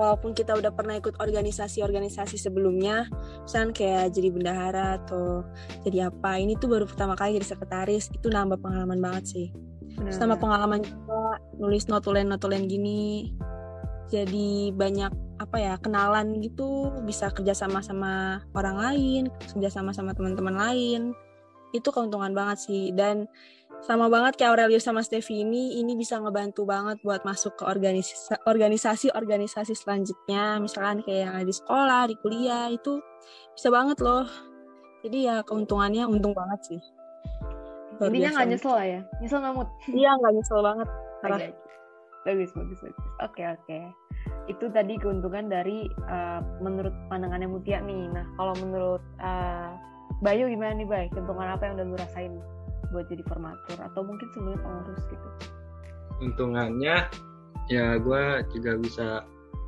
Walaupun 0.00 0.32
kita 0.32 0.56
udah 0.56 0.72
pernah 0.72 0.96
ikut 0.96 1.20
organisasi-organisasi 1.20 2.40
sebelumnya, 2.40 3.06
misalnya 3.44 3.72
kayak 3.76 4.16
jadi 4.16 4.28
bendahara 4.32 4.86
atau 5.04 5.44
jadi 5.84 6.08
apa, 6.08 6.40
ini 6.40 6.56
tuh 6.56 6.72
baru 6.72 6.88
pertama 6.88 7.12
kali 7.12 7.36
jadi 7.36 7.52
sekretaris, 7.52 8.08
itu 8.08 8.32
nambah 8.32 8.56
pengalaman 8.60 8.98
banget 8.98 9.24
sih. 9.28 9.48
Terus 9.92 10.16
nambah 10.16 10.40
pengalaman 10.40 10.80
juga 10.80 11.36
nulis 11.60 11.84
notulen-notulen 11.92 12.64
gini. 12.64 13.36
Jadi 14.08 14.72
banyak 14.72 15.12
apa 15.40 15.56
ya 15.58 15.74
kenalan 15.80 16.40
gitu, 16.40 16.92
bisa 17.04 17.28
kerja 17.32 17.52
sama 17.52 17.80
sama 17.84 18.44
orang 18.56 18.76
lain, 18.76 19.22
kerja 19.52 19.68
sama 19.68 19.92
sama 19.92 20.16
teman-teman 20.16 20.56
lain. 20.56 21.12
Itu 21.72 21.88
keuntungan 21.88 22.36
banget 22.36 22.68
sih 22.68 22.92
dan 22.92 23.24
sama 23.82 24.06
banget 24.06 24.38
kayak 24.38 24.54
Aurelius 24.54 24.86
sama 24.86 25.02
Steffi 25.02 25.42
ini, 25.42 25.82
ini 25.82 25.98
bisa 25.98 26.22
ngebantu 26.22 26.62
banget 26.62 27.02
buat 27.02 27.26
masuk 27.26 27.58
ke 27.58 27.66
organisasi 27.66 28.38
organisasi-organisasi 28.46 29.74
selanjutnya, 29.74 30.62
misalkan 30.62 31.02
kayak 31.02 31.20
yang 31.26 31.32
ada 31.34 31.46
di 31.46 31.54
sekolah, 31.54 32.02
di 32.06 32.14
kuliah 32.22 32.70
itu 32.70 33.02
bisa 33.58 33.68
banget 33.74 33.98
loh. 33.98 34.26
Jadi 35.02 35.18
ya 35.26 35.42
keuntungannya 35.42 36.06
untung 36.06 36.30
banget 36.30 36.62
sih. 36.62 36.80
Luar 37.98 38.08
intinya 38.14 38.30
biasa. 38.30 38.36
nggak 38.38 38.48
nyesel 38.54 38.72
lah 38.72 38.86
ya 38.86 39.00
nyesel 39.18 39.38
nggak 39.42 39.54
Mut? 39.58 39.68
Iya 39.90 40.10
nggak 40.14 40.32
nyesel 40.38 40.60
banget. 40.62 40.88
Oke. 41.22 41.46
bagus 42.22 42.50
bagus 42.54 42.78
bagus 42.82 43.06
oke 43.18 43.42
oke 43.42 43.78
itu 44.50 44.64
tadi 44.70 44.94
keuntungan 44.98 45.50
dari 45.50 45.90
uh, 46.06 46.38
menurut 46.62 46.94
pandangannya 47.10 47.50
Mutia 47.50 47.82
nih 47.82 48.10
nah 48.10 48.26
kalau 48.38 48.54
menurut 48.62 49.02
uh, 49.18 49.74
Bayu 50.22 50.46
gimana 50.46 50.78
nih 50.78 50.86
Bay 50.86 51.06
keuntungan 51.10 51.50
apa 51.50 51.66
yang 51.66 51.74
udah 51.78 51.86
lu 51.86 51.96
rasain 51.98 52.38
buat 52.92 53.08
jadi 53.08 53.24
formatur 53.26 53.78
atau 53.80 54.04
mungkin 54.04 54.28
sebelumnya 54.30 54.60
pengurus 54.60 55.02
gitu 55.08 55.28
Untungannya 56.22 57.08
ya 57.66 57.98
gue 57.98 58.22
juga 58.54 58.78
bisa 58.78 59.06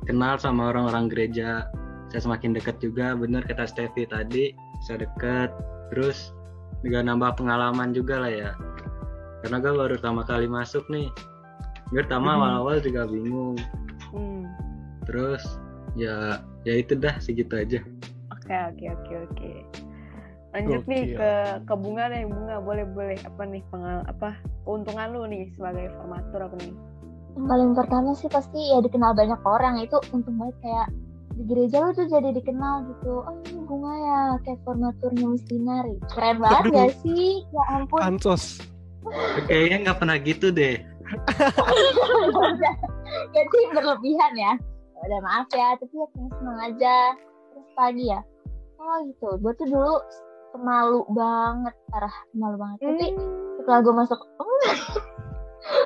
kenal 0.05 0.37
sama 0.37 0.71
orang-orang 0.71 1.09
gereja. 1.11 1.67
Saya 2.13 2.21
semakin 2.31 2.55
dekat 2.55 2.77
juga, 2.79 3.17
bener 3.17 3.43
kata 3.43 3.65
Steffi 3.67 4.07
tadi, 4.07 4.53
bisa 4.79 4.95
deket. 4.95 5.51
Terus 5.91 6.31
juga 6.79 7.01
nambah 7.03 7.35
pengalaman 7.35 7.91
juga 7.91 8.23
lah 8.23 8.31
ya. 8.31 8.51
Karena 9.43 9.57
gue 9.59 9.73
baru 9.73 9.93
pertama 9.99 10.21
kali 10.23 10.47
masuk 10.47 10.85
nih. 10.87 11.09
Gue 11.91 12.05
pertama 12.05 12.33
Hmm. 12.33 12.39
awal-awal 12.39 12.79
juga 12.79 13.03
bingung. 13.03 13.57
hmm. 14.13 14.45
Terus 15.09 15.43
ya 15.95 16.39
ya 16.63 16.73
itu 16.75 16.95
dah 16.95 17.19
segitu 17.19 17.51
aja. 17.55 17.79
oke 18.31 18.53
oke 18.71 18.85
oke 18.95 19.13
oke 19.27 19.51
lanjut 20.55 20.87
nih 20.87 21.11
Gokil. 21.11 21.19
ke 21.19 21.31
ke 21.67 21.73
bunga 21.75 22.03
deh 22.07 22.23
bunga. 22.23 22.55
Boleh 22.63 22.85
boleh. 22.87 23.19
Apa 23.27 23.43
nih 23.43 23.59
pengal 23.67 23.99
apa 24.07 24.39
keuntungan 24.63 25.11
lu 25.11 25.27
nih 25.27 25.51
sebagai 25.59 25.91
formatur 25.99 26.47
apa 26.47 26.55
nih? 26.63 26.71
Yang 27.35 27.45
paling 27.51 27.71
pertama 27.75 28.09
sih 28.15 28.31
pasti 28.31 28.59
ya 28.71 28.79
dikenal 28.79 29.11
banyak 29.11 29.41
orang. 29.43 29.83
Itu 29.83 29.99
untung 30.15 30.39
banget 30.39 30.55
kayak 30.63 30.87
di 31.35 31.43
gereja 31.51 31.83
lu 31.83 31.91
tuh 31.91 32.07
jadi 32.07 32.31
dikenal 32.31 32.87
gitu. 32.95 33.27
Oh 33.27 33.35
ini 33.51 33.59
bunga 33.67 33.93
ya 33.99 34.19
kayak 34.47 34.59
formaturnya 34.63 35.25
mistinari 35.27 35.95
keren 36.15 36.39
banget 36.39 36.63
Aduh. 36.63 36.75
gak 36.79 36.91
sih? 37.03 37.43
Ya 37.51 37.63
ampun. 37.75 37.99
Ansos. 37.99 38.63
Kayaknya 39.51 39.91
nggak 39.91 39.99
pernah 39.99 40.17
gitu 40.23 40.47
deh. 40.49 40.79
jadi 43.35 43.59
berlebihan 43.75 44.33
ya. 44.39 44.53
Udah 45.05 45.21
maaf 45.21 45.45
ya 45.53 45.77
tapi 45.77 45.93
ya 45.93 46.07
seneng 46.15 46.31
seneng 46.39 46.57
aja. 46.71 46.97
Terus 47.51 47.67
pagi 47.75 48.05
ya. 48.09 48.21
Oh 48.79 48.97
gitu. 49.05 49.29
Gue 49.43 49.53
tuh 49.59 49.67
dulu 49.67 49.99
pemalu 50.55 50.99
banget 51.11 51.75
parah 51.87 52.15
pemalu 52.29 52.55
banget 52.57 52.77
tapi 52.79 53.07
setelah 53.57 53.79
gue 53.81 53.93
masuk 53.95 54.19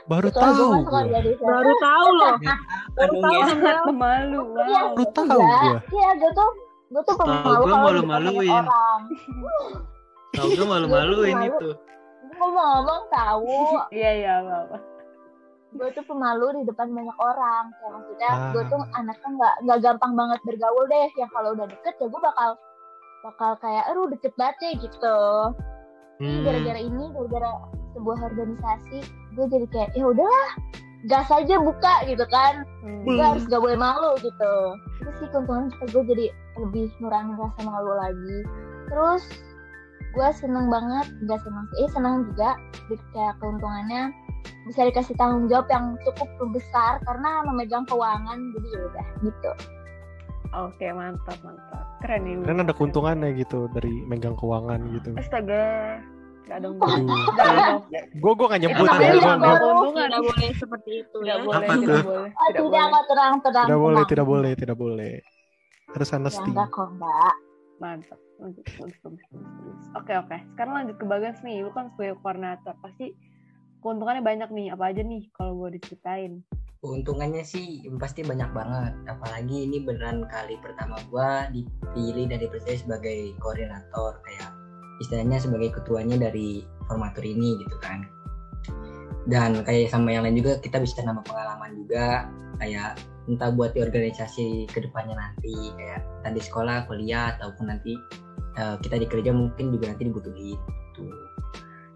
Baru 0.05 0.27
setelah 0.27 0.51
gue 0.51 0.59
tahu 0.59 0.69
masuk 0.69 0.83
gue. 0.85 0.99
organisasi 0.99 1.39
Baru 1.41 1.71
tahu 1.79 2.07
loh. 2.11 2.33
Baru 2.97 3.13
Aduh, 3.15 3.21
tahu 3.21 3.31
ya. 3.31 3.45
sangat 3.47 3.77
pemalu 3.85 4.39
Iya, 4.59 4.81
wow 4.83 4.91
Baru 4.91 5.05
tahu 5.09 5.27
gue. 5.31 5.75
Iya, 5.89 6.09
gue 6.19 6.31
tuh 6.33 6.49
gue 6.89 7.01
tuh 7.01 7.15
Tahu 7.15 7.19
pemalu 7.21 7.39
gua 7.39 7.47
kalau 7.47 7.63
di 7.63 7.71
depan 7.71 7.99
malu-maluin. 8.03 8.63
Tau 10.29 10.45
gue 10.47 10.67
malu-maluin 10.67 11.33
Malu. 11.33 11.47
itu. 11.47 11.69
Gue 12.19 12.35
mau 12.35 12.49
ngomong 12.51 13.01
tahu, 13.09 13.55
iya 13.97 14.11
iya 14.15 14.33
apa 14.43 14.77
gue 15.69 15.85
tuh 15.93 16.01
pemalu 16.03 16.45
di 16.55 16.63
depan 16.65 16.89
banyak 16.89 17.13
orang. 17.15 17.63
Kayak 17.71 17.91
maksudnya 17.93 18.29
Ah. 18.31 18.49
gue 18.49 18.63
tuh 18.65 18.81
anaknya 18.91 19.29
nggak 19.31 19.55
nggak 19.63 19.79
gampang 19.79 20.13
banget 20.17 20.39
bergaul 20.41 20.83
deh. 20.83 21.07
Yang 21.13 21.29
kalau 21.29 21.49
udah 21.53 21.65
deket 21.69 21.93
ya 21.95 22.07
gue 22.09 22.21
bakal 22.21 22.49
bakal 23.25 23.59
kayak, 23.59 23.83
aduh 23.91 24.07
deket 24.09 24.33
banget 24.39 24.55
deh 24.61 24.73
gitu. 24.83 25.19
Hmm. 26.19 26.43
gara-gara 26.43 26.79
ini, 26.83 27.05
gara-gara 27.15 27.51
sebuah 27.95 28.19
organisasi, 28.27 28.99
gue 29.39 29.45
jadi 29.47 29.67
kayak 29.71 29.89
ya 29.95 30.03
udahlah, 30.03 30.49
gas 31.07 31.31
aja 31.31 31.55
buka 31.63 32.03
gitu 32.11 32.27
kan. 32.27 32.67
Hmm. 32.83 33.03
gue 33.07 33.23
harus 33.23 33.43
gak 33.47 33.63
boleh 33.63 33.79
malu 33.79 34.11
gitu 34.19 34.53
itu 34.99 35.11
sih 35.19 35.27
keuntungan 35.31 35.71
gue 35.71 36.03
jadi 36.03 36.25
lebih 36.59 36.91
ngurangin 36.99 37.35
rasa 37.39 37.61
malu 37.63 37.95
lagi 37.95 38.37
terus 38.91 39.23
gue 40.15 40.29
seneng 40.35 40.67
banget 40.67 41.07
gak 41.27 41.39
seneng 41.43 41.65
sih 41.71 41.87
eh, 41.87 41.89
seneng 41.91 42.15
juga 42.33 42.59
kayak 43.15 43.35
keuntungannya 43.39 44.11
bisa 44.67 44.85
dikasih 44.85 45.15
tanggung 45.17 45.47
jawab 45.47 45.67
yang 45.71 45.95
cukup 46.05 46.29
besar 46.51 46.99
karena 47.07 47.43
memegang 47.47 47.85
keuangan 47.87 48.37
jadi 48.55 48.67
ya 48.67 48.79
udah 48.89 49.07
gitu 49.23 49.51
oke 50.53 50.85
mantap 50.93 51.37
mantap 51.41 51.85
keren 51.99 52.21
nih 52.21 52.35
Kan 52.41 52.57
ada 52.59 52.71
keuntungannya 52.71 53.29
gitu 53.35 53.67
dari 53.69 53.93
megang 54.03 54.33
keuangan 54.33 54.79
gitu. 54.91 55.11
astaga 55.15 55.63
Gak 56.43 56.59
dong 56.59 56.81
Gue 58.17 58.33
gue 58.33 58.47
gak 58.47 58.57
nyebut 58.59 58.87
ya. 58.89 59.13
Gue 59.13 59.33
gua- 59.37 59.59
keuntungan 59.59 60.07
Tidak 60.07 60.21
boleh 60.25 60.49
seperti 60.55 60.91
itu 60.99 61.17
tidak 61.19 61.29
ya. 61.31 61.43
boleh 61.43 61.57
Apa 61.59 61.73
tidak 61.75 62.01
boleh 62.01 62.29
tidak 62.29 62.49
tidak 62.49 62.63
boleh. 62.65 62.89
kok 62.89 63.05
tenang 63.05 63.33
tenang 63.39 63.65
tidak 63.65 63.77
boleh, 63.77 64.03
tidak 64.03 64.25
boleh, 64.25 64.51
tidak 64.55 64.77
boleh. 64.77 65.13
Harus 65.89 66.07
ya 66.07 66.15
honesty. 66.15 66.49
enggak 66.49 66.69
kok 66.69 66.89
mbak. 66.91 67.33
Mantap. 67.79 68.19
Oke 69.95 70.13
oke. 70.15 70.37
Sekarang 70.49 70.73
lanjut 70.75 70.95
ke 70.95 71.05
bagas 71.05 71.37
nih. 71.41 71.61
Lu 71.61 71.69
kan 71.69 71.89
sebagai 71.89 72.17
koordinator. 72.19 72.75
Pasti 72.77 73.13
keuntungannya 73.79 74.19
banyak 74.19 74.49
nih. 74.49 74.67
Apa 74.69 74.89
aja 74.89 75.01
nih 75.01 75.29
kalau 75.31 75.53
gue 75.57 75.75
diceritain 75.75 76.41
Keuntungannya 76.79 77.43
sih 77.43 77.83
pasti 77.99 78.23
banyak 78.23 78.55
banget. 78.55 78.93
Apalagi 79.11 79.67
ini 79.67 79.83
beneran 79.83 80.23
kali 80.31 80.55
pertama 80.63 80.95
gua 81.11 81.51
dipilih 81.51 82.31
dan 82.31 82.39
dipercaya 82.39 82.79
sebagai 82.79 83.35
koordinator 83.43 84.23
kayak 84.23 84.55
istilahnya 85.03 85.43
sebagai 85.43 85.75
ketuanya 85.75 86.15
dari 86.15 86.63
formatur 86.87 87.27
ini 87.27 87.59
gitu 87.59 87.75
kan. 87.83 88.07
Dan 89.27 89.67
kayak 89.67 89.91
sama 89.91 90.15
yang 90.15 90.23
lain 90.23 90.39
juga 90.39 90.63
kita 90.63 90.79
bisa 90.79 91.03
nambah 91.03 91.27
pengalaman 91.27 91.75
juga 91.83 92.31
kayak 92.63 92.95
entah 93.27 93.51
buat 93.51 93.75
di 93.75 93.83
organisasi 93.83 94.71
ke 94.71 94.79
depannya 94.79 95.19
nanti 95.19 95.75
kayak 95.75 96.01
tadi 96.23 96.39
sekolah, 96.39 96.87
kuliah 96.87 97.35
ataupun 97.35 97.75
nanti 97.75 97.99
eh, 98.55 98.75
kita 98.79 98.95
di 99.03 99.07
kerja 99.07 99.35
mungkin 99.35 99.75
juga 99.75 99.91
nanti 99.91 100.07
dibutuhin 100.07 100.55
gitu. 100.95 101.03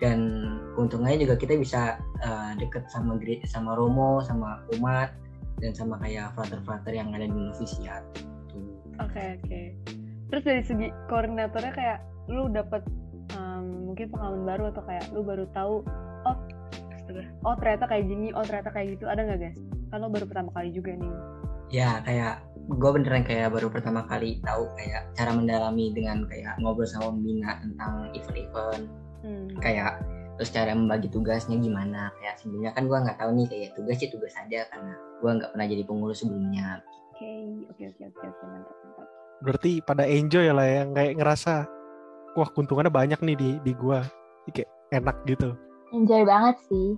Dan 0.04 0.43
keuntungannya 0.84 1.24
juga 1.24 1.40
kita 1.40 1.56
bisa 1.56 1.96
eh, 2.20 2.52
deket 2.60 2.92
sama 2.92 3.16
sama 3.48 3.72
Romo, 3.80 4.20
sama 4.20 4.60
umat 4.76 5.16
dan 5.64 5.72
sama 5.72 5.96
kayak 6.04 6.36
frater-frater 6.36 6.92
yang 6.92 7.16
ada 7.16 7.24
di 7.24 7.32
novisiat. 7.32 8.04
Gitu. 8.52 8.60
oke 9.00 9.24
oke 9.40 9.62
terus 10.28 10.44
dari 10.44 10.64
segi 10.68 10.88
koordinatornya 11.08 11.72
kayak 11.72 12.00
lu 12.28 12.52
dapet 12.52 12.84
em, 13.32 13.88
mungkin 13.88 14.12
pengalaman 14.12 14.44
baru 14.44 14.64
atau 14.76 14.84
kayak 14.84 15.06
lu 15.16 15.22
baru 15.24 15.46
tahu 15.56 15.86
oh 16.28 16.38
oh 17.48 17.56
ternyata 17.60 17.86
kayak 17.88 18.06
gini 18.12 18.36
oh 18.36 18.44
ternyata 18.44 18.70
kayak 18.76 18.98
gitu 19.00 19.06
ada 19.08 19.24
nggak 19.24 19.40
guys 19.40 19.60
lu 19.94 20.10
baru 20.10 20.26
pertama 20.26 20.50
kali 20.52 20.74
juga 20.74 20.98
nih 20.98 21.16
Ya 21.74 22.06
kayak 22.06 22.46
gue 22.70 22.90
beneran 22.94 23.26
kayak 23.26 23.50
baru 23.50 23.68
pertama 23.74 24.06
kali 24.06 24.38
tahu 24.46 24.70
kayak 24.78 25.10
cara 25.18 25.34
mendalami 25.34 25.90
dengan 25.90 26.22
kayak 26.30 26.62
ngobrol 26.62 26.86
sama 26.86 27.10
pembina 27.10 27.58
tentang 27.60 28.14
event-event 28.14 28.86
hmm. 29.26 29.48
kayak 29.58 30.00
terus 30.38 30.50
cara 30.50 30.74
membagi 30.74 31.08
tugasnya 31.14 31.62
gimana 31.62 32.10
kayak 32.18 32.42
sebelumnya 32.42 32.74
kan 32.74 32.90
gue 32.90 32.98
nggak 32.98 33.18
tahu 33.22 33.30
nih 33.38 33.48
kayak 33.50 33.70
tugas 33.78 33.96
sih 34.02 34.10
tugas 34.10 34.34
aja 34.34 34.66
karena 34.74 34.94
gue 35.22 35.32
nggak 35.38 35.50
pernah 35.54 35.68
jadi 35.70 35.84
pengurus 35.86 36.26
sebelumnya 36.26 36.82
oke 37.14 37.32
oke 37.70 37.84
oke 37.94 38.04
oke 38.10 38.26
oke 38.26 38.44
mantap 38.50 38.78
mantap 38.82 39.10
Berarti 39.44 39.84
pada 39.84 40.08
enjoy 40.08 40.48
lah 40.56 40.64
ya, 40.64 40.82
kayak 40.88 41.20
ngerasa 41.20 41.68
wah 42.40 42.48
keuntungannya 42.56 42.88
banyak 42.88 43.20
nih 43.20 43.36
di 43.36 43.50
di 43.60 43.72
gua. 43.76 44.00
Jadi 44.48 44.64
kayak 44.64 44.70
enak 44.96 45.18
gitu. 45.28 45.52
enjoy 45.94 46.26
banget 46.26 46.58
sih 46.66 46.98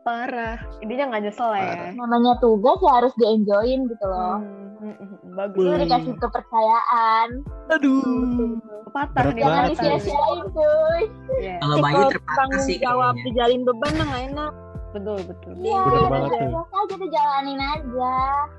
parah 0.00 0.56
intinya 0.78 1.04
nggak 1.08 1.22
nyesel 1.24 1.50
ya 1.50 1.60
Parah. 1.66 1.92
namanya 1.94 2.32
tugas 2.38 2.78
ya 2.78 2.92
harus 2.94 3.12
di 3.14 3.24
enjoyin 3.26 3.80
gitu 3.86 4.06
loh 4.06 4.40
Hmm, 4.80 4.96
Mm-mm, 4.96 5.36
Bagus. 5.36 5.60
Lu 5.60 5.70
Wih. 5.70 5.84
dikasih 5.84 6.14
kepercayaan. 6.16 7.28
Aduh. 7.68 8.56
Patah 8.88 9.28
nih, 9.28 9.44
Jangan 9.44 9.62
disia-siain 9.68 10.40
cuy. 10.48 11.00
Iya, 11.36 11.54
Kalau 11.60 11.76
Bayu 11.78 12.02
terpatah 12.08 12.32
tanggung 12.34 12.62
sih 12.64 12.76
jawab 12.80 13.12
dijalin 13.20 13.60
beban 13.60 13.92
mah 13.94 14.06
nggak 14.08 14.24
enak. 14.32 14.52
betul 14.90 15.20
betul. 15.22 15.52
Iya, 15.54 15.80
Bener 15.84 16.08
banget 16.08 16.30
tuh. 16.32 16.64
aja 16.72 16.94
tuh 16.96 17.08
jalanin 17.12 17.60
aja. 17.60 18.14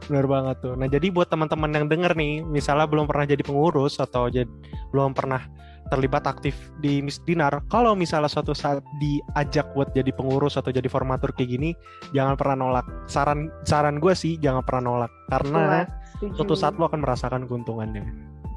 Benar 0.06 0.26
banget 0.30 0.56
tuh. 0.62 0.74
Nah, 0.78 0.88
jadi 0.88 1.08
buat 1.10 1.28
teman-teman 1.28 1.70
yang 1.74 1.86
denger 1.90 2.14
nih, 2.14 2.34
misalnya 2.40 2.86
belum 2.86 3.04
pernah 3.04 3.26
jadi 3.26 3.42
pengurus 3.42 3.98
atau 3.98 4.30
jadi 4.30 4.48
belum 4.94 5.12
pernah 5.12 5.42
terlibat 5.90 6.24
aktif 6.30 6.56
di 6.80 7.02
Miss 7.02 7.20
Dinar, 7.26 7.64
kalau 7.68 7.98
misalnya 7.98 8.30
suatu 8.30 8.54
saat 8.54 8.84
diajak 9.02 9.68
buat 9.74 9.92
jadi 9.92 10.14
pengurus 10.14 10.56
atau 10.56 10.70
jadi 10.70 10.86
formatur 10.88 11.34
kayak 11.34 11.50
gini, 11.58 11.70
jangan 12.14 12.38
pernah 12.38 12.56
nolak. 12.68 12.86
Saran 13.10 13.50
saran 13.66 13.98
gue 13.98 14.14
sih 14.14 14.38
jangan 14.40 14.62
pernah 14.64 14.94
nolak 14.94 15.12
karena 15.32 15.90
suatu 16.38 16.54
saat 16.54 16.78
lo 16.78 16.88
akan 16.88 17.02
merasakan 17.02 17.50
keuntungannya. 17.50 18.06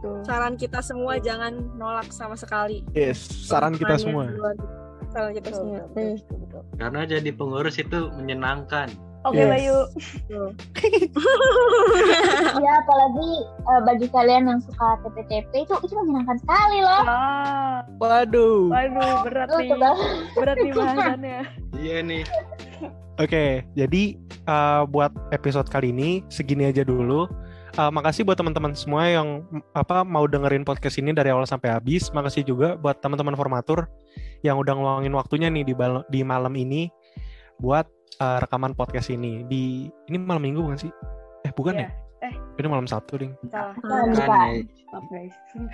Betul. 0.05 0.21
Saran 0.29 0.55
kita 0.61 0.85
semua 0.85 1.17
jangan 1.17 1.65
nolak 1.81 2.13
sama 2.13 2.37
sekali. 2.37 2.85
Yes, 2.93 3.17
saran 3.49 3.73
kita 3.73 3.97
semua. 3.97 4.29
Saran 5.09 5.33
kita 5.33 5.51
semua. 5.55 5.81
betul, 5.89 6.21
betul, 6.21 6.37
betul. 6.45 6.63
Karena 6.77 7.01
jadi 7.09 7.31
pengurus 7.33 7.81
itu 7.81 8.13
menyenangkan. 8.13 8.93
Oke 9.25 9.41
Yes. 9.41 9.49
Bayu. 9.51 9.77
Ya, 12.61 12.73
apalagi 12.81 13.29
eh, 13.45 13.81
bagi 13.85 14.07
kalian 14.13 14.45
yang 14.49 14.61
suka 14.61 15.01
TP-TP 15.05 15.53
itu 15.65 15.75
itu 15.81 15.95
menyenangkan 15.97 16.39
sekali 16.41 16.79
loh. 16.85 17.03
Ah, 17.05 17.79
Waduh. 17.99 18.69
waduh 18.71 19.15
berat 19.25 19.49
nih. 19.57 19.71
Berat 20.37 20.57
nih 20.61 20.73
bahasannya. 20.73 21.41
Iya 21.75 21.97
nih. 22.05 22.23
Oke, 23.15 23.63
jadi 23.79 24.03
uh, 24.45 24.83
buat 24.91 25.15
episode 25.31 25.71
kali 25.71 25.95
ini 25.95 26.21
segini 26.29 26.67
aja 26.67 26.83
dulu. 26.83 27.31
Uh, 27.75 27.91
makasih 27.91 28.23
buat 28.23 28.39
teman-teman 28.39 28.71
semua 28.75 29.07
yang 29.07 29.43
apa 29.75 30.07
mau 30.07 30.27
dengerin 30.31 30.63
podcast 30.63 30.99
ini 30.99 31.11
dari 31.15 31.31
awal 31.31 31.47
sampai 31.47 31.75
habis. 31.75 32.11
Makasih 32.11 32.43
juga 32.47 32.75
buat 32.79 32.99
teman-teman 33.03 33.35
formatur 33.35 33.87
yang 34.43 34.59
udah 34.59 34.75
ngeluangin 34.75 35.15
waktunya 35.15 35.49
nih 35.51 35.63
di, 35.63 35.75
bal- 35.75 36.07
di 36.11 36.23
malam 36.27 36.55
ini 36.55 36.91
buat 37.63 37.87
uh, 38.19 38.39
rekaman 38.39 38.73
podcast 38.73 39.09
ini. 39.09 39.43
Di 39.45 39.63
ini 40.07 40.17
malam 40.17 40.43
minggu 40.43 40.61
bukan 40.61 40.79
sih? 40.79 40.93
Eh 41.43 41.53
bukan 41.53 41.75
Iya. 41.77 41.89
ya? 42.21 42.31
Ini 42.55 42.67
malam 42.67 42.87
Sabtu 42.87 43.19
ding. 43.19 43.33
Salah. 43.47 43.75
Kan, 43.77 44.05
Bukan. 44.09 44.29
ya. 44.31 44.63
Maaf 44.91 45.05
guys. 45.09 45.35
Ini 45.51 45.67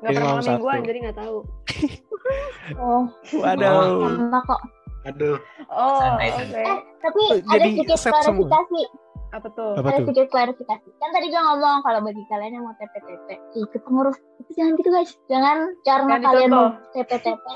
Gak 0.00 0.10
pernah 0.10 0.26
malam 0.26 0.36
malam 0.38 0.52
mingguan 0.56 0.78
jadi 0.82 0.98
gak 1.04 1.18
tahu. 1.18 1.36
oh, 2.80 3.02
Waduh. 3.36 3.84
sama 4.10 4.38
kok. 4.42 4.60
Aduh. 5.02 5.36
Oh, 5.68 5.96
oke. 5.96 6.26
santai. 6.26 6.28
Eh, 6.60 6.78
tapi 6.98 7.20
Oh, 7.22 7.36
ada 7.46 7.56
jadi 7.56 7.68
sedikit 7.74 7.96
semua. 7.96 8.20
klarifikasi. 8.20 8.82
Apa 9.30 9.46
tuh? 9.54 9.72
Apa 9.76 9.86
ada 9.86 9.94
tuh? 9.94 10.04
sedikit 10.04 10.26
klarifikasi. 10.28 10.88
Kan 10.98 11.10
tadi 11.10 11.26
gue 11.28 11.38
ngomong 11.38 11.78
kalau 11.80 12.00
bagi 12.00 12.22
kalian 12.26 12.52
yang 12.52 12.64
mau 12.64 12.74
TP-TP, 12.74 13.26
ikut 13.56 13.80
pengurus. 13.80 14.18
Itu 14.36 14.50
jangan 14.52 14.72
gitu 14.74 14.90
guys. 14.90 15.10
Jangan 15.26 15.56
karena 15.80 16.04
Jangan 16.10 16.20
kalian 16.26 16.50
mau. 16.50 16.66
TP-TP. 16.90 17.46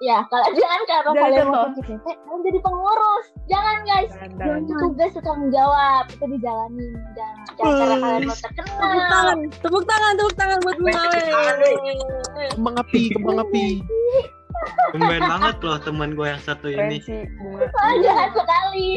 Ya, 0.00 0.24
kalau 0.26 0.48
jangan 0.56 0.80
Jangan 0.88 1.12
kalian 1.14 1.46
mau. 1.46 1.66
TP-TP, 1.70 2.04
kalian 2.08 2.40
jadi 2.40 2.58
pengurus. 2.60 3.26
Jangan 3.46 3.76
guys. 3.84 4.10
Jangan, 4.34 4.60
tugas 4.66 5.10
itu 5.12 5.20
tanggung 5.20 5.52
jawab. 5.52 6.04
Itu 6.08 6.24
dijalanin. 6.24 6.92
Jangan, 7.12 7.44
jangan 7.54 7.72
cara 7.74 7.94
kalian 7.94 8.22
mau 8.24 8.34
Tepuk 8.34 8.40
terkenal. 8.40 9.04
tangan, 9.06 9.38
tepuk 9.52 9.84
tangan, 9.84 10.12
tepuk 10.14 10.34
tangan 10.34 10.58
buat 10.60 10.76
tepuk 10.76 10.90
tangan, 10.90 11.54
weh. 11.60 11.76
Kembang 12.50 12.76
api, 12.78 13.02
kembang 13.12 13.38
api. 13.40 13.64
Tumben 14.90 15.20
banget 15.20 15.56
loh 15.60 15.76
teman 15.76 16.10
gue 16.14 16.26
yang 16.26 16.40
satu 16.40 16.66
ini. 16.66 16.96
bunga. 17.36 17.68
Ah, 17.76 17.92
jahat 18.00 18.30
sekali. 18.32 18.88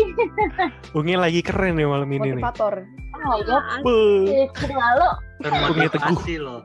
Ungi 0.98 1.16
lagi 1.18 1.42
keren 1.44 1.76
nih 1.76 1.84
malam 1.84 2.08
ini 2.08 2.32
nih. 2.32 2.40
Motivator. 2.40 2.88
Oh 3.12 3.28
my 3.28 3.42
god. 3.44 3.64
Beuh. 3.84 4.48
Jadi 4.56 4.72
lalu, 4.72 5.10
Termotivasi 5.44 6.34
loh. 6.40 6.62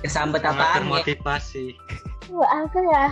Kesambet 0.00 0.40
Sangat 0.40 0.56
apaan 0.56 0.70
ya? 0.70 0.76
termotivasi. 0.80 1.66
wah 2.30 2.48
apa 2.62 2.78
ya? 2.78 3.06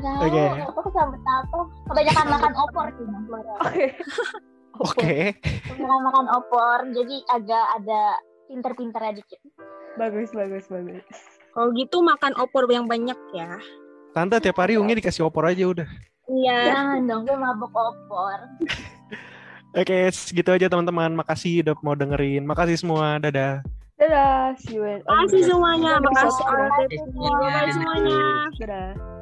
Tahu. 0.00 0.20
Oke. 0.26 0.44
Apa 0.64 0.80
kesambet 0.88 1.22
apa? 1.22 1.58
Kebanyakan 1.92 2.26
makan 2.32 2.52
opor 2.56 2.86
sih. 2.96 3.06
Mas. 3.06 3.24
Oke. 3.30 3.84
Oke. 4.88 5.16
Kebanyakan 5.68 6.02
makan 6.08 6.26
opor. 6.32 6.78
Jadi 6.96 7.16
agak 7.28 7.64
ada 7.80 8.02
pinter-pinternya 8.48 9.12
dikit. 9.20 9.40
Bagus, 10.00 10.32
bagus, 10.32 10.64
bagus. 10.72 11.04
Kalau 11.50 11.68
gitu 11.76 12.00
makan 12.00 12.32
opor 12.40 12.64
yang 12.70 12.86
banyak 12.88 13.18
ya. 13.36 13.60
Tante 14.10 14.42
tiap 14.42 14.58
hari 14.58 14.74
Ungi 14.80 14.98
dikasih 14.98 15.28
opor 15.28 15.46
aja 15.46 15.62
udah. 15.66 15.88
Iya. 16.30 16.58
Jangan 16.72 17.00
dong, 17.06 17.22
gue 17.26 17.36
mabok 17.36 17.74
opor. 17.74 18.38
Oke, 19.80 20.10
segitu 20.10 20.50
aja 20.50 20.66
teman-teman. 20.66 21.14
Makasih 21.14 21.62
udah 21.62 21.74
mau 21.82 21.94
dengerin. 21.94 22.42
Makasih 22.42 22.78
semua. 22.78 23.22
Dadah. 23.22 23.62
Dadah, 24.00 24.56
see 24.56 24.80
you 24.80 24.82
Makasih 25.04 25.44
semuanya, 25.44 26.00
makasih 26.00 26.32
semuanya. 26.40 26.84
Dadah. 26.88 27.68
semuanya. 27.68 28.20
Dadah. 28.56 29.19